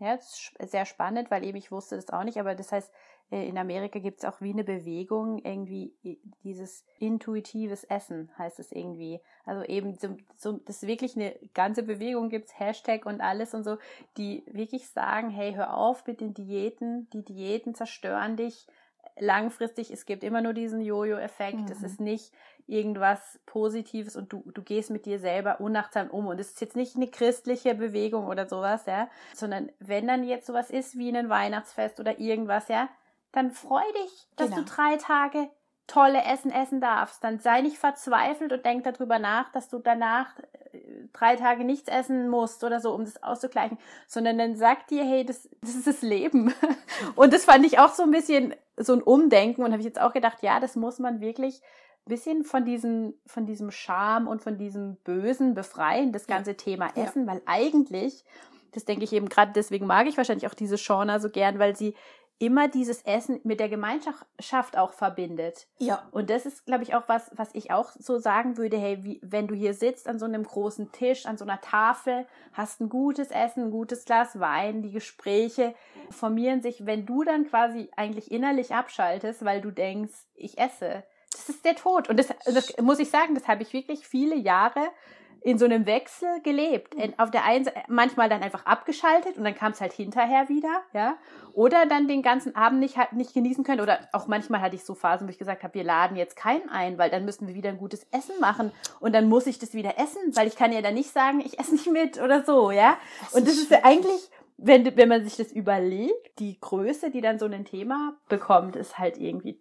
Ja, 0.00 0.16
das 0.16 0.52
ist 0.58 0.70
sehr 0.70 0.86
spannend, 0.86 1.30
weil 1.30 1.44
eben 1.44 1.58
ich 1.58 1.72
wusste 1.72 1.96
das 1.96 2.10
auch 2.10 2.22
nicht, 2.22 2.38
aber 2.38 2.54
das 2.54 2.70
heißt, 2.70 2.92
äh, 3.30 3.48
in 3.48 3.58
Amerika 3.58 3.98
gibt 3.98 4.18
es 4.18 4.24
auch 4.24 4.40
wie 4.40 4.52
eine 4.52 4.64
Bewegung, 4.64 5.38
irgendwie 5.38 5.96
dieses 6.44 6.84
intuitives 6.98 7.84
Essen 7.84 8.30
heißt 8.38 8.60
es 8.60 8.72
irgendwie. 8.72 9.20
Also 9.44 9.64
eben 9.64 9.94
so, 9.94 10.16
so 10.36 10.52
das 10.52 10.82
ist 10.82 10.86
wirklich 10.86 11.16
eine 11.16 11.34
ganze 11.52 11.82
Bewegung 11.82 12.28
gibt's 12.28 12.58
Hashtag 12.58 13.06
und 13.06 13.20
alles 13.20 13.54
und 13.54 13.64
so, 13.64 13.78
die 14.16 14.44
wirklich 14.46 14.88
sagen, 14.88 15.30
hey, 15.30 15.54
hör 15.54 15.76
auf 15.76 16.06
mit 16.06 16.20
den 16.20 16.32
Diäten, 16.34 17.08
die 17.10 17.24
Diäten 17.24 17.74
zerstören 17.74 18.36
dich 18.36 18.66
langfristig. 19.20 19.90
Es 19.90 20.06
gibt 20.06 20.24
immer 20.24 20.40
nur 20.40 20.52
diesen 20.52 20.80
Jojo-Effekt. 20.80 21.58
Mhm. 21.58 21.72
Es 21.72 21.82
ist 21.82 22.00
nicht 22.00 22.32
irgendwas 22.66 23.40
Positives 23.46 24.14
und 24.14 24.32
du, 24.32 24.42
du 24.52 24.62
gehst 24.62 24.90
mit 24.90 25.06
dir 25.06 25.18
selber 25.18 25.60
unachtsam 25.60 26.10
um. 26.10 26.26
Und 26.26 26.38
es 26.38 26.50
ist 26.50 26.60
jetzt 26.60 26.76
nicht 26.76 26.96
eine 26.96 27.08
christliche 27.08 27.74
Bewegung 27.74 28.26
oder 28.26 28.46
sowas, 28.46 28.86
ja, 28.86 29.08
sondern 29.34 29.70
wenn 29.80 30.06
dann 30.06 30.24
jetzt 30.24 30.46
sowas 30.46 30.70
ist 30.70 30.98
wie 30.98 31.16
ein 31.16 31.28
Weihnachtsfest 31.28 31.98
oder 31.98 32.18
irgendwas, 32.18 32.68
ja, 32.68 32.88
dann 33.32 33.50
freu 33.50 33.82
dich, 34.04 34.28
dass 34.36 34.50
genau. 34.50 34.62
du 34.62 34.64
drei 34.64 34.96
Tage 34.96 35.48
tolle 35.86 36.22
Essen 36.22 36.52
essen 36.52 36.80
darfst. 36.80 37.24
Dann 37.24 37.40
sei 37.40 37.62
nicht 37.62 37.78
verzweifelt 37.78 38.52
und 38.52 38.64
denk 38.64 38.84
darüber 38.84 39.18
nach, 39.18 39.50
dass 39.50 39.68
du 39.68 39.78
danach 39.78 40.38
äh, 40.38 40.44
drei 41.12 41.36
Tage 41.36 41.64
nichts 41.64 41.88
essen 41.88 42.28
musst 42.28 42.64
oder 42.64 42.80
so, 42.80 42.92
um 42.94 43.04
das 43.04 43.22
auszugleichen, 43.22 43.78
sondern 44.06 44.38
dann 44.38 44.56
sag 44.56 44.86
dir, 44.88 45.04
hey, 45.04 45.24
das, 45.24 45.48
das 45.60 45.74
ist 45.74 45.86
das 45.86 46.02
Leben. 46.02 46.52
Und 47.16 47.32
das 47.32 47.44
fand 47.44 47.64
ich 47.66 47.78
auch 47.78 47.92
so 47.92 48.02
ein 48.02 48.10
bisschen 48.10 48.54
so 48.76 48.94
ein 48.94 49.02
Umdenken 49.02 49.62
und 49.62 49.72
habe 49.72 49.80
ich 49.80 49.86
jetzt 49.86 50.00
auch 50.00 50.12
gedacht, 50.12 50.38
ja, 50.42 50.60
das 50.60 50.76
muss 50.76 50.98
man 50.98 51.20
wirklich 51.20 51.60
ein 52.06 52.10
bisschen 52.10 52.44
von 52.44 52.64
diesem, 52.64 53.14
von 53.26 53.44
diesem 53.44 53.70
Scham 53.70 54.28
und 54.28 54.40
von 54.42 54.56
diesem 54.56 54.96
Bösen 55.04 55.54
befreien, 55.54 56.12
das 56.12 56.26
ganze 56.26 56.52
ja. 56.52 56.56
Thema 56.56 56.88
Essen, 56.94 57.26
ja. 57.26 57.32
weil 57.32 57.42
eigentlich, 57.44 58.24
das 58.72 58.84
denke 58.84 59.04
ich 59.04 59.12
eben 59.12 59.28
gerade, 59.28 59.52
deswegen 59.52 59.86
mag 59.86 60.06
ich 60.06 60.16
wahrscheinlich 60.16 60.46
auch 60.46 60.54
diese 60.54 60.78
Shauna 60.78 61.18
so 61.18 61.28
gern, 61.28 61.58
weil 61.58 61.76
sie 61.76 61.94
immer 62.40 62.68
dieses 62.68 63.02
Essen 63.02 63.40
mit 63.42 63.58
der 63.58 63.68
Gemeinschaft 63.68 64.76
auch 64.76 64.92
verbindet. 64.92 65.66
Ja. 65.78 66.08
Und 66.12 66.30
das 66.30 66.46
ist, 66.46 66.66
glaube 66.66 66.84
ich, 66.84 66.94
auch 66.94 67.08
was, 67.08 67.30
was 67.34 67.52
ich 67.54 67.72
auch 67.72 67.90
so 67.98 68.18
sagen 68.18 68.56
würde, 68.56 68.78
hey, 68.78 69.02
wie, 69.02 69.20
wenn 69.22 69.48
du 69.48 69.54
hier 69.54 69.74
sitzt 69.74 70.06
an 70.06 70.20
so 70.20 70.24
einem 70.24 70.44
großen 70.44 70.92
Tisch, 70.92 71.26
an 71.26 71.36
so 71.36 71.44
einer 71.44 71.60
Tafel, 71.60 72.26
hast 72.52 72.80
ein 72.80 72.88
gutes 72.88 73.30
Essen, 73.30 73.64
ein 73.64 73.70
gutes 73.72 74.04
Glas 74.04 74.38
Wein, 74.38 74.82
die 74.82 74.92
Gespräche 74.92 75.74
formieren 76.10 76.62
sich, 76.62 76.86
wenn 76.86 77.06
du 77.06 77.24
dann 77.24 77.48
quasi 77.48 77.90
eigentlich 77.96 78.30
innerlich 78.30 78.72
abschaltest, 78.72 79.44
weil 79.44 79.60
du 79.60 79.72
denkst, 79.72 80.14
ich 80.34 80.58
esse. 80.58 81.02
Das 81.32 81.48
ist 81.48 81.64
der 81.64 81.74
Tod. 81.74 82.08
Und 82.08 82.18
das, 82.18 82.28
das 82.46 82.76
muss 82.80 83.00
ich 83.00 83.10
sagen, 83.10 83.34
das 83.34 83.48
habe 83.48 83.62
ich 83.62 83.72
wirklich 83.72 84.06
viele 84.06 84.36
Jahre 84.36 84.88
in 85.40 85.58
so 85.58 85.64
einem 85.64 85.86
Wechsel 85.86 86.40
gelebt. 86.42 86.94
Auf 87.16 87.30
der 87.30 87.44
einen 87.44 87.64
Seite 87.64 87.80
manchmal 87.88 88.28
dann 88.28 88.42
einfach 88.42 88.66
abgeschaltet 88.66 89.36
und 89.36 89.44
dann 89.44 89.54
kam 89.54 89.72
es 89.72 89.80
halt 89.80 89.92
hinterher 89.92 90.48
wieder, 90.48 90.82
ja. 90.92 91.16
Oder 91.52 91.86
dann 91.86 92.08
den 92.08 92.22
ganzen 92.22 92.54
Abend 92.54 92.80
nicht, 92.80 92.96
nicht 93.12 93.34
genießen 93.34 93.64
können. 93.64 93.80
Oder 93.80 94.00
auch 94.12 94.26
manchmal 94.26 94.60
hatte 94.60 94.76
ich 94.76 94.84
so 94.84 94.94
Phasen, 94.94 95.26
wo 95.26 95.30
ich 95.30 95.38
gesagt 95.38 95.62
habe, 95.62 95.74
wir 95.74 95.84
laden 95.84 96.16
jetzt 96.16 96.36
keinen 96.36 96.68
ein, 96.68 96.98
weil 96.98 97.10
dann 97.10 97.24
müssen 97.24 97.48
wir 97.48 97.54
wieder 97.54 97.70
ein 97.70 97.78
gutes 97.78 98.06
Essen 98.10 98.38
machen 98.40 98.72
und 99.00 99.14
dann 99.14 99.28
muss 99.28 99.46
ich 99.46 99.58
das 99.58 99.74
wieder 99.74 99.98
essen, 99.98 100.20
weil 100.34 100.48
ich 100.48 100.56
kann 100.56 100.72
ja 100.72 100.82
dann 100.82 100.94
nicht 100.94 101.10
sagen, 101.10 101.40
ich 101.40 101.58
esse 101.58 101.72
nicht 101.72 101.90
mit 101.90 102.20
oder 102.20 102.44
so, 102.44 102.70
ja. 102.70 102.96
Das 103.20 103.34
und 103.34 103.46
das 103.46 103.54
ist 103.54 103.70
ja 103.70 103.80
eigentlich, 103.84 104.30
wenn, 104.56 104.96
wenn 104.96 105.08
man 105.08 105.24
sich 105.24 105.36
das 105.36 105.52
überlegt, 105.52 106.38
die 106.38 106.58
Größe, 106.60 107.10
die 107.10 107.20
dann 107.20 107.38
so 107.38 107.46
ein 107.46 107.64
Thema 107.64 108.16
bekommt, 108.28 108.76
ist 108.76 108.98
halt 108.98 109.18
irgendwie 109.18 109.60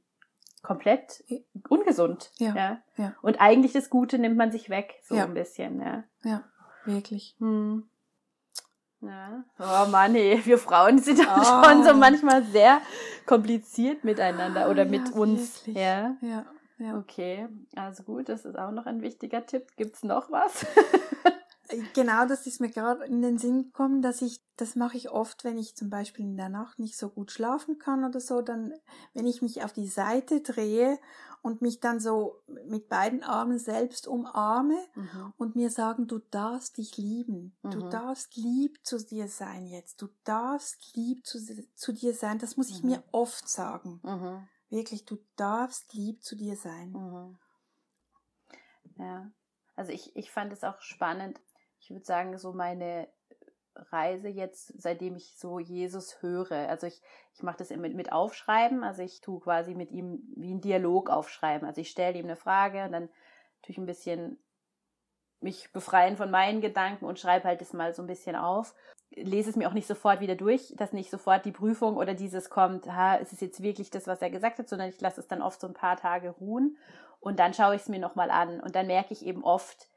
komplett 0.61 1.23
ungesund. 1.69 2.31
Ja, 2.37 2.55
ja. 2.55 2.81
ja. 2.97 3.15
Und 3.21 3.39
eigentlich 3.39 3.73
das 3.73 3.89
Gute 3.89 4.19
nimmt 4.19 4.37
man 4.37 4.51
sich 4.51 4.69
weg, 4.69 4.95
so 5.03 5.15
ja. 5.15 5.25
ein 5.25 5.33
bisschen. 5.33 5.79
Ja, 5.81 6.03
ja 6.23 6.43
wirklich. 6.85 7.35
Hm. 7.39 7.87
Ja. 9.01 9.43
Oh 9.59 9.89
Mann, 9.89 10.15
ey, 10.15 10.43
wir 10.45 10.57
Frauen 10.57 10.97
sind 10.97 11.19
oh. 11.19 11.43
schon 11.63 11.83
so 11.83 11.93
manchmal 11.93 12.43
sehr 12.43 12.81
kompliziert 13.25 14.03
miteinander 14.03 14.69
oder 14.69 14.85
mit 14.85 15.11
uns. 15.11 15.67
Wirklich. 15.67 15.83
Ja. 15.83 16.17
ja. 16.21 16.45
Ja. 16.79 16.95
Okay, 16.99 17.47
also 17.75 18.03
gut, 18.03 18.29
das 18.29 18.45
ist 18.45 18.55
auch 18.55 18.69
noch 18.69 18.85
ein 18.85 19.01
wichtiger 19.01 19.43
Tipp. 19.43 19.65
Gibt's 19.77 20.03
noch 20.03 20.29
was? 20.29 20.63
Genau, 21.93 22.25
das 22.25 22.47
ist 22.47 22.61
mir 22.61 22.69
gerade 22.69 23.03
in 23.05 23.21
den 23.21 23.37
Sinn 23.37 23.63
gekommen, 23.63 24.01
dass 24.01 24.21
ich, 24.21 24.39
das 24.55 24.75
mache 24.75 24.95
ich 24.95 25.09
oft, 25.09 25.43
wenn 25.43 25.57
ich 25.57 25.75
zum 25.75 25.89
Beispiel 25.89 26.25
in 26.25 26.37
der 26.37 26.49
Nacht 26.49 26.79
nicht 26.79 26.97
so 26.97 27.09
gut 27.09 27.31
schlafen 27.31 27.77
kann 27.77 28.05
oder 28.05 28.19
so, 28.19 28.41
dann, 28.41 28.73
wenn 29.13 29.25
ich 29.25 29.41
mich 29.41 29.63
auf 29.63 29.73
die 29.73 29.87
Seite 29.87 30.41
drehe 30.41 30.97
und 31.41 31.61
mich 31.61 31.79
dann 31.79 31.99
so 31.99 32.41
mit 32.65 32.89
beiden 32.89 33.23
Armen 33.23 33.59
selbst 33.59 34.07
umarme 34.07 34.77
mhm. 34.95 35.33
und 35.37 35.55
mir 35.55 35.69
sagen, 35.69 36.07
du 36.07 36.19
darfst 36.19 36.77
dich 36.77 36.97
lieben, 36.97 37.55
mhm. 37.63 37.71
du 37.71 37.89
darfst 37.89 38.35
lieb 38.35 38.79
zu 38.85 38.97
dir 38.97 39.27
sein 39.27 39.67
jetzt, 39.67 40.01
du 40.01 40.07
darfst 40.23 40.95
lieb 40.95 41.25
zu, 41.25 41.39
zu 41.75 41.91
dir 41.91 42.13
sein, 42.13 42.39
das 42.39 42.57
muss 42.57 42.69
ich 42.69 42.81
mhm. 42.83 42.89
mir 42.91 43.03
oft 43.11 43.47
sagen. 43.49 43.99
Mhm. 44.03 44.47
Wirklich, 44.69 45.05
du 45.05 45.17
darfst 45.35 45.93
lieb 45.93 46.23
zu 46.23 46.35
dir 46.35 46.55
sein. 46.55 46.91
Mhm. 46.91 47.37
Ja. 48.97 49.31
Also 49.75 49.91
ich, 49.91 50.15
ich 50.15 50.31
fand 50.31 50.51
es 50.51 50.63
auch 50.63 50.81
spannend, 50.81 51.39
ich 51.87 51.91
würde 51.91 52.05
sagen, 52.05 52.37
so 52.37 52.51
meine 52.51 53.07
Reise 53.91 54.27
jetzt, 54.27 54.73
seitdem 54.77 55.15
ich 55.15 55.37
so 55.37 55.57
Jesus 55.57 56.21
höre. 56.21 56.67
Also 56.67 56.85
ich, 56.85 57.01
ich 57.33 57.43
mache 57.43 57.57
das 57.59 57.69
mit, 57.69 57.95
mit 57.95 58.11
Aufschreiben, 58.11 58.83
also 58.83 59.03
ich 59.03 59.21
tue 59.21 59.39
quasi 59.39 59.73
mit 59.73 59.91
ihm 59.91 60.21
wie 60.35 60.53
ein 60.53 60.59
Dialog 60.59 61.09
aufschreiben. 61.09 61.65
Also 61.65 61.79
ich 61.79 61.89
stelle 61.89 62.17
ihm 62.17 62.25
eine 62.25 62.35
Frage 62.35 62.83
und 62.83 62.91
dann 62.91 63.07
tue 63.61 63.71
ich 63.71 63.77
ein 63.77 63.85
bisschen 63.85 64.37
mich 65.39 65.71
befreien 65.71 66.17
von 66.17 66.29
meinen 66.29 66.59
Gedanken 66.59 67.05
und 67.05 67.19
schreibe 67.19 67.45
halt 67.45 67.61
das 67.61 67.71
mal 67.71 67.93
so 67.93 68.03
ein 68.03 68.07
bisschen 68.07 68.35
auf. 68.35 68.75
Lese 69.11 69.49
es 69.49 69.55
mir 69.55 69.69
auch 69.69 69.73
nicht 69.73 69.87
sofort 69.87 70.19
wieder 70.19 70.35
durch, 70.35 70.73
dass 70.75 70.91
nicht 70.91 71.09
sofort 71.09 71.45
die 71.45 71.53
Prüfung 71.53 71.95
oder 71.95 72.15
dieses 72.15 72.49
kommt, 72.49 72.87
ha, 72.87 73.15
ist 73.15 73.31
es 73.31 73.39
jetzt 73.39 73.61
wirklich 73.61 73.91
das, 73.91 74.07
was 74.07 74.21
er 74.21 74.29
gesagt 74.29 74.59
hat, 74.59 74.67
sondern 74.67 74.89
ich 74.89 74.99
lasse 74.99 75.21
es 75.21 75.27
dann 75.29 75.41
oft 75.41 75.61
so 75.61 75.67
ein 75.67 75.73
paar 75.73 75.95
Tage 75.95 76.31
ruhen 76.31 76.77
und 77.21 77.39
dann 77.39 77.53
schaue 77.53 77.75
ich 77.75 77.83
es 77.83 77.87
mir 77.87 77.99
nochmal 77.99 78.29
an 78.29 78.59
und 78.59 78.75
dann 78.75 78.87
merke 78.87 79.13
ich 79.13 79.25
eben 79.25 79.45
oft, 79.45 79.87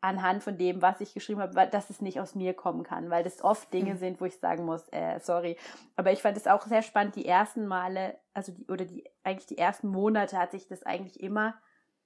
anhand 0.00 0.42
von 0.42 0.56
dem, 0.56 0.80
was 0.82 1.00
ich 1.00 1.12
geschrieben 1.12 1.40
habe, 1.40 1.68
dass 1.68 1.90
es 1.90 2.00
nicht 2.00 2.20
aus 2.20 2.34
mir 2.34 2.54
kommen 2.54 2.82
kann, 2.82 3.10
weil 3.10 3.22
das 3.22 3.42
oft 3.42 3.72
Dinge 3.72 3.94
mhm. 3.94 3.98
sind, 3.98 4.20
wo 4.20 4.24
ich 4.24 4.38
sagen 4.38 4.64
muss, 4.64 4.88
äh, 4.92 5.18
sorry. 5.20 5.56
Aber 5.96 6.12
ich 6.12 6.22
fand 6.22 6.36
es 6.36 6.46
auch 6.46 6.66
sehr 6.66 6.82
spannend, 6.82 7.16
die 7.16 7.26
ersten 7.26 7.66
Male, 7.66 8.18
also 8.32 8.52
die, 8.52 8.66
oder 8.66 8.84
die, 8.84 9.04
eigentlich 9.22 9.46
die 9.46 9.58
ersten 9.58 9.88
Monate 9.88 10.38
hat 10.38 10.52
sich 10.52 10.66
das 10.68 10.82
eigentlich 10.84 11.20
immer 11.20 11.54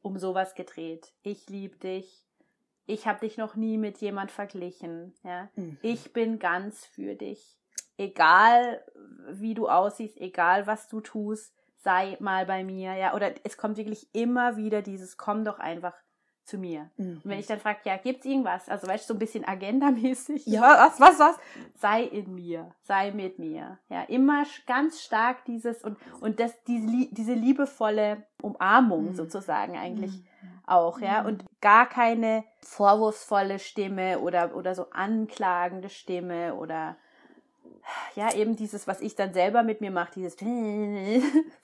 um 0.03 0.19
sowas 0.19 0.55
gedreht. 0.55 1.13
Ich 1.23 1.49
liebe 1.49 1.77
dich. 1.77 2.27
Ich 2.87 3.07
habe 3.07 3.21
dich 3.21 3.39
noch 3.39 3.55
nie 3.55 3.79
mit 3.79 3.99
jemand 3.99 4.31
verglichen, 4.31 5.15
ja. 5.23 5.49
Mhm. 5.55 5.79
Ich 5.81 6.13
bin 6.13 6.39
ganz 6.39 6.85
für 6.85 7.15
dich. 7.15 7.59
Egal, 7.97 8.85
wie 9.31 9.55
du 9.55 9.69
aussiehst, 9.69 10.19
egal, 10.19 10.67
was 10.67 10.89
du 10.89 11.01
tust, 11.01 11.55
sei 11.79 12.17
mal 12.21 12.45
bei 12.45 12.65
mir, 12.65 12.95
ja. 12.95 13.15
Oder 13.15 13.35
es 13.45 13.57
kommt 13.57 13.79
wirklich 13.79 14.15
immer 14.15 14.57
wieder 14.57 14.83
dieses, 14.83 15.17
komm 15.17 15.45
doch 15.45 15.59
einfach 15.59 15.95
zu 16.45 16.59
mir. 16.59 16.91
Mhm. 16.97 17.21
Und 17.25 17.25
wenn 17.25 17.39
ich 17.39 17.47
dann 17.47 17.59
frage, 17.59 17.81
ja, 17.85 17.97
gibt's 17.97 18.27
irgendwas? 18.27 18.69
Also 18.69 18.87
weißt 18.87 19.05
du, 19.05 19.09
so 19.09 19.15
ein 19.15 19.19
bisschen 19.19 19.45
agendamäßig. 19.45 20.47
Ja, 20.47 20.63
was, 20.63 21.01
was, 21.01 21.19
was? 21.19 21.39
Sei 21.77 22.03
in 22.05 22.35
mir, 22.35 22.71
sei 22.83 23.11
mit 23.13 23.39
mir. 23.39 23.79
Ja, 23.89 24.03
immer 24.03 24.45
ganz 24.67 25.01
stark 25.01 25.45
dieses 25.47 25.83
und, 25.83 25.97
und 26.21 26.41
das, 26.41 26.63
diese, 26.65 27.09
diese 27.11 27.35
liebevolle 27.35 28.25
Umarmung 28.43 29.07
mhm. 29.07 29.15
sozusagen 29.15 29.77
eigentlich 29.77 30.13
mhm. 30.13 30.49
auch, 30.67 31.01
ja. 31.01 31.23
Mhm. 31.23 31.29
Und 31.29 31.45
gar 31.61 31.89
keine 31.89 32.45
vorwurfsvolle 32.61 33.59
Stimme 33.59 34.21
oder, 34.21 34.55
oder 34.55 34.75
so 34.75 34.91
anklagende 34.91 35.89
Stimme 35.89 36.55
oder 36.55 36.97
ja, 38.15 38.33
eben 38.35 38.57
dieses, 38.57 38.87
was 38.87 39.01
ich 39.01 39.15
dann 39.15 39.33
selber 39.35 39.63
mit 39.63 39.81
mir 39.81 39.91
mache, 39.91 40.13
dieses, 40.15 40.37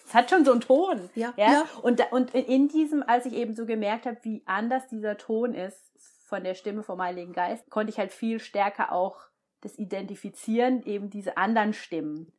es 0.07 0.15
hat 0.15 0.31
schon 0.31 0.45
so 0.45 0.53
einen 0.53 0.61
Ton. 0.61 1.11
Ja. 1.15 1.33
ja? 1.37 1.53
ja. 1.53 1.65
Und, 1.83 2.01
und 2.13 2.35
in 2.35 2.69
diesem, 2.69 3.03
als 3.03 3.27
ich 3.27 3.35
eben 3.35 3.55
so 3.55 3.67
gemerkt 3.67 4.07
habe, 4.07 4.19
wie 4.23 4.43
anders 4.47 4.87
dieser 4.89 5.17
Ton 5.17 5.55
ist 5.55 5.81
von 6.27 6.45
der 6.45 6.55
Stimme 6.55 6.83
vom 6.83 7.03
Heiligen 7.03 7.33
Geist, 7.33 7.71
konnte 7.71 7.91
ich 7.91 7.99
halt 7.99 8.13
viel 8.13 8.41
stärker 8.41 8.93
auch 8.93 9.19
das 9.61 9.79
identifizieren, 9.79 10.83
eben 10.85 11.11
diese 11.11 11.37
anderen 11.37 11.75
Stimmen, 11.75 12.33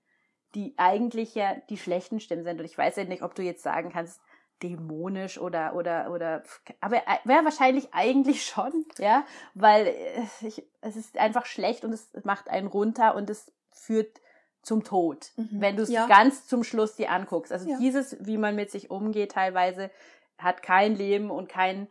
die 0.55 0.73
eigentlich 0.77 1.35
ja 1.35 1.55
die 1.69 1.77
schlechten 1.77 2.19
Stimmen 2.19 2.43
sind. 2.43 2.59
Und 2.59 2.65
ich 2.65 2.77
weiß 2.77 2.95
ja 2.95 3.03
nicht, 3.03 3.21
ob 3.21 3.35
du 3.35 3.43
jetzt 3.43 3.63
sagen 3.63 3.91
kannst, 3.91 4.19
dämonisch 4.63 5.39
oder 5.39 5.75
oder 5.75 6.11
oder 6.11 6.43
aber 6.81 6.97
äh, 6.97 7.17
wäre 7.23 7.43
wahrscheinlich 7.43 7.93
eigentlich 7.93 8.45
schon 8.45 8.85
ja 8.99 9.25
weil 9.53 9.87
äh, 9.87 10.23
ich, 10.41 10.63
es 10.81 10.95
ist 10.95 11.17
einfach 11.17 11.45
schlecht 11.47 11.83
und 11.83 11.93
es 11.93 12.11
macht 12.23 12.47
einen 12.47 12.67
runter 12.67 13.15
und 13.15 13.29
es 13.29 13.51
führt 13.71 14.21
zum 14.61 14.83
Tod, 14.83 15.31
mhm. 15.37 15.49
wenn 15.53 15.75
du 15.75 15.83
es 15.83 15.89
ja. 15.89 16.07
ganz 16.07 16.47
zum 16.47 16.63
Schluss 16.63 16.95
dir 16.95 17.11
anguckst. 17.11 17.51
Also 17.51 17.69
ja. 17.69 17.77
dieses, 17.79 18.17
wie 18.25 18.37
man 18.37 18.55
mit 18.55 18.69
sich 18.69 18.91
umgeht, 18.91 19.31
teilweise 19.31 19.89
hat 20.37 20.61
kein 20.61 20.95
Leben 20.95 21.31
und 21.31 21.49
keine 21.49 21.87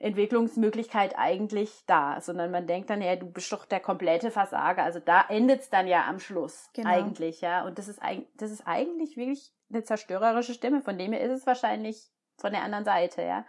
Entwicklungsmöglichkeit 0.00 1.14
eigentlich 1.18 1.84
da, 1.86 2.20
sondern 2.20 2.50
man 2.50 2.66
denkt 2.66 2.88
dann, 2.88 3.02
ja, 3.02 3.16
du 3.16 3.26
bist 3.26 3.52
doch 3.52 3.66
der 3.66 3.80
komplette 3.80 4.30
Versager. 4.30 4.82
Also 4.82 4.98
da 4.98 5.24
endet 5.28 5.60
es 5.60 5.70
dann 5.70 5.86
ja 5.86 6.06
am 6.08 6.18
Schluss 6.18 6.70
genau. 6.72 6.88
eigentlich, 6.88 7.42
ja. 7.42 7.64
Und 7.66 7.78
das 7.78 7.86
ist, 7.86 8.00
das 8.36 8.50
ist 8.50 8.66
eigentlich 8.66 9.16
wirklich 9.16 9.52
eine 9.70 9.84
zerstörerische 9.84 10.54
Stimme. 10.54 10.80
Von 10.80 10.96
dem 10.96 11.12
her 11.12 11.20
ist 11.20 11.32
es 11.32 11.46
wahrscheinlich 11.46 12.08
von 12.38 12.52
der 12.52 12.62
anderen 12.62 12.86
Seite, 12.86 13.22
ja. 13.22 13.44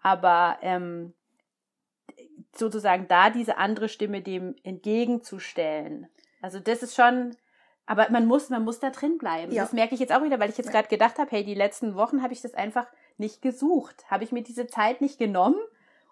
Aber 0.00 0.56
ähm, 0.62 1.12
sozusagen 2.56 3.06
da 3.06 3.28
diese 3.28 3.58
andere 3.58 3.90
Stimme 3.90 4.22
dem 4.22 4.56
entgegenzustellen, 4.62 6.08
also 6.42 6.60
das 6.60 6.82
ist 6.82 6.94
schon, 6.94 7.34
aber 7.86 8.10
man 8.10 8.26
muss, 8.26 8.50
man 8.50 8.64
muss 8.64 8.80
da 8.80 8.90
drin 8.90 9.16
bleiben. 9.16 9.52
Ja. 9.52 9.62
Das 9.62 9.72
merke 9.72 9.94
ich 9.94 10.00
jetzt 10.00 10.12
auch 10.12 10.22
wieder, 10.22 10.38
weil 10.38 10.50
ich 10.50 10.58
jetzt 10.58 10.70
gerade 10.70 10.88
gedacht 10.88 11.18
habe, 11.18 11.30
hey, 11.30 11.44
die 11.44 11.54
letzten 11.54 11.94
Wochen 11.94 12.22
habe 12.22 12.34
ich 12.34 12.42
das 12.42 12.52
einfach 12.52 12.86
nicht 13.16 13.40
gesucht, 13.40 14.04
habe 14.10 14.24
ich 14.24 14.32
mir 14.32 14.42
diese 14.42 14.66
Zeit 14.66 15.00
nicht 15.00 15.18
genommen 15.18 15.60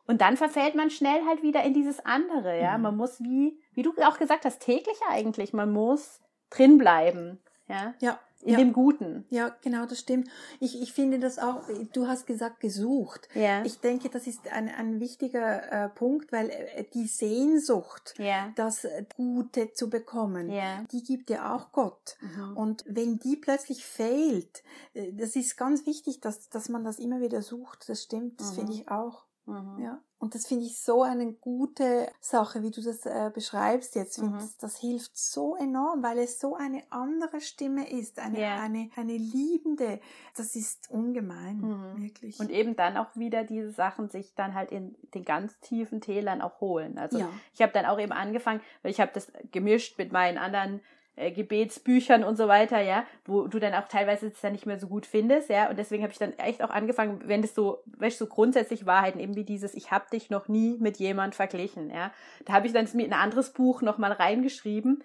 und 0.07 0.23
dann 0.23 0.39
verfällt 0.39 0.75
man 0.75 0.91
schnell 0.91 1.27
halt 1.27 1.43
wieder 1.43 1.63
in 1.63 1.75
dieses 1.75 2.05
andere, 2.07 2.59
ja. 2.59 2.79
Mhm. 2.79 2.83
Man 2.85 2.97
muss 2.97 3.21
wie, 3.21 3.61
wie 3.75 3.83
du 3.83 3.93
auch 4.03 4.19
gesagt 4.19 4.47
hast, 4.47 4.61
täglich 4.61 4.99
eigentlich, 5.11 5.53
man 5.53 5.71
muss 5.73 6.21
drin 6.49 6.79
bleiben, 6.79 7.39
ja. 7.69 7.93
Ja 8.01 8.19
in 8.43 8.53
ja. 8.53 8.59
dem 8.59 8.73
Guten. 8.73 9.25
Ja, 9.29 9.55
genau, 9.63 9.87
das 9.87 10.01
stimmt. 10.01 10.29
Ich, 10.61 10.81
ich 10.81 10.93
finde 10.93 11.19
das 11.19 11.39
auch, 11.39 11.63
du 11.93 12.07
hast 12.07 12.27
gesagt, 12.27 12.61
gesucht. 12.61 13.29
Ja. 13.35 13.65
Ich 13.65 13.81
denke, 13.81 14.09
das 14.09 14.27
ist 14.27 14.49
ein, 14.51 14.69
ein 14.69 15.01
wichtiger 15.01 15.71
äh, 15.71 15.89
Punkt, 15.91 16.33
weil 16.33 16.51
äh, 16.51 16.85
die 16.95 17.07
Sehnsucht, 17.07 18.15
ja. 18.19 18.53
das 18.57 18.87
Gute 19.17 19.73
zu 19.73 19.91
bekommen, 19.91 20.51
ja. 20.51 20.85
die 20.91 21.03
gibt 21.03 21.29
ja 21.31 21.55
auch 21.55 21.73
Gott. 21.73 22.17
Mhm. 22.21 22.57
Und 22.57 22.85
wenn 22.87 23.19
die 23.19 23.37
plötzlich 23.37 23.85
fehlt, 23.85 24.63
äh, 24.95 25.13
das 25.13 25.37
ist 25.37 25.57
ganz 25.57 25.87
wichtig, 25.87 26.21
dass, 26.21 26.49
dass 26.49 26.69
man 26.69 26.85
das 26.85 26.99
immer 26.99 27.21
wieder 27.21 27.43
sucht. 27.43 27.89
Das 27.89 28.03
stimmt, 28.03 28.41
das 28.41 28.53
mhm. 28.53 28.57
finde 28.57 28.73
ich 28.73 28.89
auch. 28.89 29.25
Mhm. 29.47 29.83
Ja. 29.83 30.01
Und 30.21 30.35
das 30.35 30.47
finde 30.47 30.67
ich 30.67 30.79
so 30.79 31.03
eine 31.03 31.33
gute 31.33 32.07
Sache, 32.21 32.63
wie 32.63 32.71
du 32.71 32.83
das 32.83 33.07
äh, 33.07 33.31
beschreibst 33.33 33.97
jetzt. 33.97 34.21
Mhm. 34.21 34.35
Das, 34.35 34.59
das, 34.59 34.79
hilft 34.79 35.17
so 35.17 35.57
enorm, 35.57 36.03
weil 36.03 36.19
es 36.19 36.39
so 36.39 36.55
eine 36.55 36.83
andere 36.91 37.41
Stimme 37.41 37.91
ist, 37.91 38.19
eine, 38.19 38.39
yeah. 38.39 38.63
eine, 38.63 38.91
eine 38.97 39.17
liebende. 39.17 39.99
Das 40.37 40.55
ist 40.57 40.91
ungemein, 40.91 41.57
mhm. 41.63 42.03
wirklich. 42.03 42.39
Und 42.39 42.51
eben 42.51 42.77
dann 42.77 42.99
auch 42.99 43.17
wieder 43.17 43.45
diese 43.45 43.73
Sachen 43.73 44.11
sich 44.11 44.35
dann 44.35 44.55
halt 44.55 44.71
in 44.73 44.95
den 45.15 45.25
ganz 45.25 45.59
tiefen 45.61 46.03
Tälern 46.03 46.43
auch 46.43 46.61
holen. 46.61 46.99
Also 46.99 47.19
ja. 47.19 47.31
ich 47.55 47.63
habe 47.63 47.73
dann 47.73 47.87
auch 47.87 47.99
eben 47.99 48.13
angefangen, 48.13 48.61
weil 48.83 48.91
ich 48.91 49.01
habe 49.01 49.13
das 49.15 49.33
gemischt 49.51 49.97
mit 49.97 50.13
meinen 50.13 50.37
anderen 50.37 50.83
äh, 51.21 51.31
Gebetsbüchern 51.33 52.25
und 52.25 52.37
so 52.37 52.49
weiter, 52.49 52.81
ja, 52.81 53.05
wo 53.27 53.47
du 53.47 53.59
dann 53.59 53.75
auch 53.75 53.89
teilweise 53.89 54.29
es 54.29 54.41
dann 54.41 54.53
nicht 54.53 54.67
mehr 54.67 54.79
so 54.79 54.89
gut 54.89 55.07
findest, 55.07 55.51
ja, 55.51 55.69
und 55.69 55.79
deswegen 55.79 56.03
habe 56.03 56.13
ich 56.13 56.19
dann 56.19 56.33
echt 56.39 56.63
auch 56.63 56.71
angefangen, 56.71 57.21
wenn 57.27 57.43
das 57.43 57.55
so, 57.55 57.83
weißt 57.99 58.19
so 58.19 58.27
grundsätzlich 58.27 58.87
Wahrheiten, 58.87 59.21
eben 59.21 59.37
wie 59.37 59.45
dieses, 59.45 59.75
ich 59.75 59.91
habe 59.91 60.07
dich 60.11 60.31
noch 60.31 60.49
nie 60.49 60.79
mit 60.81 60.97
jemand 60.97 61.35
verglichen, 61.35 61.91
ja, 61.91 62.11
da 62.47 62.55
habe 62.55 62.67
ich 62.67 62.73
dann 62.73 62.89
mir 62.95 63.05
ein 63.05 63.13
anderes 63.13 63.53
Buch 63.53 63.83
nochmal 63.83 64.13
reingeschrieben, 64.13 65.05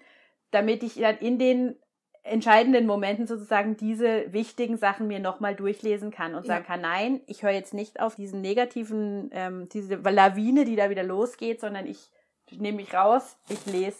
damit 0.50 0.82
ich 0.82 0.94
dann 0.94 1.18
in 1.18 1.38
den 1.38 1.76
entscheidenden 2.22 2.86
Momenten 2.86 3.26
sozusagen 3.26 3.76
diese 3.76 4.32
wichtigen 4.32 4.76
Sachen 4.78 5.06
mir 5.06 5.20
nochmal 5.20 5.54
durchlesen 5.54 6.10
kann 6.10 6.34
und 6.34 6.44
sagen 6.46 6.64
kann, 6.64 6.80
nein, 6.80 7.20
ich 7.26 7.42
höre 7.42 7.52
jetzt 7.52 7.74
nicht 7.74 8.00
auf 8.00 8.16
diesen 8.16 8.40
negativen, 8.40 9.30
ähm, 9.32 9.68
diese 9.68 9.96
Lawine, 9.96 10.64
die 10.64 10.76
da 10.76 10.90
wieder 10.90 11.04
losgeht, 11.04 11.60
sondern 11.60 11.86
ich 11.86 12.10
nehme 12.50 12.78
mich 12.78 12.94
raus, 12.94 13.36
ich 13.48 13.64
lese 13.66 13.98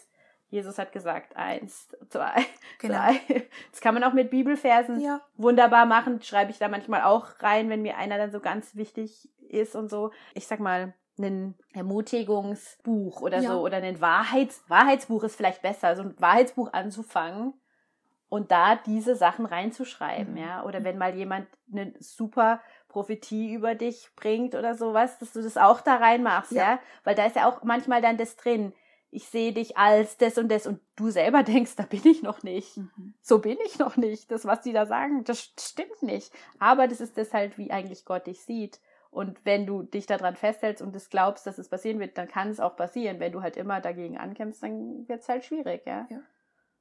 Jesus 0.56 0.78
hat 0.78 0.90
gesagt, 0.90 1.36
eins, 1.36 1.88
zwei, 2.08 2.34
genau. 2.78 2.94
drei. 2.94 3.46
Das 3.70 3.82
kann 3.82 3.92
man 3.92 4.02
auch 4.04 4.14
mit 4.14 4.30
Bibelversen 4.30 5.00
ja. 5.00 5.20
wunderbar 5.36 5.84
machen. 5.84 6.22
Schreibe 6.22 6.50
ich 6.50 6.58
da 6.58 6.68
manchmal 6.68 7.02
auch 7.02 7.26
rein, 7.40 7.68
wenn 7.68 7.82
mir 7.82 7.98
einer 7.98 8.16
dann 8.16 8.32
so 8.32 8.40
ganz 8.40 8.74
wichtig 8.74 9.28
ist 9.48 9.76
und 9.76 9.90
so. 9.90 10.12
Ich 10.32 10.46
sag 10.46 10.58
mal, 10.58 10.94
ein 11.18 11.54
Ermutigungsbuch 11.74 13.20
oder 13.20 13.40
ja. 13.40 13.50
so 13.50 13.60
oder 13.60 13.76
ein 13.78 14.00
Wahrheits 14.00 14.64
Wahrheitsbuch 14.68 15.24
ist 15.24 15.36
vielleicht 15.36 15.62
besser, 15.62 15.94
so 15.94 16.02
ein 16.02 16.14
Wahrheitsbuch 16.18 16.72
anzufangen 16.72 17.52
und 18.28 18.50
da 18.50 18.76
diese 18.76 19.14
Sachen 19.14 19.46
reinzuschreiben, 19.46 20.32
mhm. 20.32 20.40
ja. 20.40 20.64
Oder 20.64 20.84
wenn 20.84 20.98
mal 20.98 21.14
jemand 21.14 21.48
eine 21.70 21.92
super 22.00 22.60
Prophetie 22.88 23.52
über 23.52 23.74
dich 23.74 24.10
bringt 24.16 24.54
oder 24.54 24.74
sowas, 24.74 25.18
dass 25.18 25.32
du 25.32 25.42
das 25.42 25.58
auch 25.58 25.82
da 25.82 25.96
reinmachst, 25.96 26.52
ja. 26.52 26.72
ja. 26.72 26.78
Weil 27.04 27.14
da 27.14 27.26
ist 27.26 27.36
ja 27.36 27.46
auch 27.46 27.62
manchmal 27.62 28.00
dann 28.00 28.16
das 28.16 28.36
drin 28.36 28.72
ich 29.16 29.28
sehe 29.28 29.54
dich 29.54 29.78
als 29.78 30.18
das 30.18 30.36
und 30.36 30.50
das 30.50 30.66
und 30.66 30.78
du 30.94 31.10
selber 31.10 31.42
denkst, 31.42 31.74
da 31.76 31.84
bin 31.84 32.06
ich 32.06 32.22
noch 32.22 32.42
nicht. 32.42 32.76
Mhm. 32.76 33.14
So 33.22 33.38
bin 33.38 33.56
ich 33.64 33.78
noch 33.78 33.96
nicht. 33.96 34.30
Das, 34.30 34.44
was 34.44 34.60
die 34.60 34.74
da 34.74 34.84
sagen, 34.84 35.24
das 35.24 35.52
stimmt 35.58 36.02
nicht. 36.02 36.30
Aber 36.58 36.86
das 36.86 37.00
ist 37.00 37.16
das 37.16 37.32
halt, 37.32 37.56
wie 37.56 37.70
eigentlich 37.70 38.04
Gott 38.04 38.26
dich 38.26 38.42
sieht. 38.42 38.78
Und 39.10 39.42
wenn 39.46 39.64
du 39.66 39.82
dich 39.82 40.04
daran 40.04 40.36
festhältst 40.36 40.82
und 40.82 40.94
es 40.94 41.08
glaubst, 41.08 41.46
dass 41.46 41.56
es 41.56 41.70
passieren 41.70 41.98
wird, 41.98 42.18
dann 42.18 42.28
kann 42.28 42.50
es 42.50 42.60
auch 42.60 42.76
passieren. 42.76 43.18
Wenn 43.18 43.32
du 43.32 43.40
halt 43.40 43.56
immer 43.56 43.80
dagegen 43.80 44.18
ankämpfst, 44.18 44.62
dann 44.62 45.08
wird 45.08 45.22
es 45.22 45.28
halt 45.28 45.44
schwierig, 45.44 45.86
ja? 45.86 46.06
ja. 46.10 46.20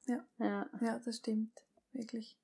Ja. 0.08 0.26
Ja. 0.38 0.66
Ja, 0.82 1.00
das 1.00 1.18
stimmt. 1.18 1.64
Wirklich. 1.94 2.38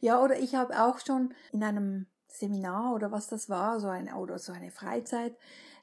Ja, 0.00 0.22
oder 0.22 0.38
ich 0.38 0.54
habe 0.54 0.80
auch 0.80 1.00
schon 1.00 1.34
in 1.50 1.64
einem 1.64 2.06
Seminar 2.28 2.94
oder 2.94 3.10
was 3.10 3.26
das 3.26 3.50
war, 3.50 3.80
so 3.80 3.88
ein, 3.88 4.12
oder 4.12 4.38
so 4.38 4.52
eine 4.52 4.70
Freizeit, 4.70 5.36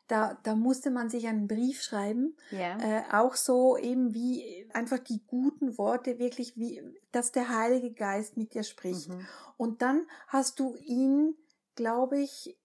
da, 0.09 0.39
da 0.43 0.55
musste 0.55 0.89
man 0.89 1.09
sich 1.09 1.27
einen 1.27 1.47
Brief 1.47 1.81
schreiben, 1.83 2.35
yeah. 2.51 2.77
äh, 2.81 3.03
auch 3.11 3.35
so 3.35 3.77
eben 3.77 4.13
wie 4.13 4.67
einfach 4.73 4.97
die 4.99 5.21
guten 5.27 5.77
Worte 5.77 6.17
wirklich, 6.17 6.57
wie, 6.57 6.81
dass 7.11 7.31
der 7.31 7.49
Heilige 7.49 7.93
Geist 7.93 8.35
mit 8.35 8.53
dir 8.53 8.63
spricht. 8.63 9.09
Mhm. 9.09 9.25
Und 9.55 9.81
dann 9.83 10.07
hast 10.27 10.59
du 10.59 10.75
ihn, 10.75 11.35
glaube 11.75 12.19
ich, 12.19 12.57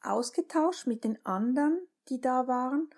ausgetauscht 0.00 0.86
mit 0.86 1.02
den 1.02 1.18
anderen, 1.26 1.80
die 2.08 2.20
da 2.20 2.46
waren, 2.46 2.88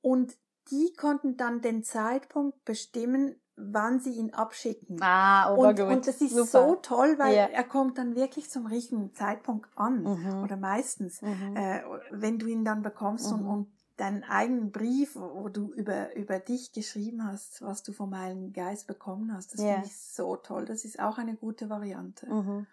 und 0.00 0.36
die 0.70 0.92
konnten 0.96 1.36
dann 1.36 1.60
den 1.60 1.82
Zeitpunkt 1.82 2.64
bestimmen, 2.64 3.40
wann 3.58 4.00
sie 4.00 4.12
ihn 4.12 4.32
abschicken. 4.32 4.98
Ah, 5.02 5.52
oh 5.52 5.66
und, 5.66 5.80
und 5.80 6.06
das 6.06 6.20
ist 6.20 6.32
Super. 6.32 6.46
so 6.46 6.76
toll, 6.76 7.18
weil 7.18 7.34
ja. 7.34 7.46
er 7.46 7.64
kommt 7.64 7.98
dann 7.98 8.14
wirklich 8.14 8.50
zum 8.50 8.66
richtigen 8.66 9.14
Zeitpunkt 9.14 9.68
an. 9.76 10.02
Mhm. 10.02 10.42
Oder 10.42 10.56
meistens, 10.56 11.20
mhm. 11.22 11.56
äh, 11.56 11.82
wenn 12.10 12.38
du 12.38 12.46
ihn 12.46 12.64
dann 12.64 12.82
bekommst 12.82 13.32
mhm. 13.32 13.38
und, 13.38 13.46
und 13.46 13.72
deinen 13.96 14.22
eigenen 14.22 14.70
Brief, 14.70 15.16
wo 15.16 15.48
du 15.48 15.72
über, 15.72 16.14
über 16.14 16.38
dich 16.38 16.72
geschrieben 16.72 17.24
hast, 17.24 17.62
was 17.62 17.82
du 17.82 17.92
vom 17.92 18.16
Heiligen 18.16 18.52
Geist 18.52 18.86
bekommen 18.86 19.34
hast. 19.34 19.54
Das 19.54 19.60
ja. 19.60 19.74
finde 19.74 19.86
ich 19.86 19.98
so 19.98 20.36
toll. 20.36 20.64
Das 20.64 20.84
ist 20.84 21.00
auch 21.00 21.18
eine 21.18 21.34
gute 21.34 21.68
Variante. 21.68 22.26
Mhm. 22.26 22.66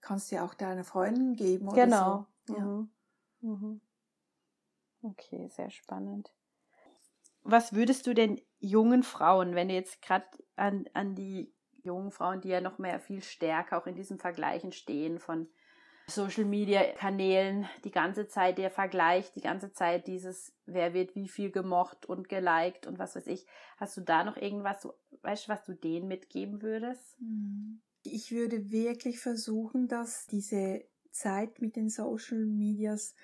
Kannst 0.00 0.30
du 0.30 0.36
ja 0.36 0.44
auch 0.44 0.54
deiner 0.54 0.84
Freundin 0.84 1.34
geben 1.34 1.68
oder 1.68 1.84
genau. 1.84 2.26
so. 2.46 2.54
Ja. 2.54 2.64
Mhm. 2.64 2.90
Mhm. 3.40 3.80
Okay, 5.02 5.48
sehr 5.48 5.70
spannend 5.70 6.30
was 7.50 7.72
würdest 7.72 8.06
du 8.06 8.14
denn 8.14 8.40
jungen 8.60 9.02
Frauen, 9.02 9.54
wenn 9.54 9.68
du 9.68 9.74
jetzt 9.74 10.02
gerade 10.02 10.26
an, 10.56 10.86
an 10.94 11.14
die 11.14 11.52
jungen 11.82 12.10
Frauen, 12.10 12.40
die 12.40 12.48
ja 12.48 12.60
noch 12.60 12.78
mehr 12.78 13.00
viel 13.00 13.22
stärker 13.22 13.78
auch 13.78 13.86
in 13.86 13.94
diesen 13.94 14.18
Vergleichen 14.18 14.72
stehen 14.72 15.18
von 15.18 15.48
Social 16.08 16.46
Media 16.46 16.82
Kanälen, 16.94 17.68
die 17.84 17.90
ganze 17.90 18.28
Zeit 18.28 18.56
der 18.56 18.70
Vergleich, 18.70 19.30
die 19.32 19.42
ganze 19.42 19.72
Zeit 19.72 20.06
dieses, 20.06 20.54
wer 20.64 20.94
wird 20.94 21.14
wie 21.14 21.28
viel 21.28 21.50
gemocht 21.50 22.06
und 22.06 22.30
geliked 22.30 22.86
und 22.86 22.98
was 22.98 23.14
weiß 23.14 23.26
ich. 23.26 23.46
Hast 23.76 23.96
du 23.96 24.00
da 24.00 24.24
noch 24.24 24.36
irgendwas, 24.36 24.88
weißt 25.22 25.46
du, 25.46 25.52
was 25.52 25.64
du 25.64 25.74
denen 25.74 26.08
mitgeben 26.08 26.62
würdest? 26.62 27.18
Hm. 27.18 27.82
Ich 28.04 28.32
würde 28.32 28.70
wirklich 28.70 29.20
versuchen, 29.20 29.86
dass 29.86 30.26
diese 30.26 30.82
Zeit 31.10 31.60
mit 31.60 31.76
den 31.76 31.90
Social 31.90 32.46
Medias 32.46 33.14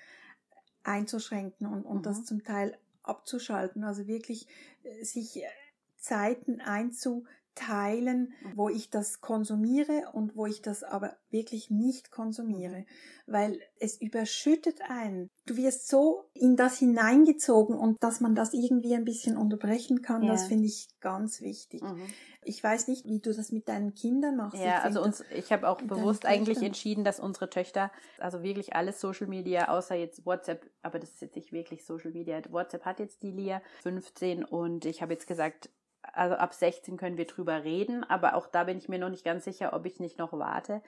einzuschränken 0.82 1.66
und, 1.66 1.84
und 1.84 1.98
mhm. 1.98 2.02
das 2.02 2.24
zum 2.24 2.42
Teil 2.42 2.76
abzuschalten, 3.04 3.84
also 3.84 4.06
wirklich 4.06 4.48
äh, 4.82 5.04
sich 5.04 5.36
äh, 5.36 5.48
Zeiten 5.96 6.60
einzuteilen, 6.60 7.28
mhm. 7.60 8.28
wo 8.56 8.68
ich 8.68 8.90
das 8.90 9.20
konsumiere 9.20 10.10
und 10.12 10.36
wo 10.36 10.46
ich 10.46 10.62
das 10.62 10.82
aber 10.82 11.16
wirklich 11.30 11.70
nicht 11.70 12.10
konsumiere, 12.10 12.84
weil 13.26 13.60
es 13.78 14.00
überschüttet 14.00 14.80
einen. 14.88 15.30
Du 15.46 15.56
wirst 15.56 15.88
so 15.88 16.24
in 16.34 16.56
das 16.56 16.78
hineingezogen 16.78 17.76
und 17.76 18.02
dass 18.02 18.20
man 18.20 18.34
das 18.34 18.52
irgendwie 18.52 18.94
ein 18.94 19.04
bisschen 19.04 19.36
unterbrechen 19.36 20.02
kann, 20.02 20.22
ja. 20.22 20.32
das 20.32 20.46
finde 20.46 20.66
ich 20.66 20.88
ganz 21.00 21.40
wichtig. 21.40 21.82
Mhm. 21.82 22.06
Ich 22.42 22.62
weiß 22.62 22.88
nicht, 22.88 23.06
wie 23.06 23.20
du 23.20 23.32
das 23.32 23.52
mit 23.52 23.68
deinen 23.68 23.94
Kindern 23.94 24.36
machst. 24.36 24.60
Ja, 24.60 24.78
ich 24.78 24.84
also 24.84 25.02
uns, 25.02 25.24
ich 25.34 25.50
habe 25.52 25.68
auch 25.68 25.80
bewusst 25.80 26.26
eigentlich 26.26 26.62
entschieden, 26.62 27.04
dass 27.04 27.20
unsere 27.20 27.48
Töchter, 27.48 27.90
also 28.18 28.42
wirklich 28.42 28.74
alles 28.74 29.00
Social 29.00 29.26
Media, 29.26 29.68
außer 29.68 29.94
jetzt 29.94 30.26
WhatsApp, 30.26 30.70
aber 30.82 30.98
das 30.98 31.10
ist 31.10 31.22
jetzt 31.22 31.36
nicht 31.36 31.52
wirklich 31.52 31.84
Social 31.84 32.12
Media. 32.12 32.40
WhatsApp 32.50 32.84
hat 32.84 33.00
jetzt 33.00 33.22
die 33.22 33.30
Lia 33.30 33.62
15 33.82 34.44
und 34.44 34.84
ich 34.84 35.00
habe 35.00 35.12
jetzt 35.12 35.26
gesagt, 35.26 35.70
also 36.12 36.36
ab 36.36 36.54
16 36.54 36.96
können 36.96 37.16
wir 37.16 37.26
drüber 37.26 37.64
reden, 37.64 38.04
aber 38.04 38.34
auch 38.34 38.46
da 38.46 38.64
bin 38.64 38.78
ich 38.78 38.88
mir 38.88 38.98
noch 38.98 39.10
nicht 39.10 39.24
ganz 39.24 39.44
sicher, 39.44 39.72
ob 39.72 39.86
ich 39.86 40.00
nicht 40.00 40.18
noch 40.18 40.32
warte. 40.32 40.82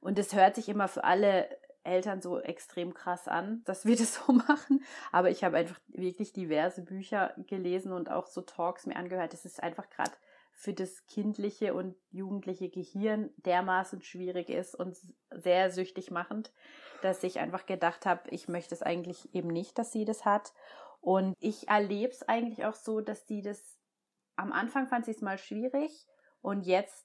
Und 0.00 0.18
es 0.18 0.34
hört 0.34 0.54
sich 0.54 0.68
immer 0.68 0.88
für 0.88 1.04
alle 1.04 1.48
Eltern 1.84 2.20
so 2.20 2.40
extrem 2.40 2.94
krass 2.94 3.28
an, 3.28 3.62
dass 3.66 3.84
wir 3.84 3.96
das 3.96 4.14
so 4.14 4.32
machen. 4.32 4.82
Aber 5.12 5.30
ich 5.30 5.44
habe 5.44 5.56
einfach 5.56 5.80
wirklich 5.88 6.32
diverse 6.32 6.82
Bücher 6.82 7.34
gelesen 7.46 7.92
und 7.92 8.10
auch 8.10 8.26
so 8.26 8.40
Talks 8.40 8.86
mir 8.86 8.96
angehört. 8.96 9.34
Es 9.34 9.44
ist 9.44 9.62
einfach 9.62 9.88
gerade 9.90 10.12
für 10.56 10.72
das 10.72 11.04
kindliche 11.06 11.74
und 11.74 11.96
jugendliche 12.10 12.70
Gehirn 12.70 13.30
dermaßen 13.38 14.02
schwierig 14.02 14.48
ist 14.50 14.74
und 14.74 14.96
sehr 15.30 15.70
süchtig 15.70 16.10
machend, 16.10 16.52
dass 17.02 17.24
ich 17.24 17.40
einfach 17.40 17.66
gedacht 17.66 18.06
habe, 18.06 18.30
ich 18.30 18.46
möchte 18.46 18.74
es 18.74 18.82
eigentlich 18.82 19.34
eben 19.34 19.48
nicht, 19.48 19.78
dass 19.78 19.90
sie 19.90 20.04
das 20.04 20.24
hat. 20.24 20.52
Und 21.00 21.34
ich 21.40 21.68
erlebe 21.68 22.12
es 22.12 22.22
eigentlich 22.22 22.64
auch 22.64 22.74
so, 22.74 23.00
dass 23.00 23.26
sie 23.26 23.42
das 23.42 23.73
am 24.36 24.52
Anfang 24.52 24.86
fand 24.86 25.04
sie 25.04 25.12
es 25.12 25.20
mal 25.20 25.38
schwierig 25.38 26.06
und 26.40 26.62
jetzt 26.62 27.04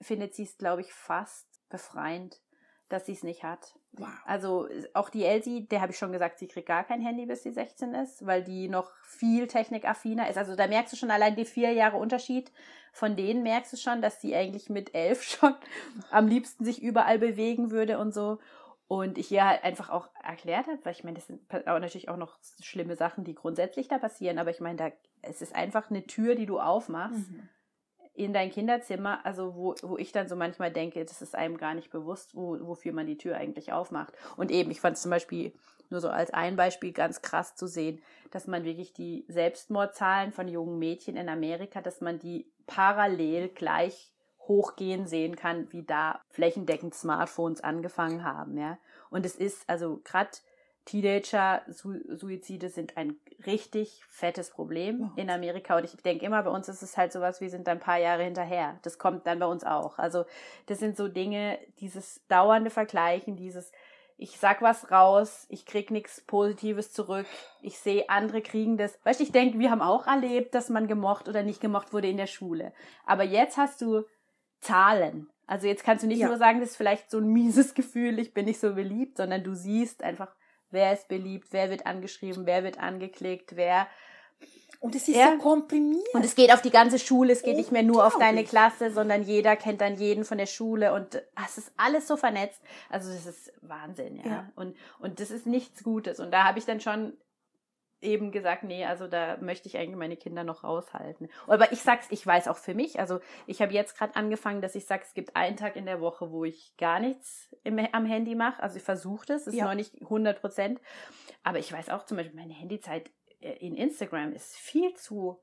findet 0.00 0.34
sie 0.34 0.44
es, 0.44 0.58
glaube 0.58 0.82
ich, 0.82 0.92
fast 0.92 1.46
befreiend, 1.68 2.40
dass 2.88 3.06
sie 3.06 3.12
es 3.12 3.22
nicht 3.22 3.42
hat. 3.42 3.78
Wow. 3.92 4.08
Also 4.24 4.68
auch 4.94 5.10
die 5.10 5.24
Elsie, 5.24 5.66
der 5.66 5.80
habe 5.80 5.92
ich 5.92 5.98
schon 5.98 6.12
gesagt, 6.12 6.38
sie 6.38 6.48
kriegt 6.48 6.68
gar 6.68 6.84
kein 6.84 7.00
Handy, 7.00 7.26
bis 7.26 7.42
sie 7.42 7.52
16 7.52 7.94
ist, 7.94 8.26
weil 8.26 8.42
die 8.42 8.68
noch 8.68 8.90
viel 9.02 9.46
technikaffiner 9.46 10.28
ist. 10.28 10.38
Also 10.38 10.56
da 10.56 10.66
merkst 10.66 10.92
du 10.92 10.96
schon 10.96 11.10
allein 11.10 11.36
die 11.36 11.44
vier 11.44 11.72
Jahre 11.72 11.96
Unterschied. 11.96 12.52
Von 12.92 13.16
denen 13.16 13.42
merkst 13.42 13.72
du 13.72 13.76
schon, 13.76 14.02
dass 14.02 14.20
sie 14.20 14.34
eigentlich 14.34 14.68
mit 14.68 14.94
elf 14.94 15.22
schon 15.24 15.54
am 16.10 16.26
liebsten 16.26 16.64
sich 16.64 16.82
überall 16.82 17.18
bewegen 17.18 17.70
würde 17.70 17.98
und 17.98 18.12
so. 18.12 18.38
Und 18.92 19.16
ich 19.16 19.32
ihr 19.32 19.48
halt 19.48 19.64
einfach 19.64 19.88
auch 19.88 20.10
erklärt 20.22 20.66
habe, 20.66 20.78
weil 20.82 20.92
ich 20.92 21.02
meine, 21.02 21.14
das 21.14 21.26
sind 21.26 21.40
aber 21.50 21.80
natürlich 21.80 22.10
auch 22.10 22.18
noch 22.18 22.36
schlimme 22.60 22.94
Sachen, 22.94 23.24
die 23.24 23.34
grundsätzlich 23.34 23.88
da 23.88 23.96
passieren. 23.96 24.38
Aber 24.38 24.50
ich 24.50 24.60
meine, 24.60 24.76
da 24.76 24.90
es 25.22 25.40
ist 25.40 25.54
einfach 25.54 25.88
eine 25.88 26.04
Tür, 26.04 26.34
die 26.34 26.44
du 26.44 26.60
aufmachst. 26.60 27.30
Mhm 27.30 27.48
in 28.14 28.34
dein 28.34 28.50
Kinderzimmer, 28.50 29.24
also 29.24 29.54
wo, 29.54 29.74
wo 29.80 29.96
ich 29.96 30.12
dann 30.12 30.28
so 30.28 30.36
manchmal 30.36 30.70
denke, 30.70 31.02
das 31.02 31.22
ist 31.22 31.34
einem 31.34 31.56
gar 31.56 31.72
nicht 31.72 31.90
bewusst, 31.90 32.34
wo, 32.34 32.58
wofür 32.60 32.92
man 32.92 33.06
die 33.06 33.16
Tür 33.16 33.38
eigentlich 33.38 33.72
aufmacht. 33.72 34.12
Und 34.36 34.50
eben, 34.50 34.70
ich 34.70 34.82
fand 34.82 34.96
es 34.96 35.02
zum 35.02 35.10
Beispiel 35.10 35.54
nur 35.88 36.02
so 36.02 36.10
als 36.10 36.30
ein 36.30 36.56
Beispiel 36.56 36.92
ganz 36.92 37.22
krass 37.22 37.56
zu 37.56 37.66
sehen, 37.66 38.02
dass 38.30 38.46
man 38.46 38.64
wirklich 38.64 38.92
die 38.92 39.24
Selbstmordzahlen 39.28 40.32
von 40.32 40.46
jungen 40.46 40.78
Mädchen 40.78 41.16
in 41.16 41.30
Amerika, 41.30 41.80
dass 41.80 42.02
man 42.02 42.18
die 42.18 42.52
parallel 42.66 43.48
gleich 43.48 44.11
hochgehen 44.48 45.06
sehen 45.06 45.36
kann, 45.36 45.70
wie 45.72 45.82
da 45.82 46.20
flächendeckend 46.30 46.94
Smartphones 46.94 47.60
angefangen 47.60 48.24
haben, 48.24 48.56
ja. 48.58 48.78
Und 49.10 49.26
es 49.26 49.36
ist 49.36 49.68
also 49.68 50.00
gerade 50.04 50.30
Teenager-Suizide 50.84 52.68
sind 52.68 52.96
ein 52.96 53.16
richtig 53.46 54.02
fettes 54.08 54.50
Problem 54.50 55.12
oh. 55.12 55.20
in 55.20 55.30
Amerika. 55.30 55.76
Und 55.76 55.84
ich 55.84 55.94
denke 56.02 56.26
immer, 56.26 56.42
bei 56.42 56.50
uns 56.50 56.68
ist 56.68 56.82
es 56.82 56.96
halt 56.96 57.12
sowas, 57.12 57.40
wir 57.40 57.50
sind 57.50 57.68
ein 57.68 57.78
paar 57.78 57.98
Jahre 57.98 58.24
hinterher. 58.24 58.78
Das 58.82 58.98
kommt 58.98 59.26
dann 59.26 59.38
bei 59.38 59.46
uns 59.46 59.62
auch. 59.62 59.98
Also 59.98 60.24
das 60.66 60.80
sind 60.80 60.96
so 60.96 61.06
Dinge, 61.06 61.58
dieses 61.78 62.20
dauernde 62.26 62.70
Vergleichen, 62.70 63.36
dieses 63.36 63.70
ich 64.18 64.38
sag 64.38 64.62
was 64.62 64.92
raus, 64.92 65.46
ich 65.48 65.66
krieg 65.66 65.90
nichts 65.90 66.20
Positives 66.20 66.92
zurück, 66.92 67.26
ich 67.60 67.78
sehe 67.78 68.08
andere 68.08 68.40
kriegen 68.40 68.76
das. 68.76 68.96
Weißt 69.02 69.18
du, 69.18 69.24
ich 69.24 69.32
denke, 69.32 69.58
wir 69.58 69.70
haben 69.70 69.82
auch 69.82 70.06
erlebt, 70.06 70.54
dass 70.54 70.68
man 70.68 70.86
gemocht 70.86 71.28
oder 71.28 71.42
nicht 71.42 71.60
gemocht 71.60 71.92
wurde 71.92 72.08
in 72.08 72.18
der 72.18 72.28
Schule. 72.28 72.72
Aber 73.04 73.24
jetzt 73.24 73.56
hast 73.56 73.80
du 73.80 74.04
Zahlen. 74.62 75.28
Also 75.46 75.66
jetzt 75.66 75.84
kannst 75.84 76.02
du 76.02 76.06
nicht 76.06 76.20
ja. 76.20 76.28
nur 76.28 76.38
sagen, 76.38 76.60
das 76.60 76.70
ist 76.70 76.76
vielleicht 76.76 77.10
so 77.10 77.18
ein 77.18 77.26
mieses 77.26 77.74
Gefühl, 77.74 78.18
ich 78.18 78.32
bin 78.32 78.46
nicht 78.46 78.60
so 78.60 78.74
beliebt, 78.74 79.18
sondern 79.18 79.44
du 79.44 79.54
siehst 79.54 80.02
einfach, 80.02 80.34
wer 80.70 80.92
ist 80.92 81.08
beliebt, 81.08 81.48
wer 81.50 81.68
wird 81.68 81.86
angeschrieben, 81.86 82.46
wer 82.46 82.64
wird 82.64 82.78
angeklickt, 82.78 83.56
wer 83.56 83.86
und 84.80 84.96
es 84.96 85.06
ist 85.06 85.16
ja. 85.16 85.30
so 85.30 85.38
komprimiert. 85.38 86.12
Und 86.12 86.24
es 86.24 86.34
geht 86.34 86.52
auf 86.52 86.60
die 86.60 86.70
ganze 86.70 86.98
Schule, 86.98 87.32
es 87.32 87.44
geht 87.44 87.56
nicht 87.56 87.70
mehr 87.70 87.84
nur 87.84 88.04
auf 88.04 88.18
deine 88.18 88.42
Klasse, 88.42 88.90
sondern 88.90 89.22
jeder 89.22 89.54
kennt 89.54 89.80
dann 89.80 89.94
jeden 89.94 90.24
von 90.24 90.38
der 90.38 90.46
Schule 90.46 90.92
und 90.92 91.22
ach, 91.36 91.48
es 91.48 91.58
ist 91.58 91.72
alles 91.76 92.08
so 92.08 92.16
vernetzt. 92.16 92.60
Also 92.90 93.12
das 93.12 93.26
ist 93.26 93.52
Wahnsinn, 93.60 94.16
ja. 94.16 94.26
ja. 94.26 94.52
Und, 94.56 94.76
und 94.98 95.20
das 95.20 95.30
ist 95.30 95.46
nichts 95.46 95.84
Gutes. 95.84 96.18
Und 96.18 96.32
da 96.32 96.42
habe 96.42 96.58
ich 96.58 96.64
dann 96.64 96.80
schon 96.80 97.12
eben 98.02 98.32
gesagt, 98.32 98.64
nee, 98.64 98.84
also 98.84 99.06
da 99.06 99.36
möchte 99.40 99.68
ich 99.68 99.76
eigentlich 99.76 99.96
meine 99.96 100.16
Kinder 100.16 100.44
noch 100.44 100.64
raushalten. 100.64 101.28
Aber 101.46 101.72
ich 101.72 101.80
sag's, 101.80 102.06
ich 102.10 102.26
weiß 102.26 102.48
auch 102.48 102.56
für 102.56 102.74
mich, 102.74 102.98
also 102.98 103.20
ich 103.46 103.62
habe 103.62 103.72
jetzt 103.72 103.96
gerade 103.96 104.16
angefangen, 104.16 104.60
dass 104.60 104.74
ich 104.74 104.86
sage, 104.86 105.04
es 105.06 105.14
gibt 105.14 105.36
einen 105.36 105.56
Tag 105.56 105.76
in 105.76 105.86
der 105.86 106.00
Woche, 106.00 106.30
wo 106.30 106.44
ich 106.44 106.76
gar 106.76 107.00
nichts 107.00 107.48
im, 107.64 107.78
am 107.92 108.06
Handy 108.06 108.34
mache. 108.34 108.62
Also 108.62 108.76
ich 108.76 108.82
versuche 108.82 109.26
das, 109.26 109.46
ist 109.46 109.54
ja. 109.54 109.64
noch 109.64 109.74
nicht 109.74 110.00
100 110.02 110.40
Prozent. 110.40 110.80
Aber 111.42 111.58
ich 111.58 111.72
weiß 111.72 111.90
auch 111.90 112.04
zum 112.04 112.16
Beispiel, 112.16 112.38
meine 112.38 112.54
Handyzeit 112.54 113.10
äh, 113.40 113.52
in 113.54 113.76
Instagram 113.76 114.32
ist 114.32 114.56
viel 114.56 114.94
zu 114.94 115.40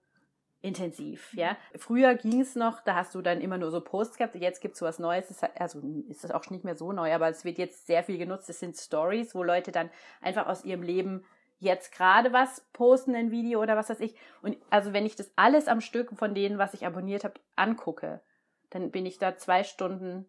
intensiv, 0.61 1.33
ja. 1.33 1.57
Früher 1.77 2.15
ging 2.15 2.41
es 2.41 2.55
noch, 2.55 2.81
da 2.81 2.95
hast 2.95 3.15
du 3.15 3.21
dann 3.21 3.39
immer 3.39 3.57
nur 3.57 3.71
so 3.71 3.79
Posts 3.79 4.17
gehabt, 4.17 4.35
jetzt 4.35 4.59
gibt 4.61 4.75
es 4.75 4.81
was 4.81 4.99
Neues, 4.99 5.41
also 5.55 5.81
ist 6.09 6.23
das 6.23 6.31
auch 6.31 6.49
nicht 6.49 6.65
mehr 6.65 6.75
so 6.75 6.91
neu, 6.91 7.13
aber 7.13 7.29
es 7.29 7.45
wird 7.45 7.57
jetzt 7.57 7.87
sehr 7.87 8.03
viel 8.03 8.17
genutzt, 8.17 8.49
es 8.49 8.59
sind 8.59 8.75
Stories, 8.75 9.33
wo 9.35 9.43
Leute 9.43 9.71
dann 9.71 9.89
einfach 10.21 10.47
aus 10.47 10.65
ihrem 10.65 10.83
Leben 10.83 11.23
jetzt 11.59 11.91
gerade 11.91 12.33
was 12.33 12.65
posten, 12.73 13.15
ein 13.15 13.31
Video 13.31 13.61
oder 13.61 13.75
was 13.75 13.89
weiß 13.89 13.99
ich. 13.99 14.15
Und 14.41 14.57
also 14.69 14.93
wenn 14.93 15.05
ich 15.05 15.15
das 15.15 15.31
alles 15.35 15.67
am 15.67 15.81
Stück 15.81 16.17
von 16.17 16.33
denen, 16.33 16.57
was 16.57 16.73
ich 16.73 16.85
abonniert 16.85 17.23
habe, 17.23 17.39
angucke, 17.55 18.21
dann 18.69 18.91
bin 18.91 19.05
ich 19.05 19.17
da 19.17 19.37
zwei 19.37 19.63
Stunden 19.63 20.25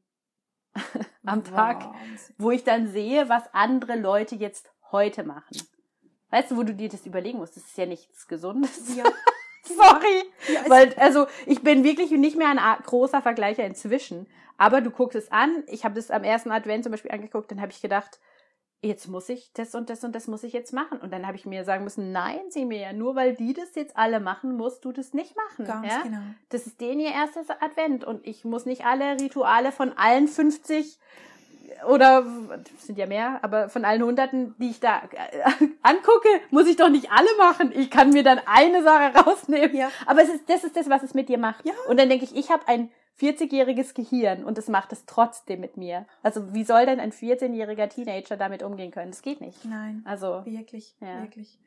am 1.24 1.44
Tag, 1.44 1.84
wo 2.38 2.50
ich 2.50 2.64
dann 2.64 2.88
sehe, 2.88 3.28
was 3.28 3.52
andere 3.52 3.96
Leute 3.96 4.34
jetzt 4.34 4.70
heute 4.92 5.24
machen. 5.24 5.56
Weißt 6.30 6.50
du, 6.50 6.56
wo 6.56 6.62
du 6.62 6.74
dir 6.74 6.88
das 6.88 7.06
überlegen 7.06 7.38
musst? 7.38 7.56
Das 7.56 7.64
ist 7.64 7.78
ja 7.78 7.86
nichts 7.86 8.28
Gesundes. 8.28 8.96
Ja. 8.96 9.04
Sorry. 9.62 10.24
Ja, 10.48 10.68
Weil, 10.68 10.94
also, 10.94 11.26
ich 11.46 11.62
bin 11.62 11.84
wirklich 11.84 12.10
nicht 12.12 12.36
mehr 12.36 12.48
ein 12.48 12.82
großer 12.82 13.20
Vergleicher 13.20 13.64
inzwischen. 13.64 14.26
Aber 14.56 14.80
du 14.80 14.90
guckst 14.90 15.16
es 15.16 15.30
an. 15.30 15.64
Ich 15.66 15.84
habe 15.84 15.94
das 15.94 16.10
am 16.10 16.24
ersten 16.24 16.50
Advent 16.50 16.84
zum 16.84 16.92
Beispiel 16.92 17.10
angeguckt, 17.10 17.50
dann 17.50 17.60
habe 17.60 17.72
ich 17.72 17.80
gedacht, 17.80 18.20
jetzt 18.82 19.08
muss 19.08 19.28
ich 19.28 19.52
das 19.52 19.74
und 19.74 19.90
das 19.90 20.04
und 20.04 20.14
das 20.14 20.26
muss 20.26 20.42
ich 20.42 20.52
jetzt 20.52 20.72
machen. 20.72 20.98
Und 20.98 21.12
dann 21.12 21.26
habe 21.26 21.36
ich 21.36 21.46
mir 21.46 21.64
sagen 21.64 21.84
müssen, 21.84 22.12
nein, 22.12 22.40
sieh 22.48 22.64
mir 22.64 22.78
ja, 22.78 22.92
nur 22.92 23.14
weil 23.14 23.34
die 23.34 23.52
das 23.52 23.74
jetzt 23.74 23.96
alle 23.96 24.20
machen, 24.20 24.56
musst 24.56 24.84
du 24.84 24.92
das 24.92 25.12
nicht 25.12 25.36
machen. 25.36 25.66
Ganz 25.66 25.86
ja? 25.86 26.02
genau. 26.02 26.22
Das 26.48 26.66
ist 26.66 26.80
denen 26.80 27.00
ihr 27.00 27.12
erstes 27.12 27.50
Advent 27.50 28.04
und 28.04 28.26
ich 28.26 28.44
muss 28.44 28.64
nicht 28.66 28.86
alle 28.86 29.20
Rituale 29.20 29.72
von 29.72 29.92
allen 29.92 30.28
50 30.28 30.98
oder 31.88 32.24
sind 32.78 32.98
ja 32.98 33.06
mehr, 33.06 33.38
aber 33.42 33.68
von 33.68 33.84
allen 33.84 34.02
Hunderten, 34.02 34.54
die 34.58 34.70
ich 34.70 34.80
da 34.80 35.02
äh, 35.12 35.66
angucke, 35.82 36.28
muss 36.50 36.66
ich 36.66 36.76
doch 36.76 36.88
nicht 36.88 37.10
alle 37.10 37.28
machen. 37.38 37.72
Ich 37.74 37.90
kann 37.90 38.10
mir 38.10 38.22
dann 38.22 38.40
eine 38.46 38.82
Sache 38.82 39.16
rausnehmen. 39.24 39.76
Ja. 39.76 39.90
Aber 40.06 40.22
es 40.22 40.28
ist, 40.28 40.48
das 40.48 40.64
ist 40.64 40.76
das, 40.76 40.88
was 40.90 41.02
es 41.02 41.14
mit 41.14 41.28
dir 41.28 41.38
macht. 41.38 41.64
Ja. 41.64 41.72
Und 41.88 41.98
dann 41.98 42.08
denke 42.08 42.24
ich, 42.24 42.36
ich 42.36 42.50
habe 42.50 42.66
ein 42.68 42.90
40-jähriges 43.20 43.94
Gehirn 43.94 44.44
und 44.44 44.56
es 44.56 44.68
macht 44.68 44.92
es 44.92 45.04
trotzdem 45.04 45.60
mit 45.60 45.76
mir. 45.76 46.06
Also 46.22 46.54
wie 46.54 46.64
soll 46.64 46.86
denn 46.86 47.00
ein 47.00 47.12
14-jähriger 47.12 47.88
Teenager 47.88 48.36
damit 48.36 48.62
umgehen 48.62 48.90
können? 48.90 49.10
Das 49.10 49.22
geht 49.22 49.40
nicht. 49.40 49.64
Nein. 49.64 50.02
Also 50.06 50.42
wirklich, 50.46 50.94
ja. 51.00 51.22
wirklich 51.22 51.58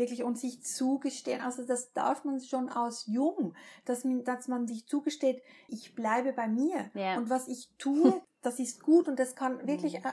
wirklich 0.00 0.24
und 0.24 0.38
sich 0.38 0.64
zugestehen, 0.64 1.40
also 1.40 1.64
das 1.64 1.92
darf 1.92 2.24
man 2.24 2.40
schon 2.40 2.68
aus 2.68 3.06
jung, 3.06 3.54
dass 3.84 4.02
man, 4.04 4.24
dass 4.24 4.48
man 4.48 4.66
sich 4.66 4.86
zugesteht, 4.86 5.42
ich 5.68 5.94
bleibe 5.94 6.32
bei 6.32 6.48
mir 6.48 6.90
ja. 6.94 7.18
und 7.18 7.30
was 7.30 7.46
ich 7.46 7.70
tue, 7.78 8.20
das 8.42 8.58
ist 8.58 8.82
gut 8.82 9.06
und 9.06 9.18
das 9.18 9.36
kann 9.36 9.66
wirklich 9.66 9.98
mhm. 9.98 10.06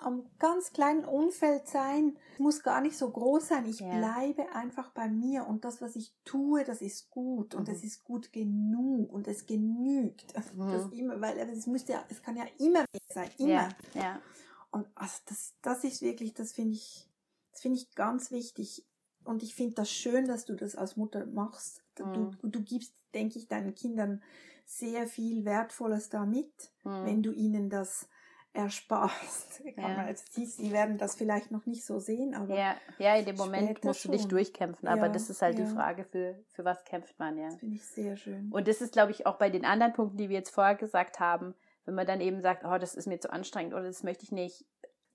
am 0.00 0.26
ganz 0.38 0.72
kleinen 0.72 1.04
Umfeld 1.04 1.68
sein, 1.68 2.16
muss 2.38 2.62
gar 2.62 2.80
nicht 2.80 2.96
so 2.96 3.10
groß 3.10 3.48
sein. 3.48 3.66
Ich 3.66 3.80
ja. 3.80 3.98
bleibe 3.98 4.50
einfach 4.54 4.90
bei 4.92 5.08
mir 5.08 5.46
und 5.46 5.64
das, 5.64 5.82
was 5.82 5.94
ich 5.94 6.14
tue, 6.24 6.64
das 6.64 6.80
ist 6.80 7.10
gut 7.10 7.54
und 7.54 7.68
es 7.68 7.82
mhm. 7.82 7.88
ist 7.88 8.04
gut 8.04 8.32
genug 8.32 9.12
und 9.12 9.28
es 9.28 9.46
genügt. 9.46 10.32
Mhm. 10.54 10.70
Das 10.70 10.92
immer, 10.92 11.20
weil 11.20 11.36
es 11.38 11.66
müsste 11.66 11.92
ja, 11.92 12.04
es 12.08 12.22
kann 12.22 12.36
ja 12.36 12.44
immer 12.58 12.84
sein, 13.12 13.28
immer. 13.38 13.50
Ja. 13.50 13.68
ja. 13.94 14.22
Und 14.70 14.86
also 14.94 15.18
das, 15.26 15.54
das 15.62 15.84
ist 15.84 16.02
wirklich, 16.02 16.34
das 16.34 16.52
finde 16.52 16.74
ich, 16.74 17.08
das 17.50 17.62
finde 17.62 17.78
ich 17.78 17.94
ganz 17.94 18.30
wichtig. 18.30 18.84
Und 19.24 19.42
ich 19.42 19.54
finde 19.54 19.74
das 19.74 19.90
schön, 19.90 20.26
dass 20.26 20.44
du 20.44 20.54
das 20.54 20.76
als 20.76 20.96
Mutter 20.96 21.26
machst. 21.26 21.82
Mhm. 21.98 22.36
Du, 22.40 22.48
du 22.48 22.62
gibst, 22.62 22.94
denke 23.14 23.38
ich, 23.38 23.48
deinen 23.48 23.74
Kindern 23.74 24.22
sehr 24.66 25.06
viel 25.06 25.44
Wertvolles 25.44 26.08
damit, 26.08 26.52
mhm. 26.82 27.04
wenn 27.04 27.22
du 27.22 27.32
ihnen 27.32 27.70
das 27.70 28.08
ersparst. 28.54 29.62
Ja. 29.76 30.06
Jetzt 30.06 30.32
siehst, 30.32 30.60
die 30.60 30.70
werden 30.70 30.98
das 30.98 31.16
vielleicht 31.16 31.50
noch 31.50 31.66
nicht 31.66 31.84
so 31.84 31.98
sehen, 31.98 32.34
aber. 32.34 32.56
Ja, 32.56 32.76
ja 32.98 33.16
in 33.16 33.24
dem 33.24 33.36
Moment 33.36 33.82
musst 33.82 34.04
du 34.04 34.10
dich 34.10 34.26
durchkämpfen, 34.26 34.88
aber 34.88 35.06
ja, 35.06 35.12
das 35.12 35.28
ist 35.28 35.42
halt 35.42 35.58
ja. 35.58 35.64
die 35.64 35.70
Frage, 35.70 36.04
für, 36.04 36.38
für 36.52 36.64
was 36.64 36.84
kämpft 36.84 37.18
man, 37.18 37.36
ja. 37.36 37.48
Das 37.48 37.56
finde 37.56 37.76
ich 37.76 37.84
sehr 37.84 38.16
schön. 38.16 38.50
Und 38.52 38.68
das 38.68 38.80
ist, 38.80 38.92
glaube 38.92 39.10
ich, 39.10 39.26
auch 39.26 39.36
bei 39.36 39.50
den 39.50 39.64
anderen 39.64 39.92
Punkten, 39.92 40.16
die 40.16 40.28
wir 40.28 40.36
jetzt 40.36 40.50
vorher 40.50 40.76
gesagt 40.76 41.18
haben, 41.18 41.54
wenn 41.86 41.94
man 41.94 42.06
dann 42.06 42.20
eben 42.20 42.40
sagt, 42.40 42.64
oh, 42.64 42.78
das 42.78 42.94
ist 42.94 43.06
mir 43.06 43.18
zu 43.18 43.32
anstrengend 43.32 43.74
oder 43.74 43.84
das 43.84 44.04
möchte 44.04 44.24
ich 44.24 44.32
nicht. 44.32 44.64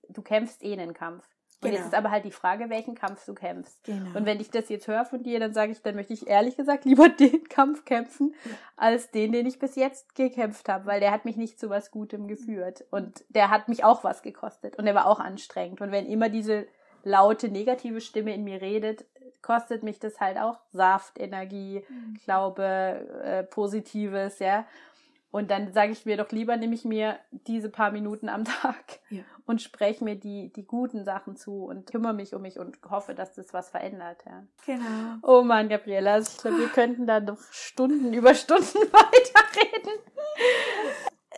Du 0.08 0.20
kämpfst 0.20 0.62
eh 0.62 0.72
einen 0.72 0.92
Kampf. 0.92 1.26
Genau. 1.60 1.74
Und 1.74 1.78
jetzt 1.78 1.86
ist 1.88 1.94
aber 1.94 2.10
halt 2.10 2.24
die 2.24 2.30
Frage, 2.30 2.70
welchen 2.70 2.94
Kampf 2.94 3.24
du 3.26 3.34
kämpfst. 3.34 3.84
Genau. 3.84 4.16
Und 4.16 4.24
wenn 4.24 4.40
ich 4.40 4.50
das 4.50 4.68
jetzt 4.70 4.88
höre 4.88 5.04
von 5.04 5.22
dir, 5.22 5.38
dann 5.40 5.52
sage 5.52 5.72
ich, 5.72 5.82
dann 5.82 5.94
möchte 5.94 6.14
ich 6.14 6.26
ehrlich 6.26 6.56
gesagt 6.56 6.84
lieber 6.84 7.08
den 7.20 7.48
Kampf 7.48 7.84
kämpfen, 7.84 8.34
als 8.76 9.10
den, 9.10 9.32
den 9.32 9.46
ich 9.46 9.58
bis 9.58 9.76
jetzt 9.76 10.14
gekämpft 10.14 10.68
habe, 10.68 10.86
weil 10.86 11.00
der 11.00 11.12
hat 11.12 11.24
mich 11.24 11.36
nicht 11.36 11.60
zu 11.60 11.68
was 11.68 11.90
Gutem 11.90 12.28
geführt. 12.28 12.84
Und 12.90 13.24
der 13.28 13.50
hat 13.50 13.68
mich 13.68 13.84
auch 13.84 14.04
was 14.04 14.22
gekostet. 14.22 14.76
Und 14.76 14.86
der 14.86 14.94
war 14.94 15.06
auch 15.06 15.20
anstrengend. 15.20 15.80
Und 15.80 15.92
wenn 15.92 16.06
immer 16.06 16.30
diese 16.30 16.66
laute 17.04 17.48
negative 17.48 18.00
Stimme 18.00 18.34
in 18.34 18.44
mir 18.44 18.60
redet, 18.60 19.04
kostet 19.42 19.82
mich 19.82 19.98
das 19.98 20.20
halt 20.20 20.38
auch 20.38 20.60
Saft, 20.72 21.18
Energie, 21.18 21.84
mhm. 21.88 22.18
Glaube, 22.24 22.62
äh, 23.22 23.42
Positives, 23.42 24.38
ja. 24.38 24.66
Und 25.32 25.50
dann 25.50 25.72
sage 25.72 25.92
ich 25.92 26.06
mir 26.06 26.16
doch 26.16 26.30
lieber, 26.30 26.56
nehme 26.56 26.74
ich 26.74 26.84
mir 26.84 27.18
diese 27.30 27.68
paar 27.68 27.92
Minuten 27.92 28.28
am 28.28 28.44
Tag 28.44 28.98
ja. 29.10 29.22
und 29.46 29.62
spreche 29.62 30.02
mir 30.02 30.16
die, 30.16 30.52
die 30.52 30.64
guten 30.64 31.04
Sachen 31.04 31.36
zu 31.36 31.64
und 31.64 31.86
kümmere 31.86 32.14
mich 32.14 32.34
um 32.34 32.42
mich 32.42 32.58
und 32.58 32.78
hoffe, 32.88 33.14
dass 33.14 33.34
das 33.34 33.54
was 33.54 33.70
verändert. 33.70 34.24
Ja. 34.26 34.42
Genau. 34.66 35.18
Oh 35.22 35.42
Mann, 35.42 35.68
Gabriela, 35.68 36.14
also 36.14 36.32
ich 36.34 36.42
glaube, 36.42 36.58
wir 36.58 36.68
könnten 36.68 37.06
da 37.06 37.20
noch 37.20 37.40
Stunden 37.52 38.12
über 38.12 38.34
Stunden 38.34 38.64
weiterreden. 38.92 39.92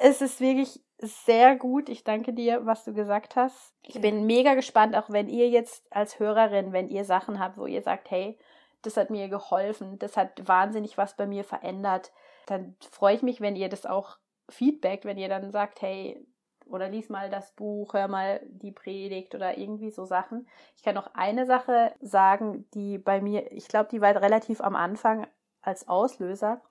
Es 0.01 0.23
ist 0.23 0.41
wirklich 0.41 0.81
sehr 0.99 1.57
gut. 1.57 1.91
Ich 1.91 2.03
danke 2.03 2.33
dir, 2.33 2.65
was 2.65 2.85
du 2.85 2.95
gesagt 2.95 3.37
hast. 3.37 3.75
Ich 3.83 4.01
bin 4.01 4.25
mega 4.25 4.55
gespannt, 4.55 4.97
auch 4.97 5.11
wenn 5.11 5.29
ihr 5.29 5.51
jetzt 5.51 5.85
als 5.91 6.19
Hörerin, 6.19 6.73
wenn 6.73 6.89
ihr 6.89 7.05
Sachen 7.05 7.39
habt, 7.39 7.59
wo 7.59 7.67
ihr 7.67 7.83
sagt, 7.83 8.11
hey, 8.11 8.39
das 8.81 8.97
hat 8.97 9.11
mir 9.11 9.29
geholfen, 9.29 9.99
das 9.99 10.17
hat 10.17 10.49
wahnsinnig 10.49 10.97
was 10.97 11.15
bei 11.15 11.27
mir 11.27 11.45
verändert 11.45 12.11
dann 12.47 12.77
freue 12.91 13.15
ich 13.15 13.23
mich, 13.23 13.41
wenn 13.41 13.57
ihr 13.57 13.69
das 13.69 13.87
auch 13.87 14.19
feedbackt, 14.49 15.05
wenn 15.05 15.19
ihr 15.19 15.29
dann 15.29 15.51
sagt, 15.51 15.83
hey, 15.83 16.27
oder 16.67 16.89
lies 16.89 17.09
mal 17.09 17.31
das 17.31 17.53
Buch, 17.53 17.95
hör 17.95 18.09
mal 18.09 18.41
die 18.47 18.73
Predigt 18.73 19.35
oder 19.35 19.59
irgendwie 19.59 19.91
so 19.91 20.05
Sachen. 20.05 20.49
Ich 20.77 20.83
kann 20.83 20.95
noch 20.95 21.15
eine 21.15 21.47
Sache 21.47 21.95
sagen, 22.01 22.69
die 22.75 22.99
bei 22.99 23.21
mir, 23.21 23.53
ich 23.53 23.69
glaube, 23.69 23.89
die 23.91 24.01
war 24.01 24.15
relativ 24.21 24.61
am 24.61 24.77
Anfang 24.77 25.27
als 25.61 25.89
Auslöser 25.89 26.63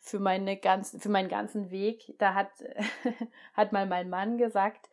für 0.00 0.18
meine 0.18 0.56
ganzen, 0.56 1.00
für 1.00 1.08
meinen 1.08 1.28
ganzen 1.28 1.70
Weg. 1.70 2.14
Da 2.18 2.34
hat, 2.34 2.50
hat 3.54 3.72
mal 3.72 3.86
mein 3.86 4.10
Mann 4.10 4.38
gesagt, 4.38 4.90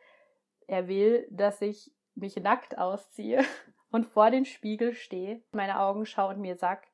er 0.67 0.87
will, 0.87 1.27
dass 1.31 1.61
ich 1.61 1.91
mich 2.15 2.35
nackt 2.37 2.77
ausziehe 2.77 3.43
und 3.91 4.05
vor 4.05 4.31
den 4.31 4.45
Spiegel 4.45 4.93
stehe, 4.93 5.41
meine 5.51 5.79
Augen 5.79 6.05
schaue 6.05 6.35
und 6.35 6.41
mir 6.41 6.55
sag, 6.55 6.87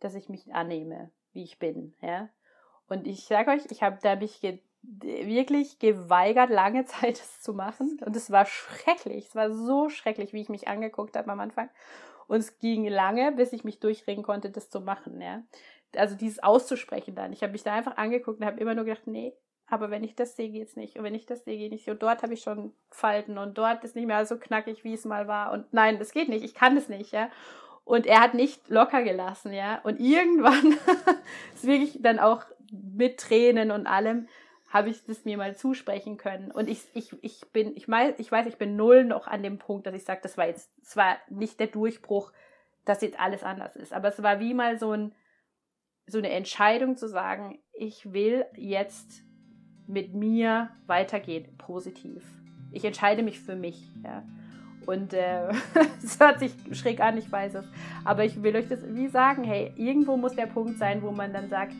dass 0.00 0.14
ich 0.14 0.28
mich 0.28 0.52
annehme, 0.54 1.10
wie 1.32 1.44
ich 1.44 1.58
bin, 1.58 1.94
ja. 2.00 2.28
Und 2.92 3.06
ich 3.06 3.24
sage 3.24 3.50
euch, 3.50 3.62
ich 3.70 3.82
habe 3.82 3.98
da 4.02 4.16
mich 4.16 4.40
ge 4.40 4.58
wirklich 4.82 5.78
geweigert, 5.78 6.50
lange 6.50 6.84
Zeit 6.86 7.14
es 7.14 7.40
zu 7.40 7.54
machen. 7.54 7.98
Und 8.04 8.14
es 8.16 8.30
war 8.30 8.44
schrecklich. 8.44 9.28
Es 9.28 9.34
war 9.34 9.50
so 9.50 9.88
schrecklich, 9.88 10.32
wie 10.32 10.42
ich 10.42 10.48
mich 10.48 10.68
angeguckt 10.68 11.16
habe 11.16 11.30
am 11.30 11.40
Anfang. 11.40 11.70
Und 12.26 12.38
es 12.38 12.58
ging 12.58 12.86
lange, 12.86 13.32
bis 13.32 13.52
ich 13.52 13.64
mich 13.64 13.80
durchringen 13.80 14.24
konnte, 14.24 14.50
das 14.50 14.68
zu 14.68 14.80
machen. 14.80 15.20
Ja. 15.20 15.42
Also 15.96 16.16
dieses 16.16 16.42
auszusprechen 16.42 17.14
dann. 17.14 17.32
Ich 17.32 17.42
habe 17.42 17.52
mich 17.52 17.62
da 17.62 17.72
einfach 17.72 17.96
angeguckt 17.96 18.40
und 18.40 18.46
habe 18.46 18.60
immer 18.60 18.74
nur 18.74 18.84
gedacht, 18.84 19.06
nee, 19.06 19.34
aber 19.68 19.90
wenn 19.90 20.04
ich 20.04 20.14
das 20.14 20.36
sehe, 20.36 20.50
geht's 20.50 20.76
nicht. 20.76 20.98
Und 20.98 21.04
wenn 21.04 21.14
ich 21.14 21.24
das 21.24 21.44
sehe, 21.44 21.56
geht 21.56 21.72
nicht. 21.72 21.88
Und 21.88 22.02
dort 22.02 22.22
habe 22.22 22.34
ich 22.34 22.42
schon 22.42 22.74
Falten 22.90 23.38
und 23.38 23.56
dort 23.56 23.84
ist 23.84 23.96
nicht 23.96 24.06
mehr 24.06 24.26
so 24.26 24.36
knackig, 24.36 24.84
wie 24.84 24.92
es 24.92 25.06
mal 25.06 25.28
war. 25.28 25.52
Und 25.52 25.72
nein, 25.72 25.98
das 25.98 26.12
geht 26.12 26.28
nicht. 26.28 26.44
Ich 26.44 26.54
kann 26.54 26.74
das 26.74 26.90
nicht, 26.90 27.12
ja. 27.12 27.30
Und 27.84 28.06
er 28.06 28.20
hat 28.20 28.34
nicht 28.34 28.68
locker 28.68 29.02
gelassen, 29.02 29.52
ja. 29.52 29.80
Und 29.82 30.00
irgendwann 30.00 30.72
ist 31.54 31.66
wirklich 31.66 32.00
dann 32.00 32.18
auch 32.18 32.44
mit 32.70 33.18
Tränen 33.18 33.70
und 33.70 33.86
allem 33.86 34.28
habe 34.72 34.88
ich 34.88 35.04
das 35.04 35.24
mir 35.26 35.36
mal 35.36 35.54
zusprechen 35.54 36.16
können. 36.16 36.50
Und 36.50 36.68
ich, 36.68 36.80
ich, 36.94 37.14
ich 37.22 37.42
bin, 37.52 37.76
ich, 37.76 37.88
mein, 37.88 38.14
ich 38.16 38.32
weiß, 38.32 38.46
ich 38.46 38.56
bin 38.56 38.74
null 38.74 39.04
noch 39.04 39.26
an 39.26 39.42
dem 39.42 39.58
Punkt, 39.58 39.86
dass 39.86 39.94
ich 39.94 40.04
sage, 40.04 40.20
das 40.22 40.38
war 40.38 40.46
jetzt, 40.46 40.72
es 40.80 40.96
war 40.96 41.18
nicht 41.28 41.60
der 41.60 41.66
Durchbruch, 41.66 42.32
dass 42.86 43.02
jetzt 43.02 43.20
alles 43.20 43.42
anders 43.42 43.76
ist. 43.76 43.92
Aber 43.92 44.08
es 44.08 44.22
war 44.22 44.40
wie 44.40 44.54
mal 44.54 44.78
so, 44.78 44.92
ein, 44.92 45.14
so 46.06 46.18
eine 46.18 46.30
Entscheidung 46.30 46.96
zu 46.96 47.06
sagen, 47.06 47.58
ich 47.74 48.12
will 48.14 48.46
jetzt 48.56 49.24
mit 49.86 50.14
mir 50.14 50.70
weitergehen, 50.86 51.54
positiv. 51.58 52.24
Ich 52.70 52.84
entscheide 52.84 53.22
mich 53.22 53.40
für 53.40 53.56
mich. 53.56 53.90
Ja. 54.02 54.24
Und 54.86 55.12
äh, 55.12 55.48
es 56.02 56.18
hört 56.18 56.40
sich 56.40 56.52
schräg 56.72 57.00
an, 57.00 57.16
ich 57.16 57.30
weiß 57.30 57.54
es. 57.54 57.64
Aber 58.04 58.24
ich 58.24 58.42
will 58.42 58.56
euch 58.56 58.68
das 58.68 58.80
wie 58.88 59.08
sagen, 59.08 59.44
hey, 59.44 59.72
irgendwo 59.76 60.16
muss 60.16 60.34
der 60.34 60.46
Punkt 60.46 60.78
sein, 60.78 61.02
wo 61.02 61.10
man 61.10 61.32
dann 61.32 61.48
sagt, 61.48 61.76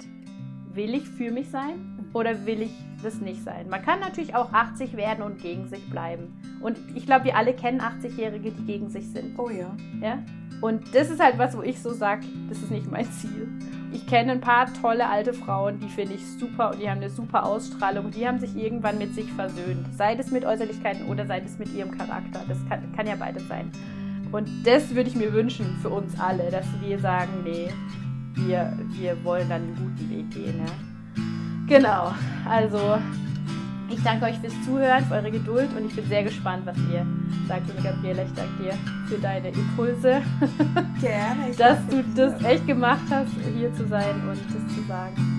will 0.72 0.94
ich 0.94 1.08
für 1.08 1.30
mich 1.30 1.50
sein 1.50 2.08
oder 2.12 2.46
will 2.46 2.62
ich 2.62 2.72
das 3.02 3.20
nicht 3.20 3.42
sein? 3.42 3.68
Man 3.68 3.82
kann 3.82 4.00
natürlich 4.00 4.34
auch 4.34 4.52
80 4.52 4.96
werden 4.96 5.22
und 5.22 5.40
gegen 5.40 5.68
sich 5.68 5.88
bleiben. 5.90 6.40
Und 6.60 6.78
ich 6.94 7.06
glaube, 7.06 7.26
wir 7.26 7.36
alle 7.36 7.54
kennen 7.54 7.80
80-Jährige, 7.80 8.52
die 8.52 8.64
gegen 8.64 8.88
sich 8.88 9.08
sind. 9.10 9.38
Oh 9.38 9.50
ja. 9.50 9.74
Ja? 10.00 10.22
Und 10.60 10.94
das 10.94 11.10
ist 11.10 11.20
halt 11.20 11.38
was, 11.38 11.56
wo 11.56 11.62
ich 11.62 11.80
so 11.82 11.92
sage, 11.92 12.24
das 12.48 12.58
ist 12.58 12.70
nicht 12.70 12.90
mein 12.90 13.10
Ziel. 13.10 13.48
Ich 13.92 14.06
kenne 14.06 14.32
ein 14.32 14.40
paar 14.40 14.72
tolle 14.80 15.08
alte 15.08 15.34
Frauen, 15.34 15.78
die 15.78 15.88
finde 15.88 16.14
ich 16.14 16.26
super 16.26 16.70
und 16.70 16.80
die 16.80 16.88
haben 16.88 16.98
eine 16.98 17.10
super 17.10 17.44
Ausstrahlung. 17.44 18.10
Die 18.10 18.26
haben 18.26 18.38
sich 18.38 18.56
irgendwann 18.56 18.96
mit 18.98 19.14
sich 19.14 19.30
versöhnt. 19.32 19.86
Sei 19.96 20.14
es 20.14 20.30
mit 20.30 20.44
Äußerlichkeiten 20.44 21.08
oder 21.08 21.26
sei 21.26 21.42
es 21.44 21.58
mit 21.58 21.74
ihrem 21.74 21.90
Charakter. 21.96 22.42
Das 22.48 22.58
kann, 22.68 22.80
kann 22.96 23.06
ja 23.06 23.16
beides 23.16 23.46
sein. 23.48 23.70
Und 24.32 24.48
das 24.64 24.94
würde 24.94 25.10
ich 25.10 25.16
mir 25.16 25.32
wünschen 25.34 25.66
für 25.82 25.90
uns 25.90 26.18
alle, 26.18 26.50
dass 26.50 26.64
wir 26.80 26.98
sagen, 26.98 27.42
nee, 27.44 27.68
wir, 28.34 28.72
wir 28.92 29.22
wollen 29.24 29.48
dann 29.50 29.62
einen 29.62 29.76
guten 29.76 30.10
Weg 30.10 30.30
gehen. 30.30 30.58
Ja? 30.58 31.78
Genau, 31.78 32.14
also 32.48 32.98
ich 33.92 34.02
danke 34.02 34.26
euch 34.26 34.38
fürs 34.38 34.54
Zuhören, 34.64 35.04
für 35.04 35.14
eure 35.14 35.30
Geduld 35.30 35.68
und 35.76 35.86
ich 35.86 35.94
bin 35.94 36.06
sehr 36.06 36.24
gespannt, 36.24 36.64
was 36.64 36.76
ihr 36.90 37.06
sagt. 37.46 37.70
Und 37.70 37.82
Gabriele, 37.82 38.24
ich 38.24 38.32
danke 38.32 38.62
dir 38.62 38.74
für 39.06 39.20
deine 39.20 39.48
Impulse. 39.48 40.22
Gerne. 41.00 41.52
dass 41.58 41.78
du 41.88 42.02
das 42.14 42.42
echt 42.42 42.66
gemacht 42.66 43.04
hast, 43.10 43.32
hier 43.56 43.72
zu 43.74 43.86
sein 43.86 44.28
und 44.28 44.38
das 44.46 44.74
zu 44.74 44.82
sagen. 44.88 45.31